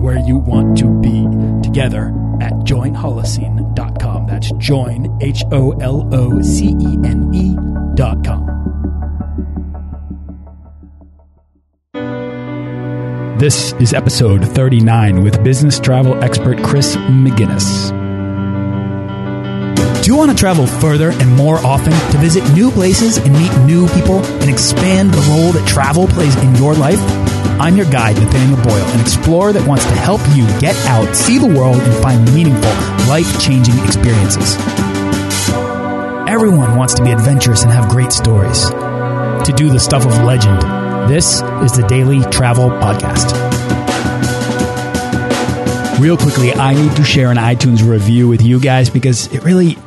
where 0.00 0.18
you 0.18 0.38
want 0.38 0.78
to 0.78 0.88
be 1.00 1.26
together 1.62 2.08
at 2.40 2.52
joinholocene.com. 2.64 4.26
That's 4.26 4.50
join, 4.52 5.18
H 5.20 5.44
O 5.52 5.72
L 5.72 6.08
O 6.14 6.40
C 6.42 6.68
E 6.80 6.98
N 7.04 7.30
E.com. 7.34 8.60
This 13.38 13.72
is 13.74 13.94
episode 13.94 14.46
39 14.46 15.22
with 15.22 15.42
business 15.42 15.80
travel 15.80 16.22
expert 16.22 16.62
Chris 16.62 16.96
McGinnis. 16.96 17.99
You 20.10 20.16
want 20.16 20.32
to 20.32 20.36
travel 20.36 20.66
further 20.66 21.12
and 21.12 21.36
more 21.36 21.58
often 21.58 21.92
to 21.92 22.18
visit 22.18 22.42
new 22.52 22.72
places 22.72 23.18
and 23.18 23.32
meet 23.32 23.56
new 23.64 23.86
people 23.90 24.18
and 24.42 24.50
expand 24.50 25.14
the 25.14 25.20
role 25.30 25.52
that 25.52 25.64
travel 25.68 26.08
plays 26.08 26.34
in 26.42 26.52
your 26.56 26.74
life? 26.74 26.98
I'm 27.60 27.76
your 27.76 27.88
guide, 27.88 28.16
Nathaniel 28.16 28.60
Boyle, 28.60 28.84
an 28.90 28.98
explorer 28.98 29.52
that 29.52 29.68
wants 29.68 29.84
to 29.84 29.92
help 29.92 30.20
you 30.34 30.44
get 30.58 30.74
out, 30.86 31.14
see 31.14 31.38
the 31.38 31.46
world, 31.46 31.76
and 31.76 32.02
find 32.02 32.24
meaningful, 32.34 32.72
life 33.06 33.40
changing 33.40 33.78
experiences. 33.84 34.56
Everyone 36.26 36.76
wants 36.76 36.94
to 36.94 37.04
be 37.04 37.12
adventurous 37.12 37.62
and 37.62 37.70
have 37.70 37.88
great 37.88 38.10
stories. 38.10 38.68
To 38.68 39.54
do 39.56 39.70
the 39.70 39.78
stuff 39.78 40.04
of 40.04 40.24
legend, 40.24 40.60
this 41.08 41.40
is 41.62 41.70
the 41.70 41.86
Daily 41.88 42.18
Travel 42.32 42.68
Podcast. 42.68 43.30
Real 46.00 46.16
quickly, 46.16 46.52
I 46.52 46.74
need 46.74 46.96
to 46.96 47.04
share 47.04 47.30
an 47.30 47.36
iTunes 47.36 47.88
review 47.88 48.26
with 48.26 48.42
you 48.42 48.58
guys 48.58 48.90
because 48.90 49.32
it 49.32 49.44
really 49.44 49.78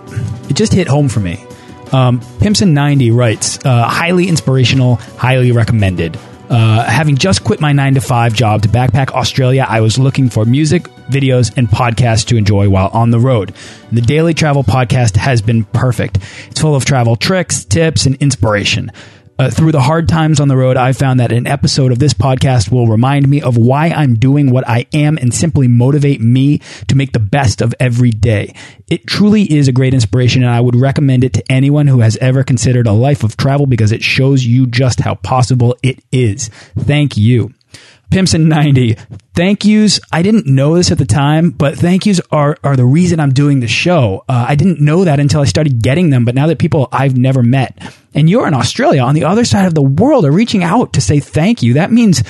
it 0.50 0.56
just 0.56 0.74
hit 0.74 0.88
home 0.88 1.10
for 1.10 1.20
me. 1.20 1.44
Um, 1.92 2.20
Pimson90 2.40 3.16
writes, 3.16 3.64
uh, 3.66 3.88
highly 3.88 4.28
inspirational, 4.28 4.96
highly 4.96 5.52
recommended. 5.52 6.18
Uh, 6.50 6.84
having 6.84 7.16
just 7.18 7.44
quit 7.44 7.60
my 7.62 7.72
nine 7.72 7.96
to 7.96 8.02
five 8.02 8.34
job 8.34 8.62
to 8.62 8.70
backpack 8.70 9.12
Australia, 9.12 9.66
I 9.68 9.82
was 9.82 9.98
looking 9.98 10.30
for 10.30 10.46
music, 10.46 10.84
videos, 11.10 11.56
and 11.58 11.68
podcasts 11.68 12.28
to 12.28 12.38
enjoy 12.38 12.70
while 12.70 12.90
on 12.94 13.12
the 13.12 13.20
road. 13.20 13.54
The 13.92 14.02
Daily 14.02 14.34
Travel 14.34 14.64
Podcast 14.64 15.16
has 15.18 15.42
been 15.42 15.64
perfect. 15.66 16.18
It's 16.50 16.60
full 16.60 16.76
of 16.76 16.86
travel 16.86 17.16
tricks, 17.16 17.64
tips, 17.66 18.06
and 18.06 18.16
inspiration. 18.16 18.92
Uh, 19.40 19.50
through 19.50 19.72
the 19.72 19.82
hard 19.82 20.08
times 20.08 20.40
on 20.40 20.48
the 20.48 20.56
road, 20.56 20.78
I 20.78 20.94
found 20.94 21.20
that 21.20 21.32
an 21.32 21.48
episode 21.48 21.92
of 21.92 21.98
this 21.98 22.14
podcast 22.14 22.72
will 22.72 22.86
remind 22.86 23.28
me 23.28 23.42
of 23.42 23.58
why 23.58 23.88
I'm 23.88 24.14
doing 24.14 24.52
what 24.52 24.68
I 24.70 24.86
am 24.94 25.18
and 25.18 25.34
simply 25.34 25.68
motivate 25.68 26.22
me 26.22 26.60
to 26.88 26.96
make 26.96 27.14
the 27.14 27.20
best 27.20 27.60
of 27.60 27.74
every 27.80 28.12
day. 28.12 28.54
It 28.88 29.08
truly 29.08 29.52
is 29.52 29.68
a 29.68 29.72
great 29.72 29.96
inspiration, 29.96 30.44
and 30.44 30.52
I 30.52 30.62
would 30.62 30.76
recommend 30.76 31.24
it 31.24 31.34
to 31.34 31.52
anyone 31.52 31.88
who 31.88 32.02
has 32.02 32.16
ever 32.18 32.44
considered 32.44 32.86
a 32.86 32.92
life 32.92 33.24
of 33.24 33.36
travel 33.36 33.66
because 33.66 33.92
it 33.92 34.04
shows 34.04 34.46
you 34.46 34.68
just 34.68 35.00
how 35.00 35.16
possible 35.16 35.76
it 35.82 36.00
is. 36.12 36.50
Thank 36.78 37.18
you. 37.18 37.54
Pimson 38.14 38.48
90. 38.48 38.96
Thank 39.34 39.66
yous. 39.66 40.00
I 40.12 40.22
didn't 40.22 40.46
know 40.46 40.76
this 40.76 40.92
at 40.92 41.00
the 41.00 41.06
time, 41.06 41.50
but 41.50 41.76
thank 41.76 42.06
yous 42.06 42.22
are, 42.32 42.56
are 42.64 42.76
the 42.76 42.86
reason 42.86 43.20
I'm 43.20 43.34
doing 43.34 43.60
the 43.60 43.68
show. 43.68 44.24
Uh, 44.30 44.46
I 44.48 44.54
didn't 44.54 44.80
know 44.80 45.04
that 45.04 45.20
until 45.20 45.42
I 45.42 45.46
started 45.46 45.82
getting 45.82 46.12
them, 46.12 46.24
but 46.24 46.36
now 46.36 46.46
that 46.46 46.60
people 46.60 46.90
I've 46.92 47.18
never 47.18 47.42
met 47.42 47.76
and 48.14 48.30
you're 48.30 48.48
in 48.48 48.54
Australia 48.54 49.02
on 49.02 49.16
the 49.16 49.24
other 49.24 49.46
side 49.46 49.66
of 49.66 49.74
the 49.74 49.82
world 49.82 50.26
are 50.26 50.32
reaching 50.32 50.64
out 50.64 50.94
to 50.94 51.02
say 51.02 51.20
thank 51.20 51.64
you, 51.64 51.74
that 51.74 51.92
means, 51.92 52.22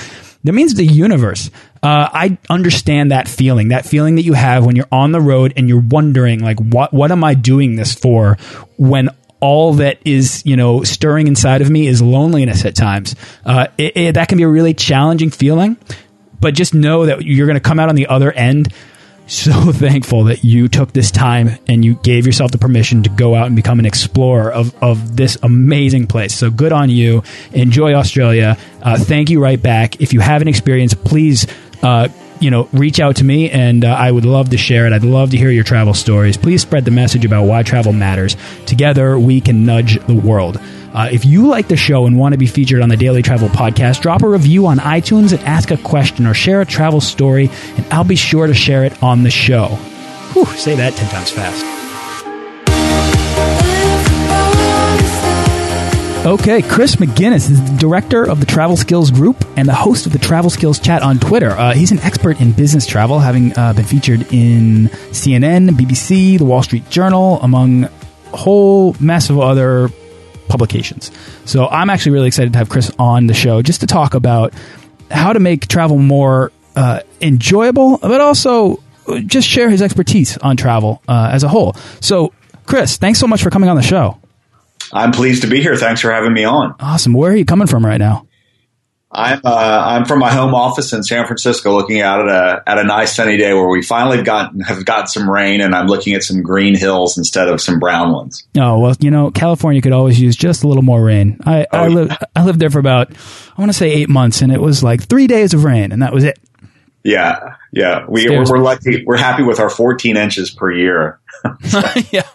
that 0.45 0.53
means 0.53 0.73
the 0.75 0.85
universe. 0.85 1.51
Uh, 1.83 2.07
I 2.13 2.37
understand 2.49 3.11
that 3.11 3.27
feeling, 3.27 3.67
that 3.67 3.85
feeling 3.85 4.15
that 4.15 4.21
you 4.21 4.31
have 4.35 4.65
when 4.65 4.77
you're 4.77 4.87
on 4.89 5.11
the 5.11 5.19
road 5.19 5.51
and 5.57 5.67
you're 5.67 5.81
wondering, 5.81 6.39
like, 6.39 6.59
what, 6.61 6.93
what 6.93 7.11
am 7.11 7.25
I 7.25 7.33
doing 7.33 7.75
this 7.75 7.93
for 7.93 8.37
when 8.77 9.09
all 9.43 9.73
that 9.73 9.99
is 10.05 10.41
you 10.45 10.55
know 10.55 10.83
stirring 10.83 11.27
inside 11.27 11.61
of 11.61 11.69
me 11.69 11.85
is 11.85 12.01
loneliness 12.01 12.63
at 12.63 12.75
times. 12.75 13.13
Uh, 13.45 13.67
it, 13.77 13.97
it, 13.97 14.13
that 14.13 14.29
can 14.29 14.37
be 14.37 14.43
a 14.43 14.47
really 14.47 14.73
challenging 14.73 15.29
feeling, 15.29 15.75
but 16.39 16.53
just 16.53 16.73
know 16.73 17.05
that 17.05 17.23
you're 17.23 17.45
going 17.45 17.57
to 17.57 17.61
come 17.61 17.77
out 17.77 17.89
on 17.89 17.95
the 17.95 18.07
other 18.07 18.31
end. 18.31 18.73
So 19.27 19.51
thankful 19.73 20.25
that 20.25 20.45
you 20.45 20.69
took 20.69 20.93
this 20.93 21.11
time 21.11 21.57
and 21.67 21.83
you 21.83 21.95
gave 21.95 22.25
yourself 22.25 22.51
the 22.51 22.57
permission 22.57 23.03
to 23.03 23.09
go 23.09 23.35
out 23.35 23.47
and 23.47 23.55
become 23.55 23.79
an 23.79 23.85
explorer 23.85 24.49
of, 24.51 24.73
of 24.81 25.17
this 25.17 25.37
amazing 25.43 26.07
place. 26.07 26.33
So 26.33 26.49
good 26.49 26.71
on 26.71 26.89
you. 26.89 27.23
Enjoy 27.51 27.93
Australia. 27.93 28.57
Uh, 28.81 28.97
thank 28.97 29.29
you 29.29 29.41
right 29.41 29.61
back. 29.61 30.01
If 30.01 30.13
you 30.13 30.21
have 30.21 30.41
an 30.41 30.47
experience, 30.47 30.93
please 30.93 31.47
uh, 31.81 32.07
you 32.43 32.51
know, 32.51 32.67
reach 32.73 32.99
out 32.99 33.15
to 33.17 33.23
me 33.23 33.49
and 33.49 33.85
uh, 33.85 33.89
I 33.89 34.11
would 34.11 34.25
love 34.25 34.49
to 34.49 34.57
share 34.57 34.85
it. 34.85 34.93
I'd 34.93 35.03
love 35.03 35.31
to 35.31 35.37
hear 35.37 35.49
your 35.49 35.63
travel 35.63 35.93
stories. 35.93 36.35
Please 36.35 36.61
spread 36.61 36.85
the 36.85 36.91
message 36.91 37.23
about 37.23 37.45
why 37.45 37.63
travel 37.63 37.93
matters. 37.93 38.35
Together, 38.65 39.17
we 39.17 39.41
can 39.41 39.65
nudge 39.65 39.97
the 40.05 40.13
world. 40.13 40.59
Uh, 40.93 41.09
if 41.11 41.25
you 41.25 41.47
like 41.47 41.69
the 41.69 41.77
show 41.77 42.05
and 42.05 42.19
want 42.19 42.33
to 42.33 42.37
be 42.37 42.45
featured 42.45 42.81
on 42.81 42.89
the 42.89 42.97
Daily 42.97 43.23
Travel 43.23 43.49
Podcast, 43.49 44.01
drop 44.01 44.21
a 44.21 44.27
review 44.27 44.67
on 44.67 44.77
iTunes 44.77 45.31
and 45.31 45.41
ask 45.43 45.71
a 45.71 45.77
question 45.77 46.27
or 46.27 46.35
share 46.35 46.61
a 46.61 46.65
travel 46.65 47.01
story, 47.01 47.49
and 47.77 47.85
I'll 47.91 48.03
be 48.03 48.15
sure 48.15 48.45
to 48.45 48.53
share 48.53 48.83
it 48.83 49.01
on 49.01 49.23
the 49.23 49.31
show. 49.31 49.69
Whew, 50.33 50.45
say 50.45 50.75
that 50.75 50.93
10 50.93 51.09
times 51.09 51.31
fast. 51.31 51.82
Okay, 56.25 56.61
Chris 56.61 56.95
McGinnis 56.95 57.51
is 57.51 57.61
the 57.69 57.77
director 57.77 58.23
of 58.23 58.39
the 58.39 58.45
Travel 58.45 58.77
Skills 58.77 59.11
Group 59.11 59.43
and 59.57 59.67
the 59.67 59.73
host 59.73 60.05
of 60.05 60.13
the 60.13 60.19
Travel 60.19 60.49
Skills 60.49 60.79
Chat 60.79 61.01
on 61.01 61.19
Twitter. 61.19 61.49
Uh, 61.49 61.73
he's 61.73 61.91
an 61.91 61.99
expert 61.99 62.39
in 62.39 62.53
business 62.53 62.87
travel, 62.87 63.19
having 63.19 63.51
uh, 63.57 63.73
been 63.73 63.83
featured 63.83 64.21
in 64.31 64.87
CNN, 65.11 65.71
BBC, 65.71 66.37
The 66.37 66.45
Wall 66.45 66.63
Street 66.63 66.89
Journal, 66.89 67.41
among 67.41 67.83
a 67.83 68.37
whole 68.37 68.95
mess 69.01 69.29
of 69.29 69.37
other 69.37 69.89
publications. 70.47 71.11
So 71.43 71.67
I'm 71.67 71.89
actually 71.89 72.13
really 72.13 72.27
excited 72.27 72.53
to 72.53 72.59
have 72.59 72.69
Chris 72.69 72.89
on 72.97 73.27
the 73.27 73.33
show 73.33 73.61
just 73.61 73.81
to 73.81 73.87
talk 73.87 74.13
about 74.13 74.53
how 75.11 75.33
to 75.33 75.41
make 75.41 75.67
travel 75.67 75.97
more 75.97 76.53
uh, 76.77 77.01
enjoyable, 77.19 77.97
but 77.97 78.21
also 78.21 78.81
just 79.25 79.45
share 79.45 79.69
his 79.69 79.81
expertise 79.81 80.37
on 80.37 80.55
travel 80.55 81.03
uh, 81.05 81.31
as 81.33 81.43
a 81.43 81.49
whole. 81.49 81.75
So, 81.99 82.31
Chris, 82.65 82.95
thanks 82.95 83.19
so 83.19 83.27
much 83.27 83.43
for 83.43 83.49
coming 83.49 83.67
on 83.67 83.75
the 83.75 83.83
show. 83.83 84.22
I'm 84.93 85.11
pleased 85.11 85.41
to 85.43 85.49
be 85.49 85.61
here. 85.61 85.75
Thanks 85.75 86.01
for 86.01 86.11
having 86.11 86.33
me 86.33 86.43
on. 86.43 86.75
Awesome. 86.79 87.13
Where 87.13 87.31
are 87.31 87.35
you 87.35 87.45
coming 87.45 87.67
from 87.67 87.85
right 87.85 87.97
now? 87.97 88.27
I'm 89.15 89.41
uh, 89.43 89.83
I'm 89.85 90.05
from 90.05 90.19
my 90.19 90.31
home 90.31 90.55
office 90.55 90.91
in 90.91 91.03
San 91.03 91.25
Francisco, 91.27 91.75
looking 91.75 92.01
out 92.01 92.27
at 92.27 92.35
a 92.35 92.63
at 92.67 92.79
a 92.79 92.83
nice 92.83 93.15
sunny 93.15 93.37
day 93.37 93.53
where 93.53 93.67
we 93.67 93.83
finally 93.83 94.23
got 94.23 94.51
have 94.65 94.83
got 94.85 95.07
some 95.07 95.29
rain, 95.29 95.61
and 95.61 95.75
I'm 95.75 95.85
looking 95.85 96.15
at 96.15 96.23
some 96.23 96.41
green 96.41 96.75
hills 96.75 97.17
instead 97.17 97.47
of 97.47 97.61
some 97.61 97.77
brown 97.77 98.11
ones. 98.11 98.47
Oh 98.57 98.79
well, 98.79 98.95
you 98.99 99.11
know, 99.11 99.29
California 99.29 99.83
could 99.83 99.91
always 99.91 100.19
use 100.19 100.35
just 100.35 100.63
a 100.63 100.67
little 100.67 100.81
more 100.81 101.03
rain. 101.03 101.37
I 101.45 101.67
oh, 101.71 101.77
I, 101.77 101.87
lived 101.89 102.11
yeah. 102.11 102.27
I 102.35 102.43
lived 102.43 102.59
there 102.59 102.71
for 102.71 102.79
about 102.79 103.11
I 103.11 103.61
want 103.61 103.69
to 103.69 103.77
say 103.77 103.91
eight 103.91 104.09
months, 104.09 104.41
and 104.41 104.51
it 104.51 104.59
was 104.59 104.81
like 104.83 105.03
three 105.03 105.27
days 105.27 105.53
of 105.53 105.63
rain, 105.63 105.91
and 105.91 106.01
that 106.01 106.11
was 106.11 106.23
it. 106.23 106.39
Yeah, 107.03 107.29
uh, 107.31 107.55
yeah, 107.71 108.05
we 108.07 108.29
we're, 108.29 108.45
we're 108.45 108.59
lucky. 108.59 109.03
We're 109.05 109.17
happy 109.17 109.43
with 109.43 109.59
our 109.59 109.69
14 109.69 110.15
inches 110.15 110.51
per 110.51 110.71
year. 110.71 111.19
yeah. 112.11 112.27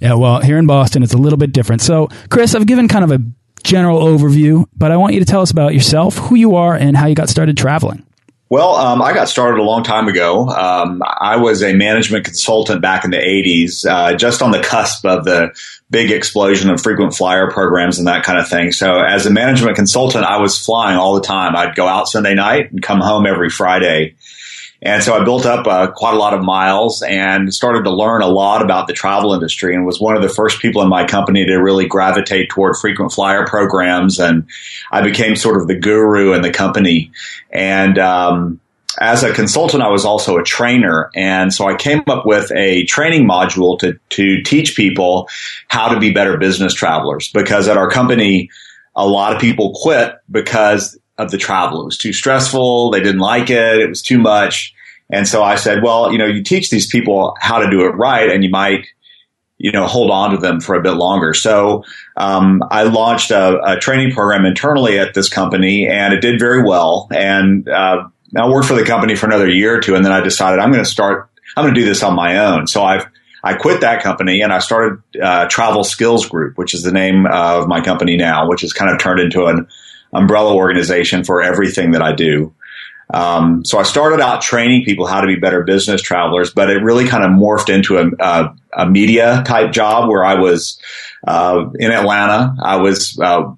Yeah, 0.00 0.14
well, 0.14 0.40
here 0.40 0.58
in 0.58 0.66
Boston, 0.66 1.02
it's 1.02 1.14
a 1.14 1.18
little 1.18 1.36
bit 1.36 1.52
different. 1.52 1.82
So, 1.82 2.08
Chris, 2.30 2.54
I've 2.54 2.66
given 2.66 2.86
kind 2.86 3.04
of 3.04 3.10
a 3.10 3.20
general 3.64 4.00
overview, 4.00 4.66
but 4.76 4.92
I 4.92 4.96
want 4.96 5.14
you 5.14 5.20
to 5.20 5.26
tell 5.26 5.40
us 5.40 5.50
about 5.50 5.74
yourself, 5.74 6.16
who 6.16 6.36
you 6.36 6.54
are, 6.54 6.74
and 6.74 6.96
how 6.96 7.06
you 7.06 7.16
got 7.16 7.28
started 7.28 7.56
traveling. 7.56 8.06
Well, 8.50 8.76
um, 8.76 9.02
I 9.02 9.12
got 9.12 9.28
started 9.28 9.60
a 9.60 9.62
long 9.62 9.82
time 9.82 10.08
ago. 10.08 10.48
Um, 10.48 11.02
I 11.04 11.36
was 11.36 11.62
a 11.62 11.74
management 11.74 12.24
consultant 12.24 12.80
back 12.80 13.04
in 13.04 13.10
the 13.10 13.18
80s, 13.18 13.84
uh, 13.84 14.16
just 14.16 14.40
on 14.40 14.52
the 14.52 14.60
cusp 14.60 15.04
of 15.04 15.26
the 15.26 15.50
big 15.90 16.10
explosion 16.10 16.70
of 16.70 16.80
frequent 16.80 17.14
flyer 17.14 17.50
programs 17.50 17.98
and 17.98 18.08
that 18.08 18.24
kind 18.24 18.38
of 18.38 18.48
thing. 18.48 18.72
So, 18.72 19.00
as 19.00 19.26
a 19.26 19.30
management 19.30 19.76
consultant, 19.76 20.24
I 20.24 20.38
was 20.38 20.58
flying 20.58 20.96
all 20.96 21.14
the 21.14 21.20
time. 21.20 21.56
I'd 21.56 21.74
go 21.74 21.86
out 21.86 22.08
Sunday 22.08 22.34
night 22.34 22.72
and 22.72 22.82
come 22.82 23.00
home 23.00 23.26
every 23.26 23.50
Friday. 23.50 24.14
And 24.80 25.02
so 25.02 25.14
I 25.14 25.24
built 25.24 25.44
up 25.44 25.66
uh, 25.66 25.90
quite 25.90 26.14
a 26.14 26.18
lot 26.18 26.34
of 26.34 26.42
miles 26.42 27.02
and 27.02 27.52
started 27.52 27.82
to 27.84 27.90
learn 27.90 28.22
a 28.22 28.28
lot 28.28 28.62
about 28.62 28.86
the 28.86 28.92
travel 28.92 29.34
industry 29.34 29.74
and 29.74 29.84
was 29.84 30.00
one 30.00 30.16
of 30.16 30.22
the 30.22 30.28
first 30.28 30.60
people 30.60 30.82
in 30.82 30.88
my 30.88 31.04
company 31.04 31.44
to 31.46 31.56
really 31.56 31.86
gravitate 31.86 32.50
toward 32.50 32.76
frequent 32.76 33.12
flyer 33.12 33.44
programs. 33.44 34.20
And 34.20 34.46
I 34.92 35.02
became 35.02 35.34
sort 35.34 35.60
of 35.60 35.66
the 35.66 35.74
guru 35.74 36.32
in 36.32 36.42
the 36.42 36.52
company. 36.52 37.10
And, 37.50 37.98
um, 37.98 38.60
as 39.00 39.22
a 39.22 39.32
consultant, 39.32 39.82
I 39.82 39.88
was 39.88 40.04
also 40.04 40.38
a 40.38 40.42
trainer. 40.42 41.10
And 41.14 41.54
so 41.54 41.68
I 41.68 41.76
came 41.76 42.02
up 42.08 42.26
with 42.26 42.50
a 42.52 42.84
training 42.84 43.28
module 43.28 43.78
to, 43.80 43.98
to 44.10 44.42
teach 44.42 44.76
people 44.76 45.28
how 45.68 45.92
to 45.92 46.00
be 46.00 46.10
better 46.10 46.36
business 46.36 46.74
travelers 46.74 47.30
because 47.30 47.68
at 47.68 47.76
our 47.76 47.88
company, 47.90 48.50
a 48.96 49.06
lot 49.06 49.34
of 49.34 49.40
people 49.40 49.72
quit 49.80 50.16
because 50.30 50.98
of 51.18 51.30
the 51.30 51.38
travel. 51.38 51.82
It 51.82 51.86
was 51.86 51.98
too 51.98 52.12
stressful. 52.12 52.90
They 52.90 53.00
didn't 53.00 53.20
like 53.20 53.50
it. 53.50 53.80
It 53.80 53.88
was 53.88 54.02
too 54.02 54.18
much. 54.18 54.74
And 55.10 55.26
so 55.26 55.42
I 55.42 55.56
said, 55.56 55.82
well, 55.82 56.12
you 56.12 56.18
know, 56.18 56.26
you 56.26 56.42
teach 56.42 56.70
these 56.70 56.86
people 56.86 57.36
how 57.40 57.58
to 57.58 57.70
do 57.70 57.86
it 57.86 57.90
right 57.90 58.30
and 58.30 58.44
you 58.44 58.50
might 58.50 58.86
you 59.58 59.72
know, 59.72 59.86
hold 59.86 60.10
on 60.10 60.30
to 60.30 60.36
them 60.36 60.60
for 60.60 60.76
a 60.76 60.80
bit 60.80 60.92
longer. 60.92 61.34
So 61.34 61.84
um, 62.16 62.62
I 62.70 62.84
launched 62.84 63.32
a, 63.32 63.72
a, 63.72 63.76
training 63.76 64.12
program 64.12 64.44
internally 64.44 65.00
at 65.00 65.14
this 65.14 65.28
company, 65.28 65.88
and 65.88 66.14
it 66.14 66.20
did 66.20 66.38
very 66.38 66.62
well. 66.62 67.08
And 67.10 67.68
uh, 67.68 68.08
I 68.36 68.48
worked 68.48 68.68
for 68.68 68.74
the 68.74 68.84
company 68.84 69.16
for 69.16 69.26
another 69.26 69.48
year 69.48 69.76
or 69.76 69.80
two, 69.80 69.96
and 69.96 70.04
then 70.04 70.12
I 70.12 70.20
decided 70.20 70.60
I'm 70.60 70.70
going 70.70 70.84
to 70.84 70.88
start. 70.88 71.28
I'm 71.56 71.64
going 71.64 71.74
to 71.74 71.80
do 71.80 71.86
this 71.86 72.04
on 72.04 72.14
my 72.14 72.38
own. 72.38 72.68
So 72.68 72.84
I've 72.84 73.08
I 73.42 73.54
quit 73.54 73.80
that 73.80 74.02
company 74.02 74.40
and 74.40 74.52
I 74.52 74.58
started 74.58 75.00
uh, 75.20 75.46
Travel 75.46 75.84
Skills 75.84 76.28
Group, 76.28 76.58
which 76.58 76.74
is 76.74 76.82
the 76.82 76.92
name 76.92 77.26
of 77.26 77.68
my 77.68 77.80
company 77.80 78.16
now, 78.16 78.48
which 78.48 78.62
has 78.62 78.72
kind 78.72 78.90
of 78.90 78.98
turned 78.98 79.20
into 79.20 79.46
an 79.46 79.68
umbrella 80.12 80.54
organization 80.54 81.24
for 81.24 81.42
everything 81.42 81.92
that 81.92 82.02
I 82.02 82.12
do. 82.12 82.54
Um, 83.12 83.64
so 83.64 83.78
I 83.78 83.84
started 83.84 84.20
out 84.20 84.42
training 84.42 84.84
people 84.84 85.06
how 85.06 85.20
to 85.20 85.26
be 85.26 85.36
better 85.36 85.62
business 85.64 86.02
travelers, 86.02 86.50
but 86.52 86.68
it 86.68 86.82
really 86.82 87.06
kind 87.06 87.24
of 87.24 87.30
morphed 87.30 87.74
into 87.74 87.96
a, 87.96 88.10
a, 88.18 88.56
a 88.76 88.90
media 88.90 89.42
type 89.46 89.72
job 89.72 90.10
where 90.10 90.24
I 90.24 90.34
was 90.34 90.78
uh, 91.26 91.64
in 91.78 91.90
Atlanta. 91.90 92.54
I 92.62 92.76
was 92.76 93.18
uh, 93.18 93.52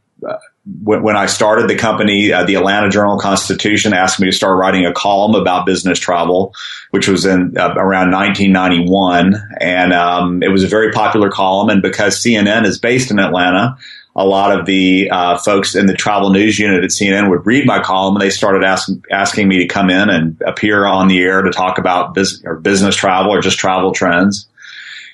when, 0.82 1.17
I 1.17 1.26
started 1.26 1.69
the 1.69 1.76
company, 1.76 2.32
uh, 2.32 2.44
the 2.44 2.56
Atlanta 2.56 2.91
Journal 2.91 3.19
Constitution 3.19 3.93
asked 3.93 4.20
me 4.20 4.26
to 4.26 4.37
start 4.37 4.58
writing 4.58 4.87
a 4.87 4.93
column 4.93 5.35
about 5.35 5.67
business 5.67 5.99
travel, 5.99 6.55
which 6.91 7.08
was 7.08 7.25
in 7.25 7.56
uh, 7.56 7.75
around 7.76 8.11
1991, 8.11 9.35
and 9.61 9.93
um, 9.93 10.43
it 10.43 10.49
was 10.49 10.62
a 10.62 10.69
very 10.69 10.93
popular 10.93 11.31
column. 11.31 11.70
And 11.70 11.82
because 11.82 12.23
CNN 12.23 12.67
is 12.67 12.79
based 12.79 13.11
in 13.11 13.19
Atlanta, 13.19 13.79
a 14.16 14.24
lot 14.24 14.58
of 14.58 14.66
the 14.66 15.08
uh, 15.10 15.38
folks 15.38 15.74
in 15.74 15.86
the 15.86 15.94
travel 15.94 16.30
news 16.30 16.58
unit 16.58 16.82
at 16.82 16.90
CNN 16.90 17.30
would 17.30 17.46
read 17.46 17.66
my 17.66 17.80
column 17.80 18.16
and 18.16 18.22
they 18.22 18.30
started 18.30 18.64
asking 18.64 19.04
asking 19.10 19.48
me 19.48 19.58
to 19.58 19.66
come 19.66 19.88
in 19.88 20.10
and 20.10 20.40
appear 20.44 20.84
on 20.84 21.08
the 21.08 21.20
air 21.20 21.42
to 21.42 21.50
talk 21.50 21.78
about 21.78 22.14
business 22.14 22.42
or 22.44 22.56
business 22.56 22.96
travel 22.96 23.32
or 23.32 23.40
just 23.40 23.58
travel 23.58 23.92
trends. 23.92 24.48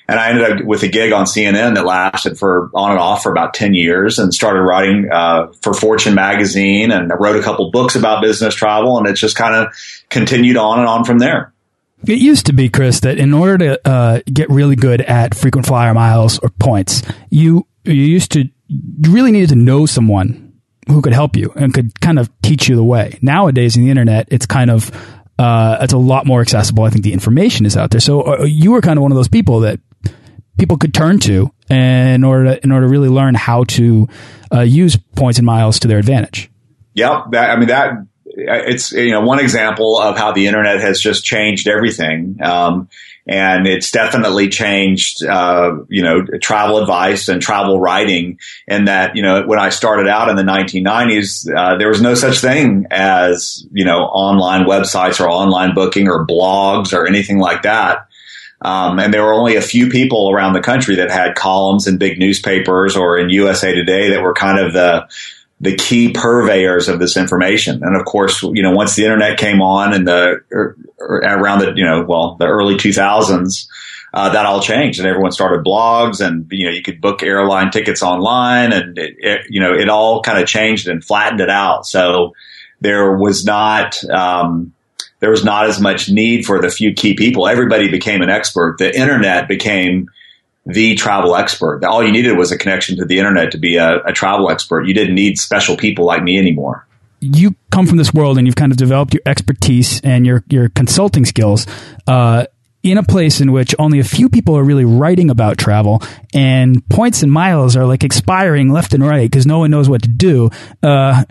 And 0.09 0.19
I 0.19 0.29
ended 0.29 0.61
up 0.61 0.65
with 0.65 0.83
a 0.83 0.87
gig 0.87 1.11
on 1.11 1.25
CNN 1.25 1.75
that 1.75 1.85
lasted 1.85 2.39
for 2.39 2.71
on 2.73 2.91
and 2.91 2.99
off 2.99 3.23
for 3.23 3.31
about 3.31 3.53
10 3.53 3.73
years 3.73 4.19
and 4.19 4.33
started 4.33 4.61
writing 4.61 5.09
uh, 5.11 5.47
for 5.61 5.73
Fortune 5.73 6.15
magazine 6.15 6.91
and 6.91 7.11
wrote 7.19 7.35
a 7.35 7.43
couple 7.43 7.69
books 7.71 7.95
about 7.95 8.21
business 8.21 8.55
travel 8.55 8.97
and 8.97 9.05
it 9.05 9.13
just 9.13 9.35
kind 9.35 9.53
of 9.53 9.73
continued 10.09 10.55
on 10.55 10.79
and 10.79 10.87
on 10.87 11.03
from 11.03 11.19
there. 11.19 11.53
It 12.05 12.19
used 12.19 12.45
to 12.45 12.53
be, 12.53 12.69
Chris, 12.69 13.01
that 13.01 13.17
in 13.17 13.33
order 13.33 13.57
to 13.57 13.87
uh, 13.87 14.21
get 14.31 14.49
really 14.49 14.75
good 14.75 15.01
at 15.01 15.35
frequent 15.35 15.67
flyer 15.67 15.93
miles 15.93 16.39
or 16.39 16.49
points, 16.49 17.01
you 17.29 17.67
you 17.83 17.93
used 17.93 18.31
to 18.33 18.49
you 18.67 19.11
really 19.11 19.31
needed 19.31 19.49
to 19.49 19.55
know 19.55 19.85
someone 19.85 20.53
who 20.87 21.01
could 21.01 21.13
help 21.13 21.35
you 21.35 21.51
and 21.55 21.73
could 21.73 21.99
kind 21.99 22.19
of 22.19 22.29
teach 22.41 22.69
you 22.69 22.75
the 22.75 22.83
way. 22.83 23.17
Nowadays, 23.21 23.75
in 23.75 23.83
the 23.83 23.89
internet, 23.89 24.27
it's 24.31 24.45
kind 24.45 24.69
of 24.69 24.91
uh, 25.39 25.77
it's 25.81 25.93
a 25.93 25.97
lot 25.97 26.25
more 26.25 26.41
accessible. 26.41 26.83
I 26.83 26.89
think 26.89 27.03
the 27.03 27.13
information 27.13 27.65
is 27.65 27.77
out 27.77 27.91
there. 27.91 27.99
So 27.99 28.21
uh, 28.21 28.43
you 28.43 28.71
were 28.71 28.81
kind 28.81 28.97
of 28.97 29.03
one 29.03 29.11
of 29.11 29.17
those 29.17 29.27
people 29.27 29.61
that 29.61 29.79
people 30.57 30.77
could 30.77 30.93
turn 30.93 31.19
to 31.19 31.51
in 31.69 32.23
order 32.23 32.55
to, 32.55 32.63
in 32.63 32.71
order 32.71 32.87
to 32.87 32.91
really 32.91 33.09
learn 33.09 33.35
how 33.35 33.63
to 33.65 34.07
uh, 34.53 34.61
use 34.61 34.97
points 35.15 35.37
and 35.37 35.45
miles 35.45 35.79
to 35.79 35.87
their 35.87 35.99
advantage. 35.99 36.49
Yep, 36.93 37.31
that, 37.31 37.51
I 37.51 37.55
mean 37.57 37.67
that 37.67 37.91
it's 38.37 38.91
you 38.91 39.11
know 39.11 39.21
one 39.21 39.39
example 39.39 39.99
of 39.99 40.17
how 40.17 40.31
the 40.31 40.47
internet 40.47 40.79
has 40.79 40.99
just 40.99 41.23
changed 41.23 41.67
everything. 41.67 42.37
Um, 42.41 42.89
and 43.27 43.67
it's 43.67 43.91
definitely 43.91 44.47
changed, 44.47 45.23
uh, 45.25 45.77
you 45.89 46.01
know, 46.01 46.25
travel 46.41 46.79
advice 46.79 47.27
and 47.27 47.41
travel 47.41 47.79
writing. 47.79 48.39
And 48.67 48.87
that, 48.87 49.15
you 49.15 49.21
know, 49.21 49.45
when 49.45 49.59
I 49.59 49.69
started 49.69 50.07
out 50.07 50.29
in 50.29 50.37
the 50.37 50.43
1990s, 50.43 51.53
uh, 51.53 51.77
there 51.77 51.89
was 51.89 52.01
no 52.01 52.15
such 52.15 52.39
thing 52.39 52.87
as, 52.89 53.67
you 53.71 53.83
know, 53.83 54.03
online 54.03 54.65
websites 54.65 55.19
or 55.19 55.29
online 55.29 55.73
booking 55.73 56.07
or 56.07 56.25
blogs 56.25 56.93
or 56.93 57.05
anything 57.05 57.39
like 57.39 57.63
that. 57.63 58.07
Um, 58.61 58.97
and 58.97 59.13
there 59.13 59.23
were 59.23 59.33
only 59.33 59.55
a 59.55 59.61
few 59.61 59.89
people 59.89 60.31
around 60.31 60.53
the 60.53 60.61
country 60.61 60.95
that 60.95 61.11
had 61.11 61.35
columns 61.35 61.85
in 61.85 61.97
big 61.97 62.17
newspapers 62.17 62.95
or 62.95 63.17
in 63.17 63.29
USA 63.29 63.73
Today 63.73 64.09
that 64.11 64.23
were 64.23 64.33
kind 64.33 64.57
of 64.57 64.73
the 64.73 65.07
the 65.59 65.75
key 65.75 66.11
purveyors 66.13 66.87
of 66.87 66.99
this 66.99 67.17
information. 67.17 67.83
And 67.83 67.95
of 67.95 68.05
course, 68.05 68.43
you 68.43 68.61
know, 68.61 68.71
once 68.71 68.95
the 68.95 69.03
internet 69.03 69.37
came 69.37 69.61
on 69.61 69.93
in 69.93 70.05
the 70.05 70.41
er, 70.51 70.77
er, 71.01 71.15
around 71.23 71.59
the 71.59 71.73
you 71.75 71.85
know 71.85 72.03
well 72.07 72.35
the 72.35 72.47
early 72.47 72.75
2000s. 72.75 73.67
Uh, 74.13 74.29
that 74.29 74.45
all 74.45 74.61
changed 74.61 74.99
and 74.99 75.07
everyone 75.07 75.33
started 75.33 75.65
blogs 75.65 76.25
and 76.25 76.47
you 76.49 76.65
know 76.65 76.71
you 76.71 76.81
could 76.81 77.01
book 77.01 77.21
airline 77.21 77.69
tickets 77.69 78.01
online 78.01 78.71
and 78.71 78.97
it, 78.97 79.15
it, 79.19 79.41
you 79.49 79.59
know 79.59 79.73
it 79.73 79.89
all 79.89 80.21
kind 80.21 80.41
of 80.41 80.47
changed 80.47 80.87
and 80.87 81.03
flattened 81.03 81.41
it 81.41 81.49
out 81.49 81.85
so 81.85 82.31
there 82.79 83.17
was 83.17 83.45
not 83.45 84.01
um, 84.05 84.73
there 85.19 85.29
was 85.31 85.43
not 85.43 85.65
as 85.65 85.79
much 85.79 86.09
need 86.09 86.45
for 86.45 86.61
the 86.61 86.69
few 86.69 86.93
key 86.93 87.15
people. 87.15 87.47
Everybody 87.47 87.89
became 87.89 88.21
an 88.21 88.29
expert. 88.29 88.77
The 88.77 88.95
internet 88.95 89.47
became 89.47 90.09
the 90.67 90.95
travel 90.95 91.35
expert. 91.35 91.83
All 91.83 92.03
you 92.03 92.11
needed 92.11 92.37
was 92.37 92.51
a 92.51 92.57
connection 92.57 92.97
to 92.97 93.05
the 93.05 93.17
internet 93.17 93.51
to 93.51 93.57
be 93.57 93.77
a, 93.77 94.03
a 94.03 94.13
travel 94.13 94.49
expert. 94.49 94.85
You 94.85 94.93
didn't 94.93 95.15
need 95.15 95.39
special 95.39 95.77
people 95.77 96.05
like 96.05 96.23
me 96.23 96.37
anymore 96.37 96.87
you 97.19 97.55
come 97.71 97.87
from 97.87 97.97
this 97.97 98.13
world 98.13 98.37
and 98.37 98.45
you've 98.45 98.55
kind 98.55 98.71
of 98.71 98.77
developed 98.77 99.13
your 99.13 99.23
expertise 99.25 99.99
and 100.01 100.25
your 100.25 100.43
your 100.49 100.69
consulting 100.69 101.25
skills 101.25 101.65
uh, 102.05 102.45
in 102.83 102.97
a 102.97 103.03
place 103.03 103.41
in 103.41 103.51
which 103.51 103.73
only 103.79 103.99
a 103.99 104.03
few 104.03 104.29
people 104.29 104.55
are 104.55 104.63
really 104.63 104.85
writing 104.85 105.29
about 105.29 105.57
travel 105.57 106.01
and 106.33 106.87
points 106.89 107.23
and 107.23 107.31
miles 107.31 107.75
are 107.75 107.85
like 107.85 108.03
expiring 108.03 108.71
left 108.71 108.93
and 108.93 109.03
right 109.03 109.29
because 109.29 109.45
no 109.45 109.59
one 109.59 109.71
knows 109.71 109.89
what 109.89 110.01
to 110.03 110.09
do. 110.09 110.49
Uh, 110.83 111.23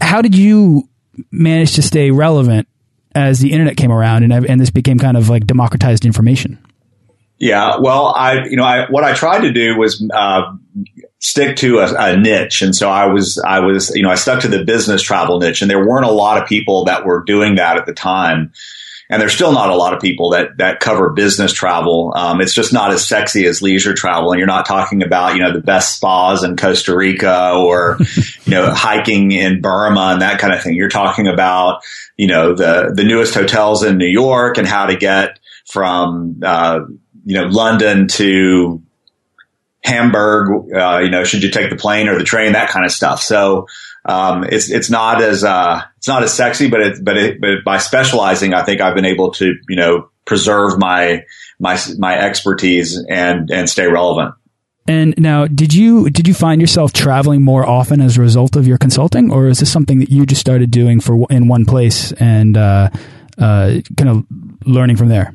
how 0.00 0.22
did 0.22 0.34
you 0.34 0.88
manage 1.30 1.74
to 1.74 1.82
stay 1.82 2.10
relevant 2.10 2.68
as 3.14 3.40
the 3.40 3.52
internet 3.52 3.76
came 3.76 3.90
around 3.90 4.22
and, 4.22 4.32
and 4.32 4.60
this 4.60 4.70
became 4.70 4.98
kind 4.98 5.16
of 5.16 5.28
like 5.28 5.46
democratized 5.46 6.04
information? 6.04 6.58
Yeah, 7.38 7.78
well, 7.78 8.06
I 8.06 8.44
you 8.44 8.56
know 8.56 8.64
I, 8.64 8.86
what 8.90 9.04
I 9.04 9.14
tried 9.14 9.40
to 9.40 9.52
do 9.52 9.76
was 9.76 10.02
uh, 10.12 10.54
stick 11.18 11.56
to 11.56 11.80
a, 11.80 12.12
a, 12.12 12.16
niche, 12.16 12.62
and 12.62 12.74
so 12.74 12.88
I 12.88 13.06
was 13.06 13.38
I 13.38 13.60
was 13.60 13.94
you 13.94 14.02
know 14.02 14.10
I 14.10 14.14
stuck 14.14 14.40
to 14.42 14.48
the 14.48 14.64
business 14.64 15.02
travel 15.02 15.38
niche, 15.38 15.60
and 15.60 15.70
there 15.70 15.86
weren't 15.86 16.06
a 16.06 16.10
lot 16.10 16.40
of 16.40 16.48
people 16.48 16.86
that 16.86 17.04
were 17.04 17.22
doing 17.24 17.56
that 17.56 17.76
at 17.76 17.84
the 17.84 17.92
time, 17.92 18.52
and 19.10 19.20
there's 19.20 19.34
still 19.34 19.52
not 19.52 19.68
a 19.68 19.74
lot 19.74 19.92
of 19.92 20.00
people 20.00 20.30
that 20.30 20.56
that 20.56 20.80
cover 20.80 21.10
business 21.10 21.52
travel. 21.52 22.14
Um, 22.16 22.40
it's 22.40 22.54
just 22.54 22.72
not 22.72 22.90
as 22.90 23.06
sexy 23.06 23.44
as 23.44 23.60
leisure 23.60 23.92
travel, 23.92 24.32
and 24.32 24.38
you're 24.38 24.46
not 24.46 24.64
talking 24.64 25.02
about 25.02 25.34
you 25.34 25.42
know 25.42 25.52
the 25.52 25.60
best 25.60 25.96
spas 25.96 26.42
in 26.42 26.56
Costa 26.56 26.96
Rica 26.96 27.52
or 27.54 27.98
you 28.44 28.52
know 28.52 28.72
hiking 28.72 29.32
in 29.32 29.60
Burma 29.60 30.12
and 30.12 30.22
that 30.22 30.38
kind 30.38 30.54
of 30.54 30.62
thing. 30.62 30.74
You're 30.74 30.88
talking 30.88 31.26
about 31.26 31.82
you 32.16 32.28
know 32.28 32.54
the 32.54 32.92
the 32.94 33.04
newest 33.04 33.34
hotels 33.34 33.82
in 33.82 33.98
New 33.98 34.06
York 34.06 34.56
and 34.56 34.66
how 34.66 34.86
to 34.86 34.96
get 34.96 35.38
from 35.66 36.40
uh, 36.42 36.80
you 37.26 37.34
know 37.34 37.46
London 37.46 38.08
to 38.08 38.82
Hamburg. 39.84 40.72
Uh, 40.72 41.00
you 41.02 41.10
know, 41.10 41.24
should 41.24 41.42
you 41.42 41.50
take 41.50 41.68
the 41.68 41.76
plane 41.76 42.08
or 42.08 42.16
the 42.16 42.24
train? 42.24 42.52
That 42.52 42.70
kind 42.70 42.86
of 42.86 42.92
stuff. 42.92 43.20
So 43.20 43.66
um, 44.06 44.44
it's 44.44 44.70
it's 44.70 44.88
not 44.88 45.20
as 45.20 45.44
uh, 45.44 45.82
it's 45.98 46.08
not 46.08 46.22
as 46.22 46.32
sexy, 46.32 46.70
but 46.70 46.80
it, 46.80 47.04
but 47.04 47.16
it, 47.16 47.40
but 47.40 47.64
by 47.64 47.78
specializing, 47.78 48.54
I 48.54 48.62
think 48.62 48.80
I've 48.80 48.94
been 48.94 49.04
able 49.04 49.32
to 49.32 49.54
you 49.68 49.76
know 49.76 50.08
preserve 50.24 50.78
my 50.78 51.24
my 51.58 51.78
my 51.98 52.16
expertise 52.16 52.96
and 53.08 53.50
and 53.50 53.68
stay 53.68 53.88
relevant. 53.88 54.34
And 54.88 55.18
now, 55.18 55.48
did 55.48 55.74
you 55.74 56.08
did 56.10 56.28
you 56.28 56.34
find 56.34 56.60
yourself 56.60 56.92
traveling 56.92 57.42
more 57.42 57.66
often 57.66 58.00
as 58.00 58.16
a 58.16 58.20
result 58.20 58.54
of 58.54 58.68
your 58.68 58.78
consulting, 58.78 59.32
or 59.32 59.48
is 59.48 59.58
this 59.58 59.70
something 59.70 59.98
that 59.98 60.10
you 60.10 60.24
just 60.26 60.40
started 60.40 60.70
doing 60.70 61.00
for 61.00 61.26
in 61.28 61.48
one 61.48 61.64
place 61.64 62.12
and 62.12 62.56
uh, 62.56 62.90
uh, 63.36 63.80
kind 63.96 64.10
of 64.10 64.24
learning 64.64 64.96
from 64.96 65.08
there? 65.08 65.34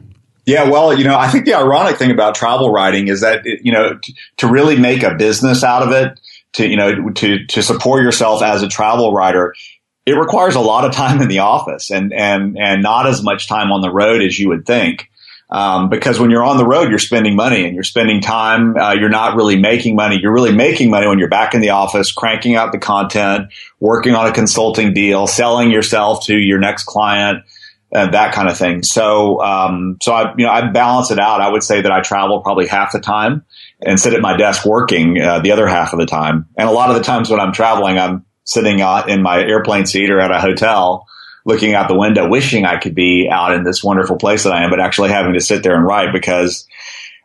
Yeah, 0.51 0.69
well, 0.69 0.97
you 0.97 1.05
know, 1.05 1.17
I 1.17 1.29
think 1.29 1.45
the 1.45 1.53
ironic 1.53 1.95
thing 1.95 2.11
about 2.11 2.35
travel 2.35 2.73
writing 2.73 3.07
is 3.07 3.21
that 3.21 3.45
you 3.45 3.71
know 3.71 3.97
t- 3.97 4.17
to 4.37 4.47
really 4.47 4.77
make 4.77 5.01
a 5.01 5.15
business 5.15 5.63
out 5.63 5.81
of 5.81 5.93
it, 5.93 6.19
to 6.53 6.67
you 6.67 6.75
know 6.75 7.09
to 7.11 7.45
to 7.45 7.63
support 7.63 8.03
yourself 8.03 8.43
as 8.43 8.61
a 8.61 8.67
travel 8.67 9.13
writer, 9.13 9.55
it 10.05 10.17
requires 10.17 10.55
a 10.55 10.59
lot 10.59 10.83
of 10.83 10.91
time 10.91 11.21
in 11.21 11.29
the 11.29 11.39
office 11.39 11.89
and 11.89 12.11
and 12.11 12.57
and 12.59 12.83
not 12.83 13.07
as 13.07 13.23
much 13.23 13.47
time 13.47 13.71
on 13.71 13.79
the 13.79 13.89
road 13.89 14.21
as 14.21 14.37
you 14.37 14.49
would 14.49 14.65
think. 14.65 15.09
Um, 15.51 15.89
because 15.89 16.19
when 16.19 16.31
you're 16.31 16.43
on 16.43 16.57
the 16.57 16.65
road, 16.65 16.89
you're 16.89 16.99
spending 16.99 17.35
money 17.35 17.65
and 17.65 17.73
you're 17.73 17.83
spending 17.83 18.19
time. 18.21 18.75
Uh, 18.75 18.93
you're 18.93 19.09
not 19.09 19.37
really 19.37 19.57
making 19.57 19.95
money. 19.95 20.17
You're 20.21 20.33
really 20.33 20.53
making 20.53 20.89
money 20.89 21.07
when 21.07 21.17
you're 21.19 21.29
back 21.29 21.53
in 21.53 21.61
the 21.61 21.69
office, 21.69 22.11
cranking 22.11 22.55
out 22.55 22.73
the 22.73 22.77
content, 22.77 23.47
working 23.79 24.15
on 24.15 24.27
a 24.27 24.33
consulting 24.33 24.93
deal, 24.93 25.27
selling 25.27 25.71
yourself 25.71 26.25
to 26.25 26.37
your 26.37 26.59
next 26.59 26.85
client, 26.85 27.43
and 27.93 28.13
that 28.13 28.33
kind 28.33 28.49
of 28.49 28.57
thing. 28.57 28.83
So, 28.83 29.41
um, 29.41 29.97
so 30.01 30.13
I, 30.13 30.33
you 30.37 30.45
know, 30.45 30.51
I 30.51 30.69
balance 30.69 31.11
it 31.11 31.19
out. 31.19 31.41
I 31.41 31.49
would 31.49 31.63
say 31.63 31.81
that 31.81 31.91
I 31.91 32.01
travel 32.01 32.41
probably 32.41 32.67
half 32.67 32.93
the 32.93 32.99
time 32.99 33.43
and 33.81 33.99
sit 33.99 34.13
at 34.13 34.21
my 34.21 34.37
desk 34.37 34.65
working 34.65 35.19
uh, 35.21 35.39
the 35.39 35.51
other 35.51 35.67
half 35.67 35.93
of 35.93 35.99
the 35.99 36.05
time. 36.05 36.47
And 36.57 36.69
a 36.69 36.71
lot 36.71 36.89
of 36.89 36.95
the 36.95 37.03
times 37.03 37.29
when 37.29 37.39
I'm 37.39 37.51
traveling, 37.51 37.97
I'm 37.97 38.25
sitting 38.43 38.79
in 38.79 39.21
my 39.21 39.41
airplane 39.41 39.85
seat 39.85 40.09
or 40.09 40.19
at 40.19 40.31
a 40.31 40.39
hotel 40.39 41.07
looking 41.45 41.73
out 41.73 41.87
the 41.87 41.97
window, 41.97 42.29
wishing 42.29 42.65
I 42.65 42.77
could 42.77 42.95
be 42.95 43.27
out 43.29 43.53
in 43.53 43.63
this 43.63 43.83
wonderful 43.83 44.17
place 44.17 44.43
that 44.43 44.53
I 44.53 44.63
am, 44.63 44.69
but 44.69 44.79
actually 44.79 45.09
having 45.09 45.33
to 45.33 45.39
sit 45.39 45.63
there 45.63 45.75
and 45.75 45.85
write 45.85 46.13
because 46.13 46.67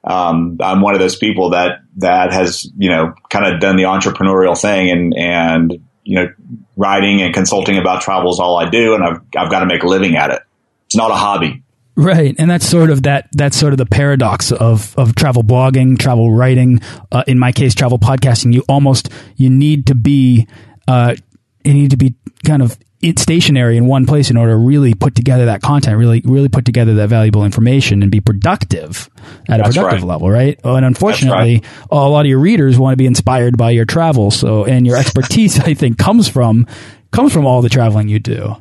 um, 0.04 0.58
I'm 0.61 0.80
one 0.80 0.94
of 0.94 1.00
those 1.00 1.16
people 1.16 1.50
that 1.50 1.80
that 1.96 2.32
has 2.32 2.70
you 2.76 2.90
know 2.90 3.14
kind 3.28 3.52
of 3.52 3.61
done 3.61 3.76
the 3.76 3.85
entrepreneurial 3.85 4.58
thing 4.58 4.90
and 4.90 5.14
and 5.16 5.73
you 6.04 6.16
know 6.16 6.32
writing 6.76 7.23
and 7.23 7.35
consulting 7.35 7.76
about 7.76 8.02
travel 8.02 8.30
is 8.30 8.38
all 8.38 8.56
I 8.56 8.70
do, 8.70 8.94
and 8.94 9.02
I've 9.02 9.20
I've 9.37 9.50
got 9.50 9.61
to 9.61 9.66
make 9.66 9.82
a 9.82 9.88
living 9.88 10.16
at 10.16 10.30
it. 10.30 10.42
It's 10.97 11.03
not 11.03 11.11
a 11.11 11.15
hobby. 11.15 11.62
Right, 11.95 12.35
and 12.38 12.50
that's 12.50 12.67
sort 12.67 12.88
of 12.88 13.03
that. 13.03 13.29
That's 13.33 13.55
sort 13.55 13.75
of 13.75 13.79
the 13.79 13.85
paradox 13.85 14.50
of 14.50 14.99
of 14.99 15.15
travel 15.15 15.43
blogging, 15.43 15.99
travel 15.99 16.33
writing. 16.33 16.81
Uh, 17.12 17.23
in 17.26 17.38
my 17.38 17.53
case, 17.53 17.75
travel 17.75 17.99
podcasting. 17.99 18.55
You 18.55 18.65
almost 18.67 19.11
you 19.37 19.50
need 19.50 19.88
to 19.88 19.95
be 19.95 20.49
uh, 20.88 21.17
you 21.65 21.75
need 21.75 21.91
to 21.91 21.99
be 21.99 22.15
kind 22.45 22.62
of 22.62 22.79
stationary 23.19 23.76
in 23.76 23.87
one 23.87 24.07
place 24.07 24.31
in 24.31 24.38
order 24.38 24.53
to 24.53 24.57
really 24.57 24.95
put 24.95 25.15
together 25.15 25.47
that 25.47 25.61
content, 25.61 25.99
really 25.99 26.23
really 26.25 26.49
put 26.49 26.65
together 26.65 26.95
that 26.95 27.09
valuable 27.11 27.45
information 27.45 28.03
and 28.03 28.11
be 28.11 28.21
productive 28.21 29.11
at 29.49 29.61
a 29.61 29.65
productive 29.65 30.00
right. 30.00 30.03
level, 30.03 30.31
right? 30.31 30.59
And 30.65 30.85
unfortunately, 30.85 31.57
right. 31.57 31.88
a 31.91 32.09
lot 32.09 32.21
of 32.21 32.26
your 32.26 32.38
readers 32.41 32.79
want 32.79 32.95
to 32.95 32.97
be 32.97 33.07
inspired 33.07 33.59
by 33.59 33.71
your 33.71 33.85
travel. 33.85 34.31
So, 34.31 34.65
and 34.65 34.87
your 34.87 34.97
expertise, 34.97 35.61
I 35.61 35.75
think, 35.75 35.99
comes 35.99 36.26
from 36.26 36.67
comes 37.11 37.35
from 37.35 37.45
all 37.45 37.61
the 37.61 37.69
traveling 37.69 38.09
you 38.09 38.19
do. 38.19 38.57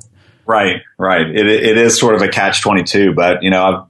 Right, 0.45 0.81
right. 0.97 1.27
It, 1.27 1.47
it 1.47 1.77
is 1.77 1.99
sort 1.99 2.15
of 2.15 2.21
a 2.21 2.27
catch 2.27 2.61
22, 2.61 3.13
but 3.13 3.43
you 3.43 3.49
know, 3.49 3.63
I've, 3.63 3.83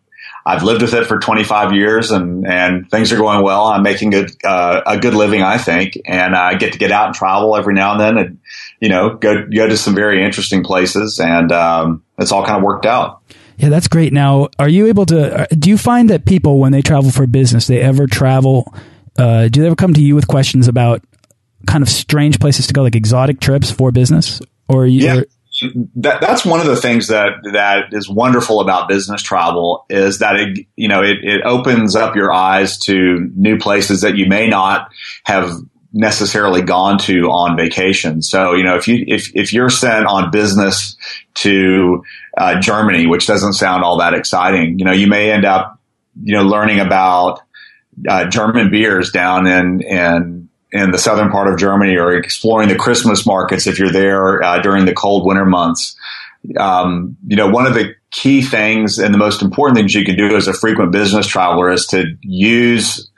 I've 0.48 0.64
lived 0.64 0.84
with 0.84 0.94
it 0.94 1.06
for 1.06 1.18
25 1.18 1.74
years 1.74 2.12
and, 2.12 2.46
and 2.46 2.90
things 2.90 3.12
are 3.12 3.18
going 3.18 3.42
well. 3.44 3.66
I'm 3.66 3.82
making 3.82 4.14
a, 4.14 4.28
uh, 4.44 4.82
a 4.86 4.98
good 5.00 5.16
living, 5.16 5.42
I 5.42 5.58
think, 5.58 5.98
and 6.06 6.36
I 6.36 6.54
get 6.54 6.74
to 6.74 6.80
get 6.80 6.92
out 6.92 7.08
and 7.08 7.16
travel 7.16 7.56
every 7.56 7.74
now 7.74 7.94
and 7.94 8.00
then 8.00 8.18
and, 8.18 8.40
you 8.80 8.90
know, 8.90 9.16
go, 9.16 9.48
go 9.48 9.68
to 9.68 9.76
some 9.76 9.96
very 9.96 10.24
interesting 10.24 10.64
places 10.64 11.20
and, 11.20 11.52
um, 11.52 12.04
it's 12.20 12.32
all 12.32 12.46
kind 12.46 12.58
of 12.58 12.64
worked 12.64 12.86
out. 12.86 13.22
Yeah, 13.58 13.70
that's 13.70 13.88
great. 13.88 14.14
Now, 14.14 14.50
are 14.60 14.70
you 14.70 14.88
able 14.88 15.06
to, 15.08 15.42
uh, 15.42 15.46
do 15.58 15.70
you 15.70 15.78
find 15.78 16.10
that 16.10 16.26
people, 16.26 16.60
when 16.60 16.72
they 16.72 16.82
travel 16.82 17.10
for 17.10 17.26
business, 17.26 17.68
they 17.68 17.82
ever 17.82 18.06
travel, 18.06 18.72
uh, 19.18 19.48
do 19.48 19.62
they 19.62 19.68
ever 19.68 19.76
come 19.76 19.94
to 19.94 20.02
you 20.02 20.14
with 20.14 20.28
questions 20.28 20.68
about 20.68 21.02
kind 21.66 21.82
of 21.82 21.90
strange 21.90 22.40
places 22.40 22.68
to 22.68 22.74
go, 22.74 22.84
like 22.84 22.96
exotic 22.96 23.40
trips 23.40 23.72
for 23.72 23.92
business? 23.92 24.42
Or 24.68 24.86
you, 24.86 25.06
yeah. 25.06 25.18
Or, 25.18 25.26
that, 25.96 26.22
that's 26.22 26.46
one 26.46 26.60
of 26.60 26.66
the 26.66 26.76
things 26.76 27.08
that 27.08 27.34
that 27.54 27.94
is 27.94 28.10
wonderful 28.10 28.60
about 28.60 28.90
business 28.90 29.22
travel 29.22 29.86
is 29.90 30.20
that 30.20 30.36
it 30.36 30.66
you 30.76 30.88
know 30.88 31.02
it, 31.02 31.18
it 31.24 31.42
opens 31.44 31.96
up 31.96 32.16
your 32.16 32.34
eyes 32.34 32.78
to 32.80 33.32
new 33.36 33.58
places 33.58 34.02
that 34.02 34.18
you 34.18 34.28
may 34.28 34.48
not 34.48 34.90
have 35.24 35.52
necessarily 35.94 36.62
gone 36.62 36.98
to 37.00 37.30
on 37.32 37.56
vacation. 37.56 38.22
So 38.22 38.54
you 38.54 38.64
know 38.64 38.76
if 38.76 38.88
you 38.88 39.04
if 39.08 39.34
if 39.36 39.54
you're 39.54 39.70
sent 39.70 40.06
on 40.06 40.32
business 40.32 40.98
to 41.36 42.04
uh, 42.38 42.60
Germany, 42.60 43.08
which 43.08 43.28
doesn't 43.28 43.54
sound 43.54 43.84
all 43.84 44.00
that 44.00 44.14
exciting, 44.14 44.80
you 44.80 44.86
know 44.86 44.92
you 44.92 45.08
may 45.08 45.32
end 45.32 45.46
up 45.46 45.80
you 46.22 46.36
know 46.36 46.44
learning 46.44 46.80
about 46.80 47.42
uh, 48.08 48.26
German 48.26 48.72
beers 48.72 49.12
down 49.12 49.48
in 49.48 49.82
in 49.82 50.45
in 50.76 50.92
the 50.92 50.98
southern 50.98 51.32
part 51.32 51.48
of 51.48 51.58
Germany 51.58 51.96
or 51.96 52.14
exploring 52.14 52.68
the 52.68 52.76
Christmas 52.76 53.26
markets 53.26 53.66
if 53.66 53.80
you're 53.80 53.92
there 53.92 54.44
uh, 54.44 54.62
during 54.62 54.86
the 54.86 54.94
cold 54.94 55.26
winter 55.26 55.46
months. 55.46 55.96
Um, 56.60 57.16
you 57.26 57.38
know, 57.38 57.48
one 57.48 57.66
of 57.66 57.74
the 57.74 57.96
key 58.12 58.42
things 58.42 59.00
and 59.00 59.14
the 59.14 59.18
most 59.18 59.42
important 59.42 59.78
things 59.78 59.96
you 59.96 60.04
can 60.04 60.18
do 60.18 60.36
as 60.36 60.48
a 60.48 60.54
frequent 60.54 60.92
business 60.92 61.28
traveler 61.28 61.72
is 61.72 61.88
to 61.88 62.18
use 62.22 63.10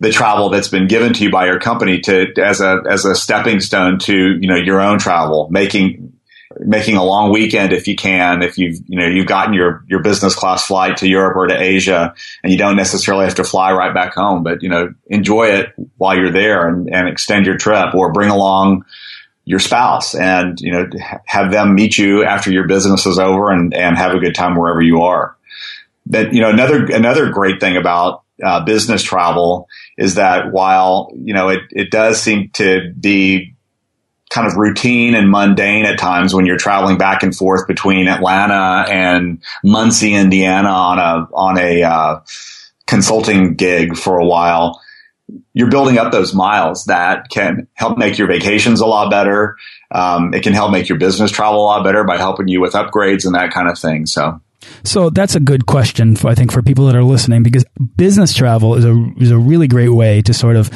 the 0.00 0.10
travel 0.10 0.48
that's 0.48 0.68
been 0.68 0.88
given 0.88 1.12
to 1.12 1.24
you 1.24 1.30
by 1.30 1.44
your 1.46 1.60
company 1.60 2.00
to 2.00 2.32
as 2.38 2.60
a 2.60 2.82
as 2.88 3.04
a 3.04 3.14
stepping 3.14 3.60
stone 3.60 3.98
to 3.98 4.38
you 4.40 4.48
know 4.48 4.56
your 4.56 4.80
own 4.80 4.98
travel, 4.98 5.48
making 5.50 6.17
making 6.60 6.96
a 6.96 7.04
long 7.04 7.32
weekend 7.32 7.72
if 7.72 7.86
you 7.86 7.96
can, 7.96 8.42
if 8.42 8.58
you've, 8.58 8.78
you 8.86 8.98
know, 8.98 9.06
you've 9.06 9.26
gotten 9.26 9.54
your, 9.54 9.84
your 9.88 10.02
business 10.02 10.34
class 10.34 10.66
flight 10.66 10.96
to 10.98 11.08
Europe 11.08 11.36
or 11.36 11.46
to 11.46 11.58
Asia 11.58 12.14
and 12.42 12.52
you 12.52 12.58
don't 12.58 12.76
necessarily 12.76 13.24
have 13.24 13.36
to 13.36 13.44
fly 13.44 13.72
right 13.72 13.94
back 13.94 14.14
home, 14.14 14.42
but, 14.42 14.62
you 14.62 14.68
know, 14.68 14.92
enjoy 15.06 15.48
it 15.48 15.72
while 15.96 16.16
you're 16.16 16.32
there 16.32 16.68
and, 16.68 16.92
and 16.92 17.08
extend 17.08 17.46
your 17.46 17.56
trip 17.56 17.94
or 17.94 18.12
bring 18.12 18.30
along 18.30 18.84
your 19.44 19.58
spouse 19.58 20.14
and, 20.14 20.60
you 20.60 20.72
know, 20.72 20.88
have 21.24 21.50
them 21.50 21.74
meet 21.74 21.96
you 21.96 22.24
after 22.24 22.50
your 22.50 22.66
business 22.66 23.06
is 23.06 23.18
over 23.18 23.50
and, 23.50 23.72
and 23.74 23.96
have 23.96 24.12
a 24.12 24.18
good 24.18 24.34
time 24.34 24.56
wherever 24.56 24.82
you 24.82 25.02
are. 25.02 25.36
That, 26.06 26.32
you 26.32 26.40
know, 26.40 26.50
another, 26.50 26.86
another 26.86 27.30
great 27.30 27.60
thing 27.60 27.76
about 27.76 28.22
uh, 28.42 28.64
business 28.64 29.02
travel 29.02 29.68
is 29.96 30.14
that 30.14 30.52
while, 30.52 31.10
you 31.14 31.34
know, 31.34 31.48
it, 31.48 31.60
it 31.70 31.90
does 31.90 32.20
seem 32.20 32.50
to 32.54 32.92
be 32.98 33.54
kind 34.30 34.46
of 34.46 34.56
routine 34.56 35.14
and 35.14 35.30
mundane 35.30 35.86
at 35.86 35.98
times 35.98 36.34
when 36.34 36.46
you're 36.46 36.58
traveling 36.58 36.98
back 36.98 37.22
and 37.22 37.34
forth 37.34 37.66
between 37.66 38.08
Atlanta 38.08 38.90
and 38.90 39.42
Muncie, 39.64 40.14
Indiana 40.14 40.68
on 40.68 40.98
a, 40.98 41.28
on 41.34 41.58
a, 41.58 41.82
uh, 41.82 42.20
consulting 42.88 43.54
gig 43.54 43.96
for 43.96 44.18
a 44.18 44.24
while. 44.24 44.80
You're 45.52 45.70
building 45.70 45.98
up 45.98 46.10
those 46.10 46.34
miles 46.34 46.86
that 46.86 47.28
can 47.28 47.68
help 47.74 47.98
make 47.98 48.16
your 48.16 48.26
vacations 48.26 48.80
a 48.80 48.86
lot 48.86 49.10
better. 49.10 49.56
Um, 49.90 50.32
it 50.32 50.42
can 50.42 50.54
help 50.54 50.72
make 50.72 50.88
your 50.88 50.98
business 50.98 51.30
travel 51.30 51.60
a 51.60 51.66
lot 51.66 51.84
better 51.84 52.02
by 52.04 52.16
helping 52.16 52.48
you 52.48 52.62
with 52.62 52.72
upgrades 52.72 53.26
and 53.26 53.34
that 53.34 53.52
kind 53.52 53.68
of 53.68 53.78
thing. 53.78 54.06
So, 54.06 54.40
so 54.84 55.10
that's 55.10 55.34
a 55.34 55.40
good 55.40 55.66
question, 55.66 56.16
for, 56.16 56.28
I 56.28 56.34
think, 56.34 56.50
for 56.50 56.62
people 56.62 56.86
that 56.86 56.96
are 56.96 57.04
listening, 57.04 57.42
because 57.42 57.66
business 57.96 58.32
travel 58.32 58.74
is 58.74 58.86
a 58.86 59.12
is 59.18 59.30
a 59.30 59.38
really 59.38 59.68
great 59.68 59.90
way 59.90 60.22
to 60.22 60.32
sort 60.32 60.56
of 60.56 60.70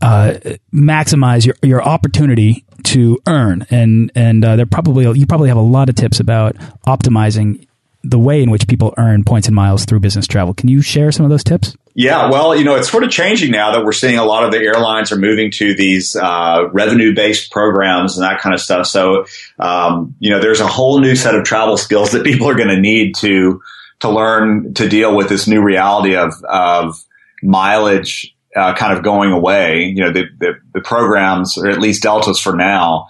uh, 0.00 0.34
maximize 0.72 1.46
your 1.46 1.56
your 1.62 1.82
opportunity 1.82 2.64
to 2.84 3.18
earn, 3.26 3.66
and 3.70 4.12
and 4.14 4.44
uh, 4.44 4.56
there 4.56 4.66
probably 4.66 5.04
you 5.18 5.26
probably 5.26 5.48
have 5.48 5.56
a 5.56 5.62
lot 5.62 5.88
of 5.88 5.94
tips 5.94 6.20
about 6.20 6.56
optimizing 6.86 7.66
the 8.02 8.18
way 8.18 8.42
in 8.42 8.50
which 8.50 8.68
people 8.68 8.92
earn 8.98 9.24
points 9.24 9.48
and 9.48 9.56
miles 9.56 9.86
through 9.86 10.00
business 10.00 10.26
travel. 10.26 10.52
Can 10.52 10.68
you 10.68 10.82
share 10.82 11.10
some 11.10 11.24
of 11.24 11.30
those 11.30 11.42
tips? 11.42 11.74
Yeah, 11.94 12.28
well, 12.28 12.54
you 12.54 12.64
know, 12.64 12.74
it's 12.74 12.90
sort 12.90 13.04
of 13.04 13.10
changing 13.10 13.52
now 13.52 13.72
that 13.72 13.84
we're 13.84 13.92
seeing 13.92 14.18
a 14.18 14.24
lot 14.24 14.44
of 14.44 14.50
the 14.50 14.58
airlines 14.58 15.12
are 15.12 15.16
moving 15.16 15.52
to 15.52 15.74
these 15.74 16.16
uh, 16.16 16.68
revenue-based 16.72 17.52
programs 17.52 18.18
and 18.18 18.24
that 18.24 18.40
kind 18.40 18.52
of 18.52 18.60
stuff. 18.60 18.86
So, 18.86 19.26
um, 19.60 20.16
you 20.18 20.30
know, 20.30 20.40
there's 20.40 20.60
a 20.60 20.66
whole 20.66 21.00
new 21.00 21.14
set 21.14 21.36
of 21.36 21.44
travel 21.44 21.76
skills 21.76 22.12
that 22.12 22.24
people 22.24 22.48
are 22.48 22.56
going 22.56 22.68
to 22.68 22.80
need 22.80 23.14
to 23.16 23.62
to 24.00 24.10
learn 24.10 24.74
to 24.74 24.88
deal 24.88 25.16
with 25.16 25.28
this 25.28 25.46
new 25.46 25.62
reality 25.62 26.16
of 26.16 26.34
of 26.44 27.02
mileage 27.42 28.33
uh, 28.56 28.74
kind 28.74 28.96
of 28.96 29.02
going 29.02 29.32
away. 29.32 29.84
You 29.84 30.04
know, 30.04 30.12
the, 30.12 30.24
the, 30.38 30.52
the 30.74 30.80
programs, 30.80 31.58
or 31.58 31.68
at 31.68 31.80
least 31.80 32.02
Deltas 32.02 32.38
for 32.38 32.54
now, 32.54 33.08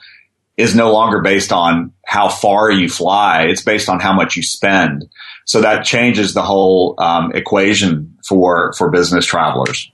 is 0.56 0.74
no 0.74 0.92
longer 0.92 1.20
based 1.20 1.52
on 1.52 1.92
how 2.06 2.28
far 2.28 2.70
you 2.70 2.88
fly. 2.88 3.44
It's 3.44 3.62
based 3.62 3.88
on 3.88 4.00
how 4.00 4.12
much 4.12 4.36
you 4.36 4.42
spend. 4.42 5.04
So 5.46 5.60
that 5.60 5.84
changes 5.84 6.34
the 6.34 6.42
whole 6.42 6.94
um, 6.98 7.32
equation 7.34 8.16
for 8.26 8.72
for 8.74 8.90
business 8.90 9.26
travelers. 9.26 9.90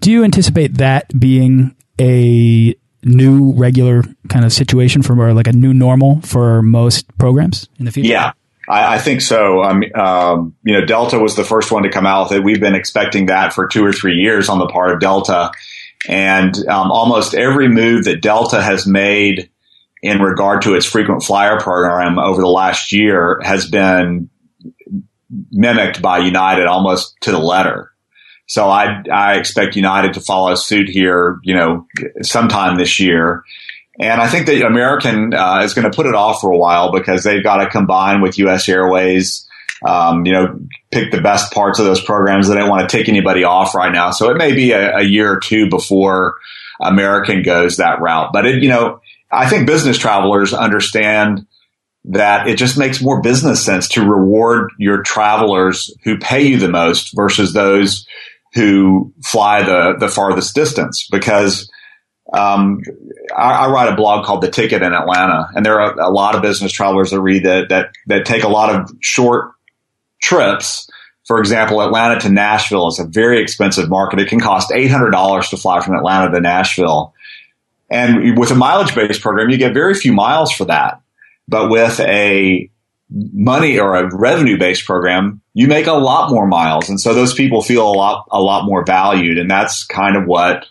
Do 0.00 0.10
you 0.10 0.24
anticipate 0.24 0.74
that 0.78 1.18
being 1.18 1.74
a 2.00 2.74
new 3.02 3.52
regular 3.52 4.02
kind 4.28 4.44
of 4.44 4.52
situation 4.52 5.02
for 5.02 5.18
or 5.18 5.34
like 5.34 5.46
a 5.46 5.52
new 5.52 5.74
normal 5.74 6.20
for 6.22 6.62
most 6.62 7.06
programs 7.18 7.68
in 7.78 7.84
the 7.84 7.90
future? 7.90 8.10
Yeah, 8.10 8.32
I, 8.68 8.94
I 8.94 8.98
think 8.98 9.20
so. 9.20 9.62
Um, 9.62 10.54
you 10.64 10.78
know, 10.78 10.84
Delta 10.84 11.18
was 11.18 11.36
the 11.36 11.44
first 11.44 11.70
one 11.70 11.82
to 11.82 11.90
come 11.90 12.06
out 12.06 12.30
with 12.30 12.38
it. 12.38 12.44
We've 12.44 12.60
been 12.60 12.74
expecting 12.74 13.26
that 13.26 13.52
for 13.52 13.66
two 13.66 13.84
or 13.84 13.92
three 13.92 14.16
years 14.16 14.48
on 14.48 14.58
the 14.58 14.66
part 14.66 14.92
of 14.92 15.00
Delta. 15.00 15.52
And 16.08 16.54
um, 16.68 16.90
almost 16.90 17.34
every 17.34 17.68
move 17.68 18.04
that 18.04 18.20
Delta 18.20 18.62
has 18.62 18.86
made 18.86 19.50
in 20.02 20.20
regard 20.20 20.62
to 20.62 20.74
its 20.74 20.84
frequent 20.84 21.22
flyer 21.22 21.58
program 21.58 22.18
over 22.18 22.42
the 22.42 22.48
last 22.48 22.92
year 22.92 23.40
has 23.42 23.68
been 23.68 24.28
mimicked 25.50 26.02
by 26.02 26.18
United 26.18 26.66
almost 26.66 27.16
to 27.22 27.32
the 27.32 27.38
letter. 27.38 27.90
So 28.46 28.68
I, 28.68 29.02
I 29.10 29.38
expect 29.38 29.76
United 29.76 30.12
to 30.14 30.20
follow 30.20 30.54
suit 30.54 30.88
here, 30.88 31.38
you 31.42 31.54
know, 31.54 31.86
sometime 32.20 32.76
this 32.76 33.00
year. 33.00 33.42
And 34.00 34.20
I 34.20 34.28
think 34.28 34.46
that 34.46 34.64
American 34.64 35.32
uh, 35.34 35.60
is 35.62 35.74
going 35.74 35.88
to 35.88 35.94
put 35.94 36.06
it 36.06 36.14
off 36.14 36.40
for 36.40 36.50
a 36.50 36.56
while 36.56 36.92
because 36.92 37.22
they've 37.22 37.42
got 37.42 37.58
to 37.58 37.70
combine 37.70 38.20
with 38.20 38.38
U.S. 38.38 38.68
Airways. 38.68 39.48
Um, 39.86 40.24
you 40.24 40.32
know, 40.32 40.58
pick 40.90 41.12
the 41.12 41.20
best 41.20 41.52
parts 41.52 41.78
of 41.78 41.84
those 41.84 42.00
programs. 42.00 42.48
They 42.48 42.54
don't 42.54 42.70
want 42.70 42.88
to 42.88 42.96
take 42.96 43.08
anybody 43.08 43.44
off 43.44 43.74
right 43.74 43.92
now, 43.92 44.12
so 44.12 44.30
it 44.30 44.38
may 44.38 44.54
be 44.54 44.72
a, 44.72 44.96
a 44.96 45.02
year 45.02 45.30
or 45.30 45.40
two 45.40 45.68
before 45.68 46.36
American 46.80 47.42
goes 47.42 47.76
that 47.76 48.00
route. 48.00 48.30
But 48.32 48.46
it, 48.46 48.62
you 48.62 48.68
know, 48.68 49.00
I 49.30 49.48
think 49.48 49.66
business 49.66 49.98
travelers 49.98 50.54
understand 50.54 51.46
that 52.06 52.48
it 52.48 52.56
just 52.56 52.78
makes 52.78 53.02
more 53.02 53.20
business 53.20 53.64
sense 53.64 53.88
to 53.88 54.04
reward 54.04 54.70
your 54.78 55.02
travelers 55.02 55.94
who 56.04 56.18
pay 56.18 56.42
you 56.42 56.58
the 56.58 56.68
most 56.68 57.14
versus 57.14 57.52
those 57.52 58.06
who 58.54 59.12
fly 59.22 59.62
the 59.62 59.96
the 59.98 60.08
farthest 60.08 60.54
distance 60.54 61.08
because 61.10 61.70
um, 62.34 62.82
I, 63.36 63.66
I, 63.66 63.70
write 63.70 63.92
a 63.92 63.96
blog 63.96 64.24
called 64.24 64.42
The 64.42 64.50
Ticket 64.50 64.82
in 64.82 64.92
Atlanta, 64.92 65.48
and 65.54 65.64
there 65.64 65.80
are 65.80 65.98
a 65.98 66.10
lot 66.10 66.34
of 66.34 66.42
business 66.42 66.72
travelers 66.72 67.10
that 67.10 67.20
read 67.20 67.44
that 67.44 67.68
that 67.68 67.90
that 68.06 68.26
take 68.26 68.42
a 68.42 68.48
lot 68.48 68.74
of 68.74 68.90
short 69.00 69.52
trips. 70.20 70.88
For 71.26 71.38
example, 71.38 71.80
Atlanta 71.80 72.20
to 72.20 72.28
Nashville 72.28 72.88
is 72.88 72.98
a 72.98 73.04
very 73.04 73.40
expensive 73.40 73.88
market. 73.88 74.18
It 74.18 74.28
can 74.28 74.40
cost 74.40 74.72
eight 74.72 74.90
hundred 74.90 75.10
dollars 75.10 75.48
to 75.50 75.56
fly 75.56 75.80
from 75.80 75.94
Atlanta 75.94 76.32
to 76.32 76.40
Nashville, 76.40 77.14
and 77.90 78.38
with 78.38 78.50
a 78.50 78.56
mileage 78.56 78.94
based 78.94 79.20
program, 79.20 79.50
you 79.50 79.56
get 79.56 79.74
very 79.74 79.94
few 79.94 80.12
miles 80.12 80.52
for 80.52 80.64
that. 80.66 81.00
But 81.46 81.70
with 81.70 82.00
a 82.00 82.70
money 83.10 83.78
or 83.78 83.94
a 83.94 84.16
revenue 84.16 84.58
based 84.58 84.86
program, 84.86 85.40
you 85.52 85.68
make 85.68 85.86
a 85.86 85.92
lot 85.92 86.30
more 86.30 86.46
miles, 86.46 86.88
and 86.88 87.00
so 87.00 87.14
those 87.14 87.32
people 87.32 87.62
feel 87.62 87.86
a 87.86 87.94
lot 87.94 88.26
a 88.30 88.40
lot 88.40 88.66
more 88.66 88.84
valued, 88.84 89.38
and 89.38 89.50
that's 89.50 89.84
kind 89.84 90.16
of 90.16 90.26
what 90.26 90.66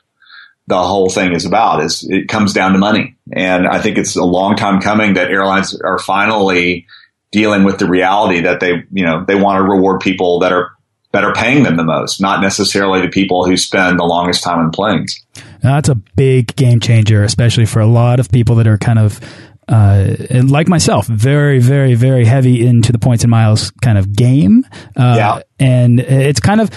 the 0.67 0.81
whole 0.81 1.09
thing 1.09 1.33
is 1.33 1.45
about 1.45 1.83
is 1.83 2.07
it 2.09 2.27
comes 2.27 2.53
down 2.53 2.71
to 2.73 2.77
money. 2.77 3.15
And 3.33 3.67
I 3.67 3.81
think 3.81 3.97
it's 3.97 4.15
a 4.15 4.23
long 4.23 4.55
time 4.55 4.79
coming 4.81 5.15
that 5.15 5.29
airlines 5.29 5.79
are 5.81 5.99
finally 5.99 6.87
dealing 7.31 7.63
with 7.63 7.79
the 7.79 7.87
reality 7.87 8.41
that 8.41 8.59
they, 8.59 8.83
you 8.91 9.05
know, 9.05 9.25
they 9.25 9.35
want 9.35 9.57
to 9.57 9.63
reward 9.63 9.99
people 9.99 10.39
that 10.39 10.51
are 10.51 10.71
that 11.11 11.23
are 11.23 11.33
paying 11.33 11.61
them 11.61 11.77
the 11.77 11.83
most, 11.83 12.19
not 12.19 12.41
necessarily 12.41 13.01
the 13.01 13.07
people 13.07 13.45
who 13.45 13.55
spend 13.55 13.99
the 13.99 14.03
longest 14.03 14.43
time 14.43 14.59
in 14.59 14.71
planes. 14.71 15.23
Now, 15.63 15.75
that's 15.75 15.89
a 15.89 15.95
big 15.95 16.55
game 16.55 16.79
changer, 16.79 17.23
especially 17.23 17.67
for 17.67 17.81
a 17.81 17.85
lot 17.85 18.19
of 18.19 18.31
people 18.31 18.55
that 18.55 18.67
are 18.67 18.79
kind 18.79 18.97
of 18.97 19.19
uh, 19.67 20.15
and 20.29 20.51
like 20.51 20.67
myself, 20.67 21.07
very, 21.07 21.59
very, 21.59 21.93
very 21.93 22.25
heavy 22.25 22.65
into 22.65 22.91
the 22.91 22.99
points 22.99 23.23
and 23.23 23.31
miles 23.31 23.71
kind 23.81 23.97
of 23.97 24.13
game. 24.13 24.65
Uh, 24.95 25.15
yeah. 25.17 25.41
And 25.59 25.99
it's 25.99 26.39
kind 26.39 26.59
of, 26.59 26.69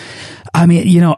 I 0.55 0.66
mean, 0.66 0.87
you 0.87 1.00
know, 1.00 1.16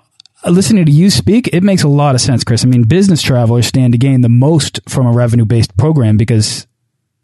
listening 0.51 0.87
to 0.87 0.93
you 0.93 1.11
speak, 1.11 1.49
it 1.53 1.63
makes 1.63 1.83
a 1.83 1.89
lot 1.89 2.15
of 2.15 2.21
sense, 2.21 2.45
Chris. 2.45 2.65
I 2.65 2.69
mean, 2.69 2.85
business 2.85 3.23
travelers 3.23 3.67
stand 3.67 3.93
to 3.93 3.99
gain 3.99 4.21
the 4.21 4.29
most 4.29 4.81
from 4.89 5.07
a 5.07 5.13
revenue 5.13 5.45
based 5.45 5.77
program 5.77 6.17
because, 6.17 6.67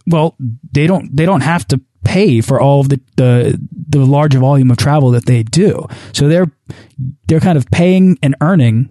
well, 0.07 0.37
they 0.73 0.87
don't 0.87 1.15
they 1.15 1.27
don't 1.27 1.43
have 1.43 1.67
to 1.69 1.81
pay 2.05 2.41
for 2.41 2.61
all 2.61 2.81
of 2.81 2.89
the, 2.89 3.01
the 3.17 3.61
the 3.89 4.05
large 4.05 4.35
volume 4.35 4.71
of 4.71 4.77
travel 4.77 5.11
that 5.13 5.27
they 5.27 5.43
do. 5.43 5.87
So 6.13 6.29
they're 6.29 6.51
they're 7.27 7.41
kind 7.41 7.59
of 7.59 7.71
paying 7.71 8.19
and 8.23 8.37
earning 8.41 8.91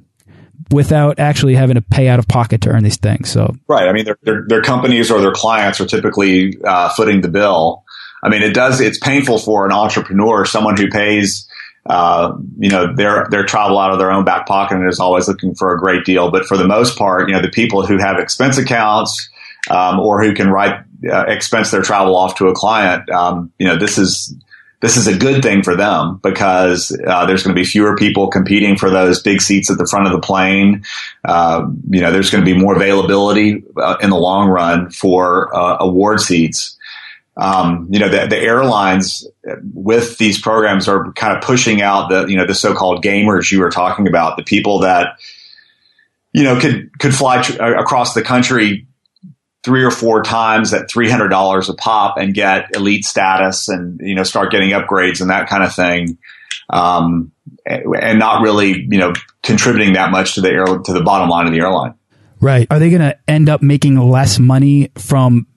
without 0.71 1.19
actually 1.19 1.55
having 1.55 1.75
to 1.75 1.81
pay 1.81 2.07
out 2.07 2.19
of 2.19 2.27
pocket 2.27 2.61
to 2.61 2.69
earn 2.69 2.83
these 2.83 2.97
things. 2.97 3.29
So 3.29 3.55
right, 3.67 3.87
I 3.87 3.93
mean, 3.93 4.05
their 4.05 4.17
their, 4.23 4.45
their 4.47 4.61
companies 4.61 5.11
or 5.11 5.21
their 5.21 5.31
clients 5.31 5.79
are 5.79 5.85
typically 5.85 6.57
uh, 6.63 6.89
footing 6.89 7.21
the 7.21 7.29
bill. 7.29 7.83
I 8.23 8.29
mean, 8.29 8.41
it 8.41 8.53
does. 8.53 8.79
It's 8.79 8.99
painful 8.99 9.37
for 9.37 9.65
an 9.65 9.73
entrepreneur, 9.73 10.45
someone 10.45 10.77
who 10.77 10.89
pays 10.89 11.47
uh, 11.85 12.37
you 12.57 12.69
know, 12.69 12.93
their 12.95 13.27
their 13.29 13.43
travel 13.43 13.77
out 13.77 13.91
of 13.91 13.99
their 13.99 14.11
own 14.11 14.23
back 14.23 14.47
pocket 14.47 14.77
and 14.77 14.87
is 14.87 14.99
always 14.99 15.27
looking 15.27 15.53
for 15.53 15.75
a 15.75 15.79
great 15.79 16.05
deal. 16.05 16.31
But 16.31 16.45
for 16.45 16.57
the 16.57 16.67
most 16.67 16.97
part, 16.97 17.27
you 17.27 17.35
know, 17.35 17.41
the 17.41 17.49
people 17.49 17.85
who 17.85 17.97
have 17.97 18.19
expense 18.19 18.57
accounts 18.57 19.29
um, 19.69 19.99
or 19.99 20.23
who 20.23 20.33
can 20.33 20.49
write 20.49 20.81
uh, 21.11 21.25
expense 21.27 21.71
their 21.71 21.81
travel 21.81 22.15
off 22.15 22.37
to 22.37 22.47
a 22.47 22.53
client, 22.53 23.09
um, 23.09 23.51
you 23.59 23.67
know, 23.67 23.77
this 23.77 23.97
is 23.97 24.33
this 24.79 24.97
is 24.97 25.07
a 25.07 25.17
good 25.17 25.41
thing 25.41 25.63
for 25.63 25.75
them 25.75 26.19
because 26.23 26.97
uh, 27.07 27.25
there's 27.25 27.43
going 27.43 27.55
to 27.55 27.59
be 27.59 27.65
fewer 27.65 27.95
people 27.95 28.27
competing 28.27 28.77
for 28.77 28.89
those 28.89 29.21
big 29.21 29.41
seats 29.41 29.69
at 29.69 29.77
the 29.77 29.87
front 29.87 30.07
of 30.07 30.13
the 30.13 30.19
plane. 30.19 30.83
Uh, 31.25 31.67
you 31.89 32.01
know, 32.01 32.11
there's 32.11 32.29
going 32.29 32.43
to 32.43 32.53
be 32.53 32.57
more 32.57 32.75
availability 32.75 33.63
uh, 33.77 33.95
in 34.01 34.09
the 34.09 34.17
long 34.17 34.49
run 34.49 34.89
for 34.89 35.53
uh, 35.55 35.77
award 35.79 36.19
seats 36.19 36.77
um, 37.35 37.87
you 37.89 37.99
know, 37.99 38.09
the, 38.09 38.27
the, 38.27 38.37
airlines 38.37 39.27
with 39.73 40.17
these 40.19 40.39
programs 40.39 40.87
are 40.87 41.11
kind 41.13 41.35
of 41.35 41.43
pushing 41.43 41.81
out 41.81 42.09
the, 42.09 42.27
you 42.27 42.37
know, 42.37 42.45
the 42.45 42.53
so-called 42.53 43.03
gamers 43.03 43.51
you 43.51 43.59
were 43.59 43.71
talking 43.71 44.07
about, 44.07 44.37
the 44.37 44.43
people 44.43 44.79
that, 44.79 45.17
you 46.31 46.43
know, 46.43 46.59
could, 46.59 46.91
could 46.99 47.13
fly 47.13 47.41
tr- 47.41 47.59
across 47.61 48.13
the 48.13 48.21
country 48.21 48.85
three 49.63 49.83
or 49.83 49.89
four 49.89 50.21
times 50.21 50.73
at 50.73 50.89
$300 50.89 51.69
a 51.69 51.73
pop 51.73 52.17
and 52.17 52.35
get 52.35 52.75
elite 52.75 53.03
status 53.03 53.67
and, 53.67 53.99
you 54.01 54.13
know, 54.13 54.23
start 54.23 54.51
getting 54.51 54.69
upgrades 54.69 55.19
and 55.19 55.31
that 55.31 55.49
kind 55.49 55.63
of 55.63 55.73
thing. 55.73 56.19
Um, 56.69 57.31
and 57.65 58.19
not 58.19 58.43
really, 58.43 58.85
you 58.89 58.99
know, 58.99 59.13
contributing 59.41 59.93
that 59.93 60.11
much 60.11 60.35
to 60.35 60.41
the 60.41 60.49
air, 60.49 60.65
to 60.65 60.93
the 60.93 61.01
bottom 61.01 61.29
line 61.29 61.47
of 61.47 61.53
the 61.53 61.59
airline. 61.59 61.95
Right. 62.39 62.67
Are 62.69 62.77
they 62.77 62.89
going 62.89 63.01
to 63.01 63.17
end 63.27 63.49
up 63.49 63.61
making 63.61 63.97
less 63.97 64.37
money 64.37 64.91
from 64.97 65.47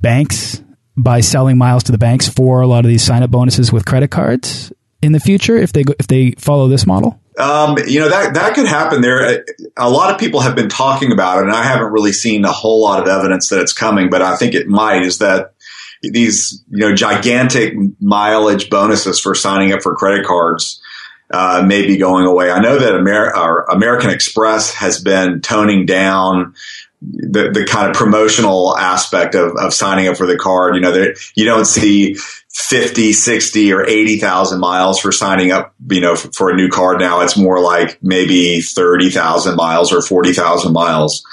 banks 0.00 0.62
by 0.96 1.20
selling 1.20 1.58
miles 1.58 1.84
to 1.84 1.92
the 1.92 1.98
banks 1.98 2.28
for 2.28 2.60
a 2.60 2.66
lot 2.66 2.84
of 2.84 2.88
these 2.88 3.02
sign 3.02 3.22
up 3.22 3.30
bonuses 3.30 3.72
with 3.72 3.84
credit 3.84 4.10
cards 4.10 4.72
in 5.02 5.12
the 5.12 5.20
future 5.20 5.56
if 5.56 5.72
they 5.72 5.84
if 5.98 6.06
they 6.06 6.32
follow 6.32 6.68
this 6.68 6.86
model? 6.86 7.20
Um, 7.38 7.78
you 7.86 8.00
know 8.00 8.08
that 8.08 8.34
that 8.34 8.54
could 8.54 8.66
happen. 8.66 9.00
There, 9.00 9.44
a 9.76 9.88
lot 9.88 10.12
of 10.12 10.20
people 10.20 10.40
have 10.40 10.54
been 10.54 10.68
talking 10.68 11.12
about 11.12 11.38
it, 11.38 11.44
and 11.44 11.52
I 11.52 11.62
haven't 11.62 11.92
really 11.92 12.12
seen 12.12 12.44
a 12.44 12.52
whole 12.52 12.82
lot 12.82 13.00
of 13.00 13.08
evidence 13.08 13.48
that 13.48 13.60
it's 13.60 13.72
coming. 13.72 14.10
But 14.10 14.20
I 14.22 14.36
think 14.36 14.54
it 14.54 14.68
might. 14.68 15.02
Is 15.02 15.18
that 15.18 15.54
these 16.02 16.62
you 16.70 16.80
know 16.80 16.94
gigantic 16.94 17.74
mileage 18.00 18.68
bonuses 18.68 19.20
for 19.20 19.34
signing 19.34 19.72
up 19.72 19.82
for 19.82 19.94
credit 19.94 20.26
cards 20.26 20.82
uh, 21.30 21.64
may 21.66 21.86
be 21.86 21.96
going 21.96 22.26
away? 22.26 22.50
I 22.50 22.60
know 22.60 22.78
that 22.78 22.94
Amer- 22.94 23.64
American 23.70 24.10
Express 24.10 24.74
has 24.74 25.02
been 25.02 25.40
toning 25.40 25.86
down 25.86 26.54
the, 27.02 27.50
the 27.50 27.66
kind 27.66 27.90
of 27.90 27.96
promotional 27.96 28.76
aspect 28.76 29.34
of, 29.34 29.56
of 29.56 29.72
signing 29.72 30.08
up 30.08 30.16
for 30.16 30.26
the 30.26 30.36
card. 30.36 30.74
You 30.74 30.82
know, 30.82 30.92
there, 30.92 31.14
you 31.34 31.44
don't 31.44 31.64
see 31.64 32.16
50, 32.50 33.12
60 33.12 33.72
or 33.72 33.86
80,000 33.86 34.60
miles 34.60 35.00
for 35.00 35.10
signing 35.12 35.50
up, 35.50 35.74
you 35.88 36.00
know, 36.00 36.14
for, 36.14 36.30
for, 36.32 36.50
a 36.50 36.54
new 36.54 36.68
card 36.68 37.00
now. 37.00 37.20
It's 37.20 37.36
more 37.36 37.60
like 37.60 38.02
maybe 38.02 38.60
30,000 38.60 39.56
miles 39.56 39.92
or 39.92 40.02
40,000 40.02 40.72
miles. 40.72 41.24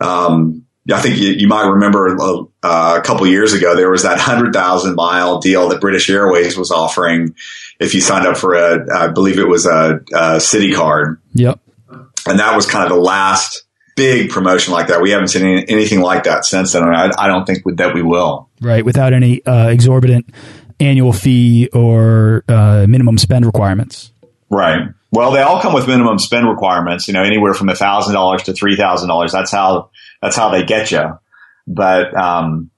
Um, 0.00 0.64
I 0.92 1.00
think 1.00 1.18
you, 1.18 1.30
you 1.30 1.48
might 1.48 1.66
remember 1.66 2.16
uh, 2.62 2.96
a 2.96 3.02
couple 3.02 3.26
years 3.26 3.52
ago, 3.52 3.74
there 3.74 3.90
was 3.90 4.04
that 4.04 4.18
100,000 4.18 4.94
mile 4.94 5.40
deal 5.40 5.68
that 5.70 5.80
British 5.80 6.08
Airways 6.08 6.56
was 6.56 6.70
offering 6.70 7.34
if 7.80 7.94
you 7.94 8.00
signed 8.00 8.26
up 8.26 8.36
for 8.36 8.54
a, 8.54 8.86
I 8.96 9.08
believe 9.08 9.38
it 9.38 9.48
was 9.48 9.66
a, 9.66 10.00
a 10.12 10.36
Citi 10.36 10.74
card. 10.74 11.20
Yep. 11.34 11.60
And 12.28 12.38
that 12.38 12.54
was 12.54 12.66
kind 12.66 12.84
of 12.84 12.90
the 12.90 13.02
last 13.02 13.65
big 13.96 14.30
promotion 14.30 14.72
like 14.72 14.88
that. 14.88 15.00
We 15.00 15.10
haven't 15.10 15.28
seen 15.28 15.42
any, 15.42 15.68
anything 15.68 16.00
like 16.00 16.24
that 16.24 16.44
since 16.44 16.72
then. 16.72 16.84
I, 16.84 17.10
I 17.18 17.26
don't 17.26 17.44
think 17.44 17.64
that 17.76 17.94
we 17.94 18.02
will. 18.02 18.48
Right, 18.60 18.84
without 18.84 19.12
any 19.12 19.44
uh, 19.44 19.68
exorbitant 19.68 20.32
annual 20.78 21.12
fee 21.12 21.68
or 21.72 22.44
uh, 22.48 22.86
minimum 22.88 23.18
spend 23.18 23.46
requirements. 23.46 24.12
Right. 24.50 24.88
Well, 25.10 25.32
they 25.32 25.40
all 25.40 25.60
come 25.60 25.72
with 25.72 25.88
minimum 25.88 26.18
spend 26.18 26.48
requirements. 26.48 27.08
You 27.08 27.14
know, 27.14 27.22
anywhere 27.22 27.54
from 27.54 27.68
a 27.68 27.74
thousand 27.74 28.14
dollars 28.14 28.44
to 28.44 28.52
three 28.52 28.76
thousand 28.76 29.08
dollars. 29.08 29.32
That's 29.32 29.50
how 29.50 29.90
that's 30.20 30.36
how 30.36 30.50
they 30.50 30.64
get 30.64 30.90
you. 30.90 31.18
But 31.66 32.16
um, 32.16 32.70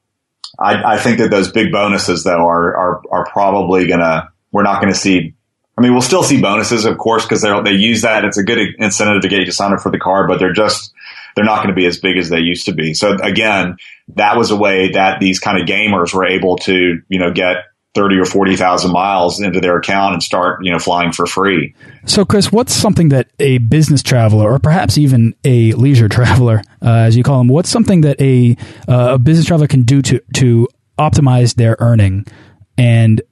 I, 0.59 0.95
I 0.95 0.99
think 0.99 1.19
that 1.19 1.31
those 1.31 1.51
big 1.51 1.73
bonuses, 1.73 2.25
though, 2.25 2.47
are 2.47 2.77
are 2.77 3.03
are 3.11 3.27
probably 3.27 3.87
gonna. 3.87 4.31
We're 4.51 4.63
not 4.63 4.81
going 4.81 4.93
to 4.93 4.99
see 4.99 5.35
I 5.79 5.81
mean, 5.81 5.93
we'll 5.93 6.03
still 6.03 6.25
see 6.25 6.41
bonuses, 6.41 6.85
of 6.87 6.99
course, 6.99 7.25
because 7.25 7.41
they 7.41 7.61
they 7.63 7.73
use 7.73 8.03
that. 8.03 8.25
It's 8.25 8.37
a 8.37 8.43
good 8.43 8.59
incentive 8.79 9.23
to 9.23 9.29
get 9.29 9.39
you 9.39 9.47
to 9.47 9.53
sign 9.53 9.73
up 9.73 9.81
for 9.81 9.93
the 9.93 9.99
car, 9.99 10.27
but 10.27 10.41
they're 10.41 10.53
just 10.53 10.93
they're 11.39 11.45
not 11.45 11.59
going 11.59 11.69
to 11.69 11.75
be 11.75 11.87
as 11.87 12.01
big 12.01 12.19
as 12.19 12.29
they 12.31 12.41
used 12.41 12.67
to 12.67 12.73
be. 12.73 12.95
So 12.95 13.17
again, 13.23 13.77
that 14.17 14.37
was 14.37 14.51
a 14.51 14.57
way 14.57 14.91
that 14.93 15.21
these 15.21 15.39
kind 15.39 15.57
of 15.61 15.69
gamers 15.69 16.13
were 16.13 16.27
able 16.27 16.57
to 16.57 17.01
you 17.09 17.19
know 17.21 17.33
get 17.33 17.59
30 17.95 18.19
or 18.19 18.25
40,000 18.25 18.93
miles 18.93 19.41
into 19.41 19.61
their 19.61 19.77
account 19.77 20.15
and 20.15 20.23
start, 20.23 20.65
you 20.65 20.73
know, 20.73 20.79
flying 20.79 21.13
for 21.13 21.27
free. 21.27 21.75
So, 22.07 22.25
Chris, 22.25 22.53
what's 22.53 22.73
something 22.73 23.09
that 23.11 23.31
a 23.39 23.59
business 23.59 24.03
traveler 24.03 24.53
or 24.53 24.59
perhaps 24.59 24.99
even 24.99 25.35
a 25.45 25.73
leisure 25.73 26.09
traveler, 26.09 26.63
uh, 26.83 26.91
as 26.91 27.17
you 27.17 27.23
call 27.23 27.39
them, 27.39 27.49
what's 27.49 27.71
something 27.71 28.03
that 28.03 28.21
a, 28.21 28.57
uh, 28.87 29.15
a 29.15 29.19
business 29.19 29.47
traveler 29.47 29.69
can 29.69 29.83
do 29.83 30.03
to, 30.03 30.21
to 30.35 30.69
optimize 30.99 31.55
their 31.55 31.77
earning 31.79 32.27
and 32.77 33.23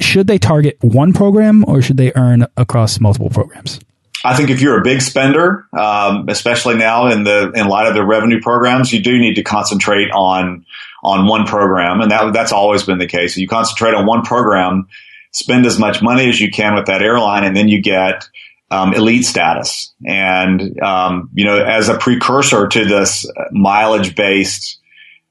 should 0.00 0.26
they 0.26 0.38
target 0.38 0.78
one 0.80 1.12
program 1.12 1.64
or 1.68 1.82
should 1.82 1.96
they 1.96 2.12
earn 2.14 2.46
across 2.56 3.00
multiple 3.00 3.30
programs? 3.30 3.80
I 4.24 4.36
think 4.36 4.50
if 4.50 4.60
you're 4.60 4.78
a 4.78 4.82
big 4.82 5.00
spender, 5.00 5.66
um, 5.72 6.28
especially 6.28 6.76
now 6.76 7.06
in 7.08 7.24
the 7.24 7.52
in 7.54 7.68
light 7.68 7.86
of 7.86 7.94
the 7.94 8.04
revenue 8.04 8.40
programs, 8.40 8.92
you 8.92 9.00
do 9.00 9.18
need 9.18 9.34
to 9.34 9.42
concentrate 9.42 10.10
on 10.10 10.66
on 11.02 11.26
one 11.26 11.46
program, 11.46 12.00
and 12.00 12.10
that 12.10 12.32
that's 12.32 12.52
always 12.52 12.82
been 12.82 12.98
the 12.98 13.06
case. 13.06 13.36
You 13.36 13.46
concentrate 13.46 13.94
on 13.94 14.06
one 14.06 14.22
program, 14.22 14.88
spend 15.32 15.66
as 15.66 15.78
much 15.78 16.02
money 16.02 16.28
as 16.28 16.40
you 16.40 16.50
can 16.50 16.74
with 16.74 16.86
that 16.86 17.02
airline, 17.02 17.44
and 17.44 17.56
then 17.56 17.68
you 17.68 17.80
get 17.80 18.28
um, 18.70 18.92
elite 18.92 19.24
status. 19.24 19.94
And 20.04 20.80
um, 20.82 21.30
you 21.34 21.44
know, 21.44 21.62
as 21.62 21.88
a 21.88 21.96
precursor 21.96 22.66
to 22.66 22.84
this 22.84 23.24
mileage 23.52 24.16
based 24.16 24.78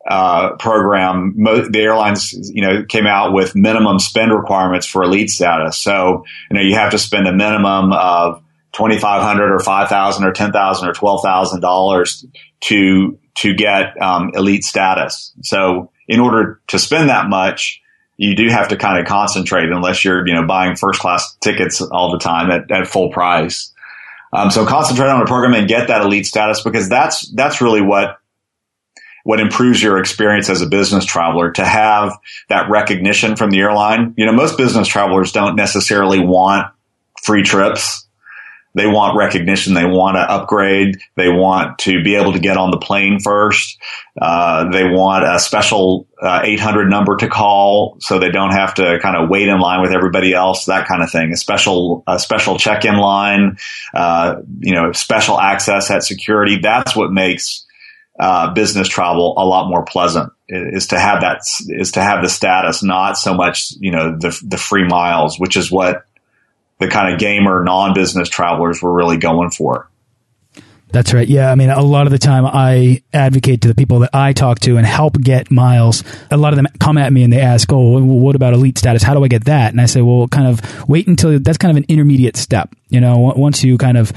uh, 0.08 0.56
program, 0.56 1.34
mo- 1.36 1.68
the 1.68 1.80
airlines, 1.80 2.34
you 2.54 2.62
know, 2.62 2.86
came 2.86 3.06
out 3.06 3.34
with 3.34 3.56
minimum 3.56 4.00
spend 4.00 4.32
requirements 4.32 4.88
for 4.88 5.04
elite 5.04 5.30
status. 5.30 5.78
So, 5.78 6.24
you 6.50 6.56
know, 6.56 6.62
you 6.62 6.76
have 6.76 6.92
to 6.92 6.98
spend 6.98 7.28
a 7.28 7.34
minimum 7.34 7.92
of 7.92 8.42
twenty 8.78 9.00
five 9.00 9.24
hundred 9.24 9.52
or 9.52 9.60
five 9.60 9.90
thousand 9.90 10.24
or 10.24 10.32
ten 10.32 10.52
thousand 10.52 10.88
or 10.88 10.94
twelve 10.94 11.24
thousand 11.24 11.62
dollars 11.62 12.24
to 12.62 13.18
to 13.36 13.56
get 13.56 14.00
um, 14.00 14.30
elite 14.36 14.64
status. 14.64 15.34
So, 15.42 15.92
in 16.08 16.20
order 16.20 16.62
to 16.68 16.78
spend 16.78 17.10
that 17.10 17.28
much, 17.28 17.82
you 18.18 18.36
do 18.36 18.50
have 18.50 18.68
to 18.68 18.78
kind 18.78 19.00
of 19.00 19.08
concentrate, 19.08 19.70
unless 19.72 20.06
you're, 20.06 20.28
you 20.28 20.36
know, 20.36 20.46
buying 20.46 20.76
first 20.76 21.00
class 21.00 21.36
tickets 21.40 21.82
all 21.82 22.12
the 22.12 22.20
time 22.20 22.52
at, 22.52 22.70
at 22.70 22.88
full 22.88 23.10
price. 23.10 23.74
Um, 24.32 24.52
so 24.52 24.64
concentrate 24.66 25.10
on 25.10 25.22
a 25.22 25.26
program 25.26 25.56
and 25.56 25.68
get 25.68 25.88
that 25.88 26.02
elite 26.02 26.28
status 26.28 26.62
because 26.62 26.88
that's 26.88 27.28
that's 27.32 27.62
really 27.62 27.82
what 27.82 28.20
what 29.24 29.40
improves 29.40 29.82
your 29.82 29.98
experience 29.98 30.50
as 30.50 30.62
a 30.62 30.68
business 30.68 31.04
traveler 31.04 31.52
to 31.52 31.66
have 31.66 32.14
that 32.50 32.70
recognition 32.70 33.36
from 33.36 33.50
the 33.50 33.60
airline. 33.60 34.14
You 34.18 34.28
know, 34.28 34.34
most 34.34 34.58
business 34.58 34.88
travelers 34.88 35.32
don't 35.32 35.56
necessarily 35.56 36.20
want 36.20 36.68
free 37.24 37.44
trips. 37.44 38.07
They 38.78 38.86
want 38.86 39.18
recognition. 39.18 39.74
They 39.74 39.86
want 39.86 40.18
to 40.18 40.22
upgrade. 40.22 41.00
They 41.16 41.30
want 41.30 41.80
to 41.80 42.04
be 42.04 42.16
able 42.16 42.34
to 42.34 42.40
get 42.40 42.58
on 42.58 42.70
the 42.70 42.78
plane 42.78 43.20
first. 43.20 43.80
Uh, 44.22 44.70
they 44.70 44.84
want 44.84 45.26
a 45.26 45.40
special 45.40 46.08
uh, 46.22 46.42
800 46.44 46.88
number 46.88 47.18
to 47.18 47.28
call 47.28 47.98
so 48.00 48.20
they 48.20 48.30
don't 48.30 48.52
have 48.52 48.76
to 48.76 49.00
kind 49.02 49.18
of 49.18 49.30
wait 49.30 49.48
in 49.48 49.60
line 49.60 49.82
with 49.82 49.92
everybody 49.92 50.34
else, 50.34 50.66
that 50.66 50.88
kind 50.88 51.02
of 51.02 51.12
thing. 51.12 51.34
A 51.34 51.38
special, 51.38 52.04
a 52.08 52.20
special 52.20 52.60
check-in 52.60 52.98
line, 52.98 53.58
uh, 53.96 54.42
you 54.60 54.76
know, 54.76 54.92
special 54.92 55.40
access 55.40 55.90
at 55.90 56.04
security. 56.04 56.60
That's 56.62 56.96
what 56.96 57.12
makes 57.12 57.66
uh, 58.20 58.54
business 58.54 58.88
travel 58.88 59.34
a 59.38 59.46
lot 59.46 59.70
more 59.70 59.86
pleasant 59.86 60.32
is 60.50 60.88
to 60.88 61.00
have 61.00 61.22
that 61.22 61.42
is 61.68 61.92
to 61.94 62.02
have 62.02 62.24
the 62.24 62.30
status, 62.30 62.82
not 62.82 63.18
so 63.18 63.34
much 63.34 63.74
you 63.80 63.92
know 63.92 64.18
the 64.18 64.40
the 64.44 64.58
free 64.58 64.88
miles, 64.88 65.40
which 65.40 65.58
is 65.58 65.72
what 65.72 66.07
the 66.80 66.88
kind 66.88 67.14
of 67.14 67.20
gamer 67.20 67.64
non 67.64 67.94
business 67.94 68.30
travelers 68.30 68.82
were 68.82 68.94
really 68.94 69.18
going 69.18 69.50
for. 69.50 69.90
That's 70.90 71.14
right. 71.14 71.28
Yeah. 71.28 71.52
I 71.52 71.56
mean, 71.56 71.70
a 71.70 71.82
lot 71.82 72.08
of 72.08 72.12
the 72.12 72.18
time 72.18 72.46
I 72.46 73.04
advocate 73.12 73.62
to 73.64 73.68
the 73.68 73.76
people 73.76 74.00
that 74.00 74.12
I 74.14 74.32
talk 74.32 74.60
to 74.62 74.78
and 74.78 74.86
help 74.86 75.20
get 75.20 75.52
miles. 75.52 76.04
A 76.32 76.38
lot 76.38 76.54
of 76.54 76.58
them 76.58 76.68
come 76.80 76.98
at 76.98 77.12
me 77.12 77.24
and 77.24 77.34
they 77.34 77.42
ask, 77.42 77.72
Oh, 77.74 78.02
what 78.02 78.38
about 78.38 78.54
elite 78.54 78.78
status? 78.78 79.04
How 79.04 79.14
do 79.14 79.24
I 79.24 79.28
get 79.28 79.46
that? 79.46 79.72
And 79.72 79.82
I 79.82 79.86
say, 79.86 80.02
well, 80.02 80.30
kind 80.30 80.48
of 80.48 80.88
wait 80.88 81.08
until 81.08 81.40
that's 81.40 81.58
kind 81.58 81.72
of 81.72 81.78
an 81.78 81.86
intermediate 81.90 82.38
step. 82.38 82.74
You 82.88 83.02
know, 83.02 83.34
once 83.36 83.66
you 83.66 83.78
kind 83.78 83.98
of 83.98 84.14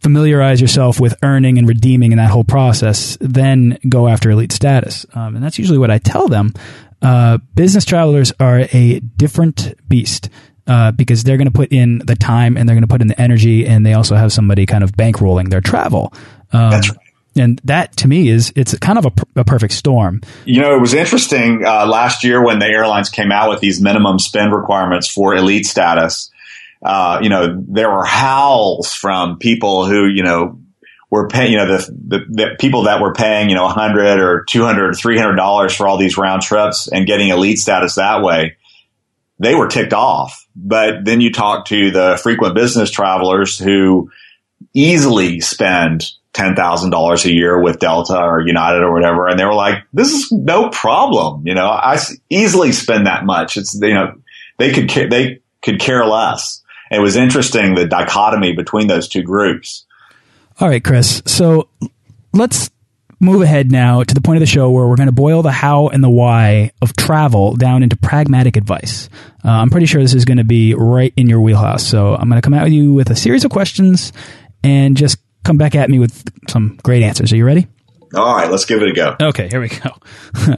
familiarize 0.00 0.58
yourself 0.58 1.00
with 1.00 1.16
earning 1.22 1.58
and 1.58 1.68
redeeming 1.68 2.12
in 2.12 2.18
that 2.18 2.30
whole 2.30 2.44
process, 2.44 3.18
then 3.20 3.78
go 3.86 4.08
after 4.08 4.30
elite 4.30 4.52
status. 4.52 5.04
Um, 5.12 5.36
and 5.36 5.44
that's 5.44 5.58
usually 5.58 5.78
what 5.78 5.90
I 5.90 5.98
tell 5.98 6.28
them. 6.28 6.54
Uh, 7.02 7.36
business 7.54 7.84
travelers 7.84 8.32
are 8.40 8.60
a 8.72 9.00
different 9.00 9.74
beast 9.86 10.30
uh, 10.66 10.92
because 10.92 11.24
they're 11.24 11.36
going 11.36 11.46
to 11.46 11.52
put 11.52 11.72
in 11.72 11.98
the 11.98 12.16
time 12.16 12.56
and 12.56 12.68
they're 12.68 12.76
going 12.76 12.82
to 12.82 12.88
put 12.88 13.02
in 13.02 13.08
the 13.08 13.20
energy, 13.20 13.66
and 13.66 13.84
they 13.84 13.94
also 13.94 14.16
have 14.16 14.32
somebody 14.32 14.66
kind 14.66 14.84
of 14.84 14.92
bankrolling 14.92 15.50
their 15.50 15.60
travel. 15.60 16.12
Um, 16.52 16.70
That's 16.70 16.90
right. 16.90 16.98
And 17.36 17.60
that 17.64 17.96
to 17.96 18.08
me 18.08 18.28
is 18.28 18.52
it's 18.54 18.78
kind 18.78 18.98
of 18.98 19.06
a, 19.06 19.40
a 19.40 19.44
perfect 19.44 19.74
storm. 19.74 20.20
You 20.44 20.60
know, 20.60 20.76
it 20.76 20.80
was 20.80 20.94
interesting 20.94 21.64
uh, 21.66 21.86
last 21.86 22.22
year 22.22 22.42
when 22.44 22.60
the 22.60 22.66
airlines 22.66 23.10
came 23.10 23.32
out 23.32 23.50
with 23.50 23.60
these 23.60 23.80
minimum 23.80 24.18
spend 24.18 24.52
requirements 24.52 25.10
for 25.10 25.34
elite 25.34 25.66
status. 25.66 26.30
Uh, 26.82 27.18
you 27.22 27.28
know, 27.28 27.60
there 27.66 27.90
were 27.90 28.04
howls 28.04 28.92
from 28.92 29.38
people 29.38 29.86
who, 29.86 30.06
you 30.06 30.22
know, 30.22 30.60
were 31.10 31.28
paying, 31.28 31.52
you 31.52 31.58
know, 31.58 31.78
the, 31.78 31.96
the, 32.06 32.18
the, 32.28 32.56
people 32.58 32.82
that 32.82 33.00
were 33.00 33.14
paying, 33.14 33.48
you 33.48 33.54
know, 33.54 33.64
100 33.64 34.20
or 34.20 34.44
200 34.44 34.90
or 34.90 34.92
$300 34.92 35.76
for 35.76 35.88
all 35.88 35.96
these 35.96 36.18
round 36.18 36.42
trips 36.42 36.88
and 36.88 37.06
getting 37.06 37.28
elite 37.28 37.58
status 37.58 37.94
that 37.94 38.22
way. 38.22 38.56
They 39.38 39.54
were 39.54 39.68
ticked 39.68 39.92
off. 39.92 40.43
But 40.56 41.04
then 41.04 41.20
you 41.20 41.32
talk 41.32 41.66
to 41.66 41.90
the 41.90 42.18
frequent 42.22 42.54
business 42.54 42.90
travelers 42.90 43.58
who 43.58 44.10
easily 44.72 45.40
spend 45.40 46.10
$10,000 46.34 47.24
a 47.24 47.32
year 47.32 47.60
with 47.60 47.78
Delta 47.78 48.18
or 48.18 48.40
United 48.40 48.82
or 48.82 48.92
whatever. 48.92 49.28
And 49.28 49.38
they 49.38 49.44
were 49.44 49.54
like, 49.54 49.84
this 49.92 50.12
is 50.12 50.32
no 50.32 50.68
problem. 50.70 51.46
You 51.46 51.54
know, 51.54 51.66
I 51.66 51.98
easily 52.28 52.72
spend 52.72 53.06
that 53.06 53.24
much. 53.24 53.56
It's, 53.56 53.74
you 53.74 53.94
know, 53.94 54.14
they 54.58 54.72
could, 54.72 55.10
they 55.10 55.40
could 55.62 55.80
care 55.80 56.04
less. 56.04 56.62
It 56.90 57.00
was 57.00 57.16
interesting 57.16 57.74
the 57.74 57.86
dichotomy 57.86 58.52
between 58.54 58.88
those 58.88 59.08
two 59.08 59.22
groups. 59.22 59.86
All 60.60 60.68
right, 60.68 60.82
Chris. 60.82 61.22
So 61.26 61.68
let's 62.32 62.70
move 63.20 63.42
ahead 63.42 63.70
now 63.70 64.02
to 64.02 64.14
the 64.14 64.20
point 64.20 64.36
of 64.36 64.40
the 64.40 64.46
show 64.46 64.70
where 64.70 64.86
we're 64.86 64.96
going 64.96 65.08
to 65.08 65.12
boil 65.12 65.42
the 65.42 65.52
how 65.52 65.88
and 65.88 66.02
the 66.02 66.10
why 66.10 66.72
of 66.82 66.94
travel 66.96 67.54
down 67.56 67.82
into 67.82 67.96
pragmatic 67.96 68.56
advice. 68.56 69.08
Uh, 69.44 69.50
I'm 69.50 69.70
pretty 69.70 69.86
sure 69.86 70.02
this 70.02 70.14
is 70.14 70.24
going 70.24 70.38
to 70.38 70.44
be 70.44 70.74
right 70.74 71.12
in 71.16 71.28
your 71.28 71.40
wheelhouse. 71.40 71.86
So 71.86 72.14
I'm 72.14 72.28
going 72.28 72.40
to 72.40 72.44
come 72.44 72.54
at 72.54 72.70
you 72.70 72.92
with 72.92 73.10
a 73.10 73.16
series 73.16 73.44
of 73.44 73.50
questions 73.50 74.12
and 74.62 74.96
just 74.96 75.18
come 75.44 75.58
back 75.58 75.74
at 75.74 75.90
me 75.90 75.98
with 75.98 76.24
some 76.48 76.78
great 76.82 77.02
answers. 77.02 77.32
Are 77.32 77.36
you 77.36 77.44
ready? 77.44 77.66
All 78.14 78.36
right, 78.36 78.50
let's 78.50 78.64
give 78.64 78.80
it 78.80 78.88
a 78.88 78.92
go. 78.92 79.16
Okay, 79.20 79.48
here 79.48 79.60
we 79.60 79.68
go. 79.68 79.90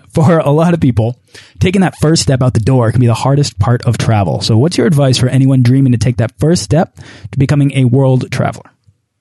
for 0.14 0.38
a 0.38 0.50
lot 0.50 0.74
of 0.74 0.80
people, 0.80 1.18
taking 1.58 1.80
that 1.80 1.96
first 2.00 2.22
step 2.22 2.42
out 2.42 2.52
the 2.54 2.60
door 2.60 2.90
can 2.90 3.00
be 3.00 3.06
the 3.06 3.14
hardest 3.14 3.58
part 3.58 3.82
of 3.86 3.96
travel. 3.96 4.42
So, 4.42 4.58
what's 4.58 4.76
your 4.76 4.86
advice 4.86 5.16
for 5.16 5.28
anyone 5.28 5.62
dreaming 5.62 5.92
to 5.92 5.98
take 5.98 6.18
that 6.18 6.38
first 6.38 6.62
step 6.62 6.96
to 7.32 7.38
becoming 7.38 7.72
a 7.72 7.84
world 7.84 8.30
traveler? 8.30 8.70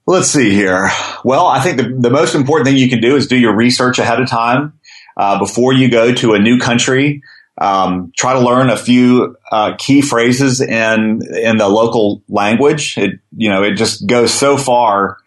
Let's 0.08 0.30
see 0.30 0.52
here. 0.52 0.90
Well, 1.24 1.48
I 1.48 1.62
think 1.62 1.78
the, 1.78 1.96
the 1.98 2.12
most 2.12 2.36
important 2.36 2.68
thing 2.68 2.78
you 2.78 2.90
can 2.90 3.02
do 3.02 3.16
is 3.16 3.26
do 3.26 3.36
your 3.36 3.56
research 3.56 3.98
ahead 3.98 4.22
of 4.22 4.30
time 4.30 4.80
uh, 5.18 5.40
before 5.40 5.74
you 5.74 5.90
go 5.90 6.14
to 6.14 6.34
a 6.34 6.40
new 6.40 6.60
country. 6.60 7.24
Um, 7.60 8.12
try 8.16 8.34
to 8.34 8.40
learn 8.40 8.70
a 8.70 8.78
few 8.78 9.36
uh, 9.52 9.76
key 9.78 10.02
phrases 10.02 10.62
in 10.62 11.22
in 11.34 11.58
the 11.58 11.68
local 11.68 12.22
language. 12.28 12.98
It 12.98 13.20
you 13.36 13.50
know 13.50 13.64
it 13.64 13.76
just 13.76 14.06
goes 14.06 14.32
so 14.32 14.58
far 14.58 15.18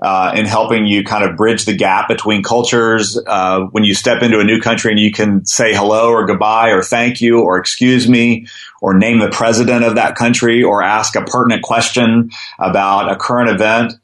uh, 0.00 0.34
in 0.36 0.46
helping 0.46 0.86
you 0.86 1.02
kind 1.02 1.24
of 1.24 1.36
bridge 1.36 1.64
the 1.64 1.74
gap 1.74 2.06
between 2.06 2.42
cultures. 2.42 3.18
Uh, 3.26 3.62
when 3.72 3.82
you 3.82 3.94
step 3.94 4.22
into 4.22 4.38
a 4.38 4.44
new 4.44 4.60
country 4.60 4.92
and 4.92 5.00
you 5.00 5.10
can 5.10 5.44
say 5.46 5.74
hello 5.74 6.10
or 6.10 6.26
goodbye 6.26 6.70
or 6.70 6.82
thank 6.82 7.20
you 7.20 7.40
or 7.40 7.58
excuse 7.58 8.08
me 8.08 8.46
or 8.80 8.94
name 8.94 9.18
the 9.18 9.30
president 9.30 9.84
of 9.84 9.96
that 9.96 10.14
country 10.14 10.62
or 10.62 10.82
ask 10.82 11.16
a 11.16 11.22
pertinent 11.22 11.62
question 11.62 12.30
about 12.60 13.10
a 13.10 13.16
current 13.16 13.50
event. 13.50 13.94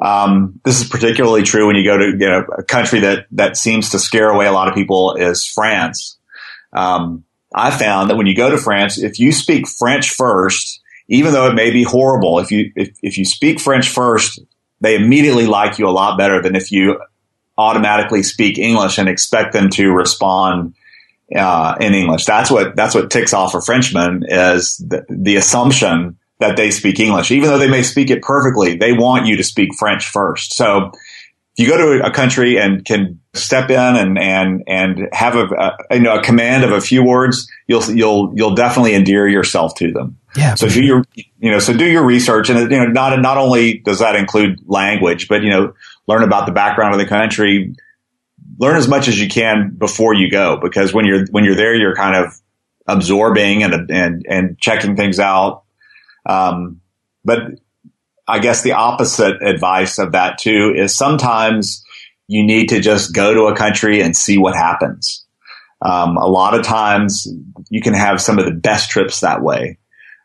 Um, 0.00 0.60
this 0.64 0.80
is 0.80 0.88
particularly 0.88 1.42
true 1.42 1.66
when 1.66 1.76
you 1.76 1.84
go 1.84 1.96
to 1.96 2.10
you 2.10 2.28
know, 2.28 2.44
a 2.58 2.62
country 2.62 3.00
that 3.00 3.26
that 3.32 3.56
seems 3.56 3.90
to 3.90 3.98
scare 3.98 4.28
away 4.28 4.46
a 4.46 4.52
lot 4.52 4.68
of 4.68 4.74
people 4.74 5.14
is 5.14 5.46
France. 5.46 6.18
Um, 6.72 7.24
I 7.54 7.70
found 7.70 8.10
that 8.10 8.16
when 8.16 8.26
you 8.26 8.34
go 8.34 8.50
to 8.50 8.58
France, 8.58 8.98
if 8.98 9.20
you 9.20 9.30
speak 9.30 9.68
French 9.68 10.10
first, 10.10 10.80
even 11.08 11.32
though 11.32 11.46
it 11.46 11.54
may 11.54 11.70
be 11.70 11.84
horrible, 11.84 12.40
if 12.40 12.50
you 12.50 12.72
if, 12.74 12.96
if 13.02 13.16
you 13.16 13.24
speak 13.24 13.60
French 13.60 13.88
first, 13.88 14.40
they 14.80 14.96
immediately 14.96 15.46
like 15.46 15.78
you 15.78 15.88
a 15.88 15.90
lot 15.90 16.18
better 16.18 16.42
than 16.42 16.56
if 16.56 16.72
you 16.72 17.00
automatically 17.56 18.22
speak 18.22 18.58
English 18.58 18.98
and 18.98 19.08
expect 19.08 19.52
them 19.52 19.70
to 19.70 19.92
respond 19.92 20.74
uh, 21.34 21.76
in 21.80 21.94
English. 21.94 22.24
That's 22.24 22.50
what 22.50 22.74
that's 22.74 22.94
what 22.94 23.10
ticks 23.10 23.32
off 23.32 23.54
a 23.54 23.60
Frenchman 23.60 24.24
is 24.26 24.76
the, 24.78 25.06
the 25.08 25.36
assumption 25.36 26.18
that 26.40 26.56
they 26.56 26.70
speak 26.70 26.98
English. 26.98 27.30
Even 27.30 27.48
though 27.48 27.58
they 27.58 27.68
may 27.68 27.82
speak 27.82 28.10
it 28.10 28.22
perfectly, 28.22 28.76
they 28.76 28.92
want 28.92 29.26
you 29.26 29.36
to 29.36 29.44
speak 29.44 29.74
French 29.78 30.06
first. 30.06 30.54
So 30.54 30.90
if 31.56 31.64
you 31.64 31.68
go 31.68 31.76
to 31.76 32.04
a 32.04 32.10
country 32.10 32.58
and 32.58 32.84
can 32.84 33.20
step 33.34 33.70
in 33.70 33.78
and, 33.78 34.18
and, 34.18 34.64
and 34.66 35.08
have 35.12 35.36
a, 35.36 35.44
a, 35.44 35.96
you 35.96 36.00
know, 36.00 36.16
a 36.16 36.22
command 36.22 36.64
of 36.64 36.72
a 36.72 36.80
few 36.80 37.04
words, 37.04 37.48
you'll, 37.68 37.88
you'll, 37.90 38.32
you'll 38.34 38.54
definitely 38.56 38.94
endear 38.94 39.28
yourself 39.28 39.74
to 39.76 39.92
them. 39.92 40.18
Yeah. 40.36 40.56
So 40.56 40.68
do 40.68 40.82
your, 40.82 41.04
you 41.14 41.52
know, 41.52 41.60
so 41.60 41.72
do 41.72 41.84
your 41.84 42.04
research 42.04 42.50
and, 42.50 42.58
you 42.70 42.78
know, 42.78 42.86
not, 42.86 43.16
not 43.20 43.38
only 43.38 43.78
does 43.78 44.00
that 44.00 44.16
include 44.16 44.58
language, 44.66 45.28
but, 45.28 45.42
you 45.42 45.50
know, 45.50 45.74
learn 46.08 46.24
about 46.24 46.46
the 46.46 46.52
background 46.52 46.92
of 46.92 46.98
the 46.98 47.06
country, 47.06 47.76
learn 48.58 48.76
as 48.76 48.88
much 48.88 49.06
as 49.06 49.20
you 49.20 49.28
can 49.28 49.74
before 49.78 50.14
you 50.14 50.28
go, 50.28 50.58
because 50.60 50.92
when 50.92 51.04
you're, 51.04 51.26
when 51.30 51.44
you're 51.44 51.54
there, 51.54 51.76
you're 51.76 51.94
kind 51.94 52.16
of 52.16 52.32
absorbing 52.88 53.62
and, 53.62 53.90
and, 53.90 54.26
and 54.28 54.58
checking 54.58 54.96
things 54.96 55.20
out 55.20 55.63
um, 56.26 56.80
but 57.24 57.40
I 58.26 58.38
guess 58.38 58.62
the 58.62 58.72
opposite 58.72 59.42
advice 59.42 59.98
of 59.98 60.12
that 60.12 60.38
too 60.38 60.72
is 60.76 60.96
sometimes 60.96 61.84
you 62.26 62.44
need 62.44 62.70
to 62.70 62.80
just 62.80 63.14
go 63.14 63.34
to 63.34 63.42
a 63.52 63.56
country 63.56 64.00
and 64.00 64.16
see 64.16 64.38
what 64.38 64.54
happens. 64.54 65.24
Um, 65.82 66.16
a 66.16 66.26
lot 66.26 66.58
of 66.58 66.64
times 66.64 67.28
you 67.68 67.82
can 67.82 67.92
have 67.92 68.20
some 68.20 68.38
of 68.38 68.46
the 68.46 68.52
best 68.52 68.90
trips 68.90 69.20
that 69.20 69.42
way. 69.42 69.78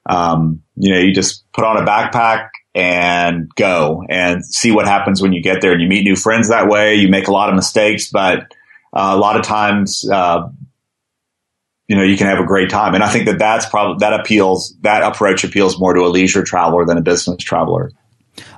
Um, 0.09 0.63
you 0.75 0.93
know, 0.93 0.99
you 0.99 1.13
just 1.13 1.43
put 1.51 1.65
on 1.65 1.77
a 1.77 1.85
backpack 1.85 2.49
and 2.73 3.49
go 3.55 4.03
and 4.09 4.45
see 4.45 4.71
what 4.71 4.87
happens 4.87 5.21
when 5.21 5.33
you 5.33 5.41
get 5.41 5.61
there 5.61 5.73
and 5.73 5.81
you 5.81 5.87
meet 5.87 6.03
new 6.03 6.15
friends 6.15 6.47
that 6.49 6.69
way. 6.69 6.95
You 6.95 7.09
make 7.09 7.27
a 7.27 7.33
lot 7.33 7.49
of 7.49 7.55
mistakes, 7.55 8.09
but 8.09 8.43
uh, 8.93 9.11
a 9.13 9.17
lot 9.17 9.35
of 9.35 9.43
times, 9.43 10.09
uh, 10.09 10.47
you 11.89 11.95
know, 11.95 12.03
you 12.03 12.15
can 12.15 12.27
have 12.27 12.39
a 12.39 12.45
great 12.45 12.69
time. 12.69 12.93
And 12.93 13.03
I 13.03 13.09
think 13.09 13.25
that 13.25 13.39
that's 13.39 13.65
probably, 13.65 13.97
that 13.99 14.17
appeals, 14.17 14.75
that 14.81 15.01
approach 15.01 15.43
appeals 15.43 15.79
more 15.79 15.93
to 15.95 16.01
a 16.01 16.07
leisure 16.07 16.43
traveler 16.43 16.85
than 16.85 16.99
a 16.99 17.01
business 17.01 17.37
traveler. 17.43 17.91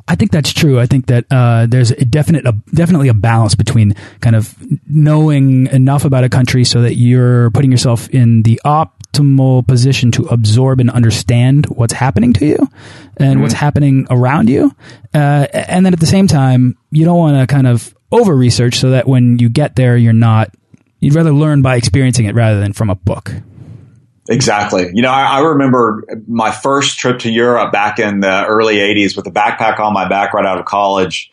I 0.06 0.16
think 0.16 0.32
that's 0.32 0.52
true. 0.52 0.80
I 0.80 0.86
think 0.86 1.06
that 1.06 1.26
uh, 1.32 1.66
there's 1.66 1.92
a 1.92 2.04
definite, 2.04 2.46
a, 2.46 2.54
definitely 2.74 3.08
a 3.08 3.14
balance 3.14 3.56
between 3.56 3.96
kind 4.20 4.36
of 4.36 4.54
knowing 4.86 5.68
enough 5.68 6.04
about 6.04 6.26
a 6.26 6.30
country 6.30 6.66
so 6.66 6.82
that 6.82 6.96
you're 6.96 7.50
putting 7.52 7.72
yourself 7.72 8.10
in 8.10 8.44
the 8.44 8.60
optimal 8.66 9.66
position 9.66 10.12
to 10.12 10.26
absorb 10.26 10.82
and 10.82 10.92
understand 10.92 11.68
what's 11.68 11.94
happening 11.94 12.34
to 12.34 12.46
you 12.46 12.58
and 12.58 12.68
mm 12.68 13.38
-hmm. 13.38 13.42
what's 13.42 13.54
happening 13.54 14.06
around 14.10 14.50
you, 14.50 14.76
uh, 15.16 15.46
and 15.54 15.86
then 15.86 15.94
at 15.94 16.00
the 16.00 16.06
same 16.06 16.28
time, 16.28 16.76
you 16.92 17.06
don't 17.06 17.20
want 17.20 17.40
to 17.40 17.56
kind 17.56 17.68
of 17.68 17.96
over 18.12 18.36
research 18.36 18.76
so 18.76 18.90
that 18.90 19.08
when 19.08 19.40
you 19.40 19.50
get 19.50 19.76
there, 19.76 19.96
you're 19.98 20.14
not 20.14 20.50
You'd 21.02 21.16
rather 21.16 21.34
learn 21.34 21.62
by 21.62 21.76
experiencing 21.76 22.26
it 22.26 22.36
rather 22.36 22.60
than 22.60 22.74
from 22.74 22.90
a 22.90 22.96
book. 22.96 23.34
Exactly. 24.30 24.90
You 24.94 25.02
know, 25.02 25.10
I, 25.10 25.40
I, 25.40 25.40
remember 25.42 26.04
my 26.28 26.52
first 26.52 27.00
trip 27.00 27.20
to 27.20 27.32
Europe 27.32 27.72
back 27.72 27.98
in 28.00 28.20
the 28.20 28.46
early 28.46 28.76
80s 28.76 29.18
with 29.18 29.26
a 29.28 29.32
backpack 29.32 29.80
on 29.80 29.94
my 29.94 30.08
back 30.08 30.34
right 30.34 30.46
out 30.46 30.60
of 30.60 30.66
college. 30.66 31.30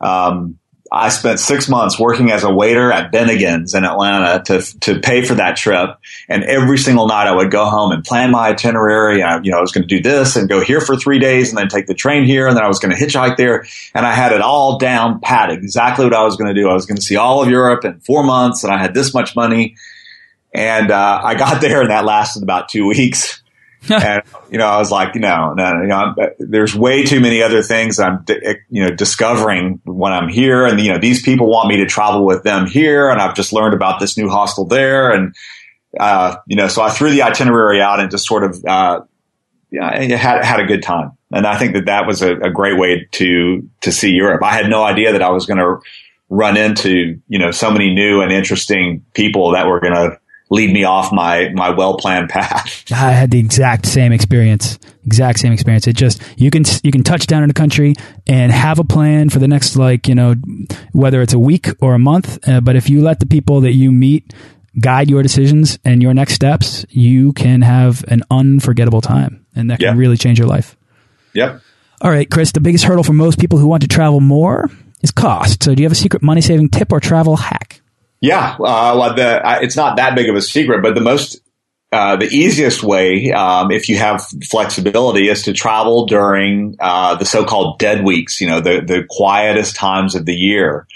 Um, 0.00 0.58
I 0.92 1.08
spent 1.10 1.38
six 1.38 1.68
months 1.68 2.00
working 2.00 2.32
as 2.32 2.42
a 2.42 2.52
waiter 2.52 2.90
at 2.90 3.12
Bennigan's 3.12 3.74
in 3.74 3.84
Atlanta 3.84 4.42
to 4.46 4.80
to 4.80 4.98
pay 4.98 5.22
for 5.24 5.34
that 5.34 5.56
trip. 5.56 5.90
And 6.28 6.42
every 6.42 6.78
single 6.78 7.06
night 7.06 7.28
I 7.28 7.32
would 7.32 7.52
go 7.52 7.64
home 7.66 7.92
and 7.92 8.04
plan 8.04 8.32
my 8.32 8.48
itinerary. 8.48 9.22
I, 9.22 9.38
you 9.40 9.52
know, 9.52 9.58
I 9.58 9.60
was 9.60 9.70
going 9.70 9.86
to 9.86 9.94
do 9.94 10.02
this 10.02 10.34
and 10.34 10.48
go 10.48 10.60
here 10.60 10.80
for 10.80 10.96
three 10.96 11.20
days 11.20 11.50
and 11.50 11.58
then 11.58 11.68
take 11.68 11.86
the 11.86 11.94
train 11.94 12.24
here 12.24 12.48
and 12.48 12.56
then 12.56 12.64
I 12.64 12.68
was 12.68 12.80
going 12.80 12.94
to 12.94 13.00
hitchhike 13.00 13.36
there. 13.36 13.66
And 13.94 14.04
I 14.04 14.12
had 14.12 14.32
it 14.32 14.40
all 14.40 14.78
down 14.78 15.20
pat 15.20 15.50
exactly 15.50 16.04
what 16.04 16.14
I 16.14 16.24
was 16.24 16.36
going 16.36 16.52
to 16.52 16.60
do. 16.60 16.68
I 16.68 16.74
was 16.74 16.86
going 16.86 16.96
to 16.96 17.02
see 17.02 17.16
all 17.16 17.40
of 17.40 17.48
Europe 17.48 17.84
in 17.84 18.00
four 18.00 18.24
months 18.24 18.64
and 18.64 18.72
I 18.72 18.78
had 18.78 18.92
this 18.92 19.14
much 19.14 19.36
money. 19.36 19.76
And 20.52 20.90
uh, 20.90 21.20
I 21.22 21.36
got 21.36 21.60
there 21.60 21.82
and 21.82 21.90
that 21.90 22.04
lasted 22.04 22.42
about 22.42 22.68
two 22.68 22.86
weeks. 22.88 23.39
and 23.88 24.22
you 24.50 24.58
know, 24.58 24.66
I 24.66 24.78
was 24.78 24.90
like, 24.90 25.14
no, 25.14 25.54
no, 25.54 25.72
no. 25.72 25.82
You 25.82 25.88
know, 25.88 26.14
there's 26.38 26.74
way 26.74 27.04
too 27.04 27.20
many 27.20 27.42
other 27.42 27.62
things 27.62 27.98
I'm, 27.98 28.24
you 28.68 28.84
know, 28.84 28.90
discovering 28.90 29.80
when 29.84 30.12
I'm 30.12 30.28
here, 30.28 30.66
and 30.66 30.78
you 30.80 30.92
know, 30.92 30.98
these 30.98 31.22
people 31.22 31.48
want 31.48 31.68
me 31.68 31.78
to 31.78 31.86
travel 31.86 32.26
with 32.26 32.42
them 32.42 32.66
here, 32.66 33.08
and 33.08 33.20
I've 33.20 33.34
just 33.34 33.52
learned 33.52 33.74
about 33.74 33.98
this 33.98 34.18
new 34.18 34.28
hostel 34.28 34.66
there, 34.66 35.10
and 35.10 35.34
uh, 35.98 36.36
you 36.46 36.56
know, 36.56 36.68
so 36.68 36.82
I 36.82 36.90
threw 36.90 37.10
the 37.10 37.22
itinerary 37.22 37.80
out 37.80 38.00
and 38.00 38.10
just 38.10 38.26
sort 38.26 38.44
of, 38.44 38.64
uh, 38.64 39.00
yeah, 39.70 40.16
had 40.16 40.44
had 40.44 40.60
a 40.60 40.66
good 40.66 40.82
time, 40.82 41.12
and 41.32 41.46
I 41.46 41.56
think 41.56 41.72
that 41.74 41.86
that 41.86 42.06
was 42.06 42.22
a, 42.22 42.36
a 42.36 42.50
great 42.50 42.78
way 42.78 43.08
to 43.12 43.68
to 43.80 43.92
see 43.92 44.10
Europe. 44.10 44.42
I 44.42 44.52
had 44.52 44.68
no 44.68 44.84
idea 44.84 45.12
that 45.12 45.22
I 45.22 45.30
was 45.30 45.46
going 45.46 45.58
to 45.58 45.78
run 46.28 46.56
into 46.56 47.20
you 47.28 47.38
know 47.38 47.50
so 47.50 47.70
many 47.70 47.94
new 47.94 48.20
and 48.20 48.30
interesting 48.30 49.04
people 49.14 49.52
that 49.52 49.66
were 49.66 49.80
going 49.80 49.94
to 49.94 50.18
lead 50.50 50.72
me 50.72 50.84
off 50.84 51.12
my 51.12 51.48
my 51.54 51.70
well 51.70 51.96
planned 51.96 52.28
path. 52.28 52.84
I 52.92 53.12
had 53.12 53.30
the 53.30 53.38
exact 53.38 53.86
same 53.86 54.12
experience. 54.12 54.78
Exact 55.06 55.38
same 55.38 55.52
experience. 55.52 55.86
It 55.86 55.96
just 55.96 56.20
you 56.36 56.50
can 56.50 56.64
you 56.82 56.90
can 56.90 57.02
touch 57.02 57.26
down 57.26 57.42
in 57.42 57.50
a 57.50 57.54
country 57.54 57.94
and 58.26 58.52
have 58.52 58.78
a 58.78 58.84
plan 58.84 59.30
for 59.30 59.38
the 59.38 59.48
next 59.48 59.76
like 59.76 60.08
you 60.08 60.14
know 60.14 60.34
whether 60.92 61.22
it's 61.22 61.32
a 61.32 61.38
week 61.38 61.68
or 61.80 61.94
a 61.94 61.98
month. 61.98 62.46
Uh, 62.46 62.60
but 62.60 62.76
if 62.76 62.90
you 62.90 63.00
let 63.00 63.20
the 63.20 63.26
people 63.26 63.62
that 63.62 63.72
you 63.72 63.90
meet 63.90 64.34
guide 64.78 65.08
your 65.08 65.22
decisions 65.22 65.78
and 65.84 66.02
your 66.02 66.14
next 66.14 66.34
steps, 66.34 66.84
you 66.90 67.32
can 67.32 67.62
have 67.62 68.04
an 68.08 68.22
unforgettable 68.30 69.00
time, 69.00 69.46
and 69.54 69.70
that 69.70 69.80
can 69.80 69.96
really 69.96 70.16
change 70.16 70.38
your 70.38 70.48
life. 70.48 70.76
Yep. 71.32 71.62
All 72.02 72.10
right, 72.10 72.30
Chris. 72.30 72.52
The 72.52 72.60
biggest 72.60 72.84
hurdle 72.84 73.04
for 73.04 73.12
most 73.12 73.38
people 73.38 73.58
who 73.58 73.66
want 73.66 73.82
to 73.82 73.88
travel 73.88 74.20
more 74.20 74.70
is 75.02 75.10
cost. 75.10 75.62
So, 75.62 75.74
do 75.74 75.82
you 75.82 75.86
have 75.86 75.92
a 75.92 75.96
secret 75.96 76.22
money 76.22 76.40
saving 76.40 76.70
tip 76.70 76.92
or 76.92 77.00
travel 77.00 77.36
hack? 77.36 77.79
Yeah, 78.20 78.56
uh, 78.60 79.14
the, 79.14 79.40
it's 79.62 79.76
not 79.76 79.96
that 79.96 80.14
big 80.14 80.28
of 80.28 80.36
a 80.36 80.42
secret, 80.42 80.82
but 80.82 80.94
the 80.94 81.00
most 81.00 81.40
uh, 81.92 82.16
the 82.16 82.26
easiest 82.26 82.84
way, 82.84 83.32
um, 83.32 83.72
if 83.72 83.88
you 83.88 83.96
have 83.96 84.24
flexibility, 84.48 85.28
is 85.28 85.42
to 85.42 85.52
travel 85.52 86.06
during 86.06 86.76
uh, 86.78 87.16
the 87.16 87.24
so-called 87.24 87.80
dead 87.80 88.04
weeks. 88.04 88.40
You 88.40 88.48
know, 88.48 88.60
the 88.60 88.80
the 88.80 89.06
quietest 89.08 89.74
times 89.74 90.14
of 90.14 90.24
the 90.24 90.34
year. 90.34 90.86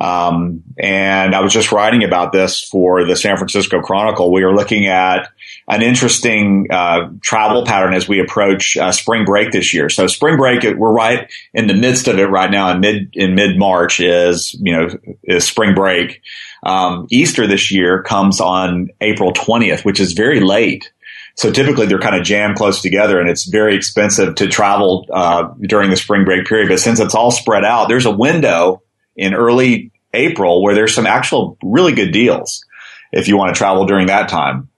Um, 0.00 0.62
and 0.78 1.34
I 1.34 1.40
was 1.40 1.52
just 1.52 1.72
writing 1.72 2.04
about 2.04 2.32
this 2.32 2.62
for 2.62 3.04
the 3.04 3.16
San 3.16 3.36
Francisco 3.36 3.80
Chronicle. 3.80 4.32
We 4.32 4.44
are 4.44 4.54
looking 4.54 4.86
at 4.86 5.28
an 5.66 5.82
interesting 5.82 6.68
uh, 6.70 7.10
travel 7.20 7.66
pattern 7.66 7.92
as 7.92 8.08
we 8.08 8.20
approach 8.20 8.76
uh, 8.76 8.92
spring 8.92 9.24
break 9.24 9.50
this 9.50 9.74
year. 9.74 9.88
So 9.90 10.06
spring 10.06 10.36
break, 10.36 10.62
we're 10.62 10.92
right 10.92 11.30
in 11.52 11.66
the 11.66 11.74
midst 11.74 12.06
of 12.06 12.18
it 12.18 12.26
right 12.26 12.50
now. 12.50 12.70
In 12.70 12.80
mid 12.80 13.10
in 13.14 13.34
mid 13.34 13.58
March 13.58 14.00
is 14.00 14.54
you 14.54 14.72
know 14.72 14.88
is 15.24 15.44
spring 15.44 15.74
break. 15.74 16.22
Um, 16.62 17.06
Easter 17.10 17.46
this 17.46 17.70
year 17.70 18.02
comes 18.02 18.40
on 18.40 18.90
April 19.00 19.32
20th, 19.32 19.84
which 19.84 20.00
is 20.00 20.12
very 20.12 20.40
late. 20.40 20.92
So 21.36 21.52
typically 21.52 21.86
they're 21.86 22.00
kind 22.00 22.16
of 22.16 22.24
jammed 22.24 22.56
close 22.56 22.82
together 22.82 23.20
and 23.20 23.30
it's 23.30 23.44
very 23.44 23.76
expensive 23.76 24.34
to 24.36 24.48
travel 24.48 25.06
uh, 25.12 25.54
during 25.60 25.90
the 25.90 25.96
spring 25.96 26.24
break 26.24 26.46
period. 26.46 26.68
But 26.68 26.80
since 26.80 26.98
it's 26.98 27.14
all 27.14 27.30
spread 27.30 27.64
out, 27.64 27.88
there's 27.88 28.06
a 28.06 28.10
window 28.10 28.82
in 29.16 29.34
early 29.34 29.92
April 30.12 30.62
where 30.62 30.74
there's 30.74 30.94
some 30.94 31.06
actual 31.06 31.56
really 31.62 31.92
good 31.92 32.10
deals 32.10 32.64
if 33.12 33.28
you 33.28 33.36
want 33.36 33.54
to 33.54 33.58
travel 33.58 33.86
during 33.86 34.08
that 34.08 34.28
time. 34.28 34.68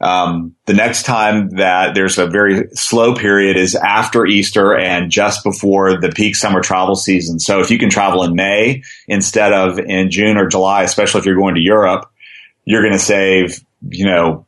Um, 0.00 0.54
the 0.66 0.74
next 0.74 1.04
time 1.04 1.50
that 1.50 1.94
there's 1.94 2.18
a 2.18 2.26
very 2.26 2.68
slow 2.74 3.14
period 3.14 3.56
is 3.56 3.74
after 3.74 4.26
Easter 4.26 4.76
and 4.76 5.10
just 5.10 5.42
before 5.42 5.98
the 5.98 6.10
peak 6.10 6.36
summer 6.36 6.60
travel 6.60 6.96
season. 6.96 7.38
So 7.38 7.60
if 7.60 7.70
you 7.70 7.78
can 7.78 7.88
travel 7.88 8.22
in 8.22 8.34
May 8.34 8.82
instead 9.08 9.52
of 9.52 9.78
in 9.78 10.10
June 10.10 10.36
or 10.36 10.48
July, 10.48 10.82
especially 10.82 11.20
if 11.20 11.26
you're 11.26 11.36
going 11.36 11.54
to 11.54 11.62
Europe, 11.62 12.10
you're 12.64 12.82
going 12.82 12.92
to 12.92 12.98
save, 12.98 13.58
you 13.88 14.04
know, 14.04 14.44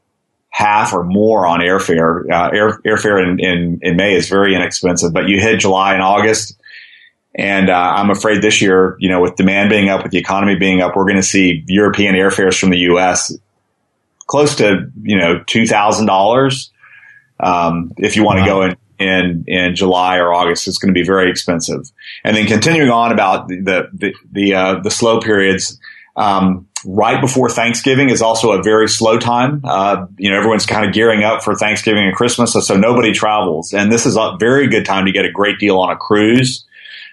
half 0.51 0.93
or 0.93 1.05
more 1.05 1.47
on 1.47 1.61
airfare. 1.61 2.31
Uh, 2.31 2.51
air, 2.53 2.81
airfare 2.85 3.23
in, 3.23 3.41
in, 3.41 3.79
in 3.81 3.97
May 3.97 4.15
is 4.15 4.29
very 4.29 4.55
inexpensive, 4.55 5.15
but 5.15 5.29
you 5.29 5.41
hit 5.41 5.61
July 5.61 5.95
and 5.95 6.03
August. 6.03 6.59
And 7.35 7.71
uh, 7.71 7.95
I'm 7.97 8.11
afraid 8.11 8.43
this 8.43 8.61
year, 8.61 8.97
you 8.99 9.09
know, 9.09 9.23
with 9.23 9.37
demand 9.37 9.71
being 9.71 9.89
up, 9.89 10.03
with 10.03 10.11
the 10.11 10.19
economy 10.19 10.57
being 10.57 10.83
up, 10.83 10.97
we're 10.97 11.05
going 11.05 11.17
to 11.17 11.23
see 11.23 11.65
European 11.69 12.17
airfares 12.17 12.59
from 12.59 12.71
the 12.71 12.79
U.S 12.79 13.33
close 14.29 14.55
to 14.57 14.91
you 15.03 15.19
know 15.19 15.43
two 15.45 15.67
thousand 15.67 16.05
um, 16.05 16.07
dollars. 16.07 16.71
If 17.99 18.15
you 18.15 18.23
want 18.23 18.39
wow. 18.39 18.45
to 18.45 18.51
go 18.51 18.63
in, 18.63 18.77
in 18.99 19.45
in 19.49 19.75
July 19.75 20.19
or 20.19 20.33
August, 20.33 20.69
it's 20.69 20.79
going 20.79 20.95
to 20.95 20.99
be 20.99 21.05
very 21.05 21.29
expensive. 21.31 21.91
And 22.23 22.37
then 22.37 22.47
continuing 22.47 22.91
on 22.91 23.11
about 23.11 23.49
the 23.49 23.89
the 23.93 24.13
the, 24.31 24.55
uh, 24.55 24.81
the 24.81 24.91
slow 24.91 25.21
periods. 25.21 25.81
Um, 26.17 26.67
right 26.85 27.21
before 27.21 27.49
Thanksgiving 27.49 28.11
is 28.11 28.23
also 28.23 28.53
a 28.53 28.63
very 28.63 28.89
slow 28.89 29.19
time. 29.19 29.61
Uh, 29.65 30.07
you 30.17 30.31
know, 30.31 30.37
everyone's 30.37 30.67
kind 30.67 30.85
of 30.85 30.93
gearing 30.93 31.23
up 31.23 31.43
for 31.43 31.55
Thanksgiving 31.55 32.05
and 32.07 32.15
Christmas, 32.15 32.53
so, 32.53 32.61
so, 32.61 32.77
nobody 32.77 33.13
travels. 33.13 33.73
And 33.73 33.91
this 33.91 34.05
is 34.05 34.17
a 34.17 34.37
very 34.39 34.67
good 34.69 34.85
time 34.85 35.07
to 35.07 35.13
get 35.13 35.25
a 35.25 35.31
great 35.31 35.59
deal 35.61 35.79
on 35.79 35.91
a 35.91 35.97
cruise. 35.97 36.67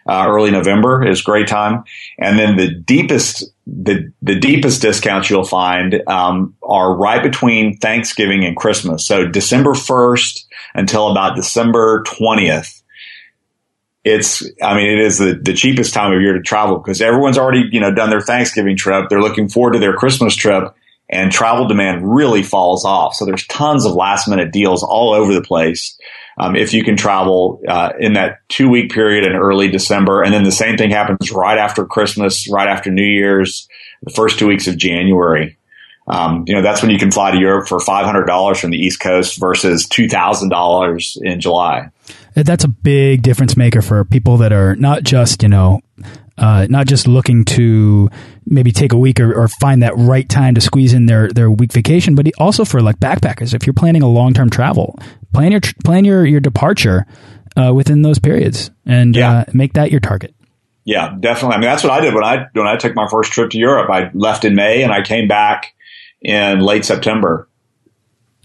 Uh, 0.07 0.25
early 0.27 0.51
November 0.51 1.05
is 1.05 1.21
great 1.21 1.47
time. 1.47 1.83
And 2.19 2.37
then 2.37 2.57
the 2.57 2.71
deepest, 2.71 3.43
the, 3.65 4.11
the 4.21 4.39
deepest 4.39 4.81
discounts 4.81 5.29
you'll 5.29 5.43
find, 5.43 6.01
um, 6.07 6.55
are 6.61 6.95
right 6.95 7.23
between 7.23 7.77
Thanksgiving 7.77 8.45
and 8.45 8.55
Christmas. 8.55 9.07
So 9.07 9.27
December 9.27 9.71
1st 9.71 10.45
until 10.75 11.09
about 11.09 11.35
December 11.35 12.03
20th. 12.03 12.81
It's, 14.03 14.43
I 14.61 14.75
mean, 14.75 14.87
it 14.87 14.99
is 14.99 15.17
the, 15.17 15.33
the 15.41 15.53
cheapest 15.53 15.95
time 15.95 16.13
of 16.13 16.21
year 16.21 16.33
to 16.33 16.41
travel 16.41 16.77
because 16.77 17.01
everyone's 17.01 17.39
already, 17.39 17.67
you 17.71 17.79
know, 17.79 17.91
done 17.91 18.11
their 18.11 18.21
Thanksgiving 18.21 18.77
trip. 18.77 19.09
They're 19.09 19.21
looking 19.21 19.49
forward 19.49 19.73
to 19.73 19.79
their 19.79 19.95
Christmas 19.95 20.35
trip 20.35 20.75
and 21.09 21.31
travel 21.31 21.67
demand 21.67 22.01
really 22.15 22.43
falls 22.43 22.85
off. 22.85 23.15
So 23.15 23.25
there's 23.25 23.45
tons 23.47 23.85
of 23.85 23.93
last 23.93 24.27
minute 24.27 24.51
deals 24.51 24.83
all 24.83 25.13
over 25.13 25.33
the 25.33 25.41
place 25.41 25.97
um, 26.37 26.55
if 26.55 26.73
you 26.73 26.83
can 26.83 26.97
travel 26.97 27.61
uh, 27.67 27.91
in 27.99 28.13
that 28.13 28.39
two 28.49 28.69
week 28.69 28.91
period 28.91 29.25
in 29.25 29.33
early 29.33 29.69
December. 29.69 30.23
And 30.23 30.33
then 30.33 30.43
the 30.43 30.51
same 30.51 30.77
thing 30.77 30.91
happens 30.91 31.31
right 31.31 31.57
after 31.57 31.85
Christmas, 31.85 32.49
right 32.49 32.67
after 32.67 32.91
New 32.91 33.03
Year's, 33.05 33.67
the 34.03 34.11
first 34.11 34.39
two 34.39 34.47
weeks 34.47 34.67
of 34.67 34.77
January. 34.77 35.57
Um, 36.07 36.43
you 36.47 36.53
know, 36.53 36.61
that's 36.61 36.81
when 36.81 36.91
you 36.91 36.99
can 36.99 37.09
fly 37.09 37.31
to 37.31 37.39
Europe 37.39 37.67
for 37.67 37.79
$500 37.79 38.59
from 38.59 38.69
the 38.69 38.77
East 38.77 38.99
Coast 38.99 39.39
versus 39.39 39.87
$2,000 39.87 41.17
in 41.23 41.41
July. 41.41 41.89
That's 42.35 42.63
a 42.63 42.67
big 42.67 43.23
difference 43.23 43.57
maker 43.57 43.81
for 43.81 44.03
people 44.05 44.37
that 44.37 44.53
are 44.53 44.75
not 44.75 45.03
just, 45.03 45.41
you 45.41 45.49
know, 45.49 45.81
uh, 46.37 46.67
not 46.69 46.85
just 46.85 47.07
looking 47.07 47.45
to 47.45 48.09
maybe 48.45 48.71
take 48.71 48.93
a 48.93 48.97
week 48.97 49.19
or, 49.19 49.33
or, 49.33 49.47
find 49.47 49.81
that 49.81 49.93
right 49.97 50.27
time 50.27 50.55
to 50.55 50.61
squeeze 50.61 50.93
in 50.93 51.07
their, 51.07 51.29
their 51.29 51.49
week 51.49 51.73
vacation, 51.73 52.15
but 52.15 52.27
also 52.37 52.63
for 52.63 52.81
like 52.81 52.97
backpackers. 52.97 53.53
If 53.53 53.65
you're 53.65 53.73
planning 53.73 54.01
a 54.01 54.07
long 54.07 54.33
term 54.33 54.49
travel, 54.49 54.99
plan 55.33 55.51
your 55.51 55.61
plan 55.83 56.05
your 56.05 56.25
your 56.25 56.39
departure 56.39 57.05
uh, 57.55 57.73
within 57.73 58.01
those 58.01 58.19
periods 58.19 58.71
and 58.85 59.15
yeah. 59.15 59.31
uh, 59.31 59.45
make 59.53 59.73
that 59.73 59.91
your 59.91 59.99
target. 59.99 60.33
Yeah, 60.83 61.15
definitely. 61.19 61.55
I 61.55 61.59
mean, 61.59 61.69
that's 61.69 61.83
what 61.83 61.91
I 61.91 62.01
did 62.01 62.13
when 62.13 62.23
I 62.23 62.47
when 62.53 62.67
I 62.67 62.77
took 62.77 62.95
my 62.95 63.07
first 63.09 63.31
trip 63.31 63.49
to 63.51 63.57
Europe. 63.57 63.89
I 63.89 64.11
left 64.13 64.45
in 64.45 64.55
May 64.55 64.83
and 64.83 64.91
I 64.91 65.01
came 65.01 65.27
back 65.27 65.73
in 66.21 66.59
late 66.59 66.85
September. 66.85 67.49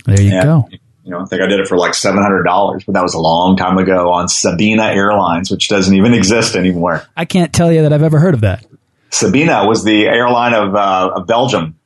There 0.07 0.21
you 0.21 0.33
and, 0.33 0.45
go. 0.45 0.69
You 1.05 1.11
know, 1.11 1.21
I 1.21 1.25
think 1.27 1.43
I 1.43 1.47
did 1.47 1.61
it 1.61 1.69
for 1.69 1.77
like 1.77 1.93
seven 1.93 2.23
hundred 2.23 2.45
dollars, 2.45 2.85
but 2.85 2.95
that 2.95 3.03
was 3.03 3.13
a 3.13 3.21
long 3.21 3.57
time 3.57 3.77
ago 3.77 4.11
on 4.11 4.27
Sabena 4.27 4.95
Airlines, 4.95 5.51
which 5.51 5.69
doesn't 5.69 5.95
even 5.95 6.15
exist 6.15 6.57
anymore. 6.57 7.03
I 7.15 7.27
can't 7.27 7.53
tell 7.53 7.71
you 7.71 7.83
that 7.83 7.93
I've 7.93 8.03
ever 8.03 8.19
heard 8.19 8.35
of 8.35 8.41
that. 8.41 8.65
Sabena 9.11 9.69
was 9.69 9.85
the 9.85 10.07
airline 10.07 10.55
of, 10.55 10.75
uh, 10.75 11.11
of 11.17 11.27
Belgium, 11.27 11.79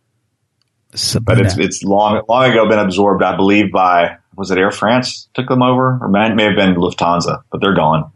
Sabena. 0.92 1.24
but 1.24 1.40
it's 1.40 1.58
it's 1.58 1.82
long 1.82 2.22
long 2.28 2.50
ago 2.50 2.68
been 2.68 2.78
absorbed, 2.78 3.22
I 3.22 3.36
believe, 3.36 3.72
by 3.72 4.18
was 4.36 4.50
it 4.50 4.58
Air 4.58 4.70
France 4.70 5.28
took 5.34 5.48
them 5.48 5.62
over, 5.62 5.98
or 6.00 6.08
may, 6.08 6.32
may 6.34 6.44
have 6.44 6.56
been 6.56 6.74
Lufthansa, 6.74 7.42
but 7.50 7.60
they're 7.60 7.74
gone. 7.74 8.10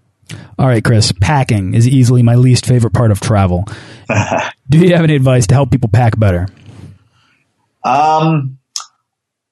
All 0.58 0.66
right, 0.66 0.84
Chris. 0.84 1.12
Packing 1.12 1.74
is 1.74 1.88
easily 1.88 2.22
my 2.22 2.34
least 2.34 2.66
favorite 2.66 2.92
part 2.92 3.10
of 3.10 3.20
travel. 3.20 3.64
Do 4.68 4.78
you 4.78 4.94
have 4.94 5.04
any 5.04 5.14
advice 5.14 5.46
to 5.46 5.54
help 5.54 5.70
people 5.70 5.88
pack 5.88 6.18
better? 6.18 6.48
Um, 7.82 8.58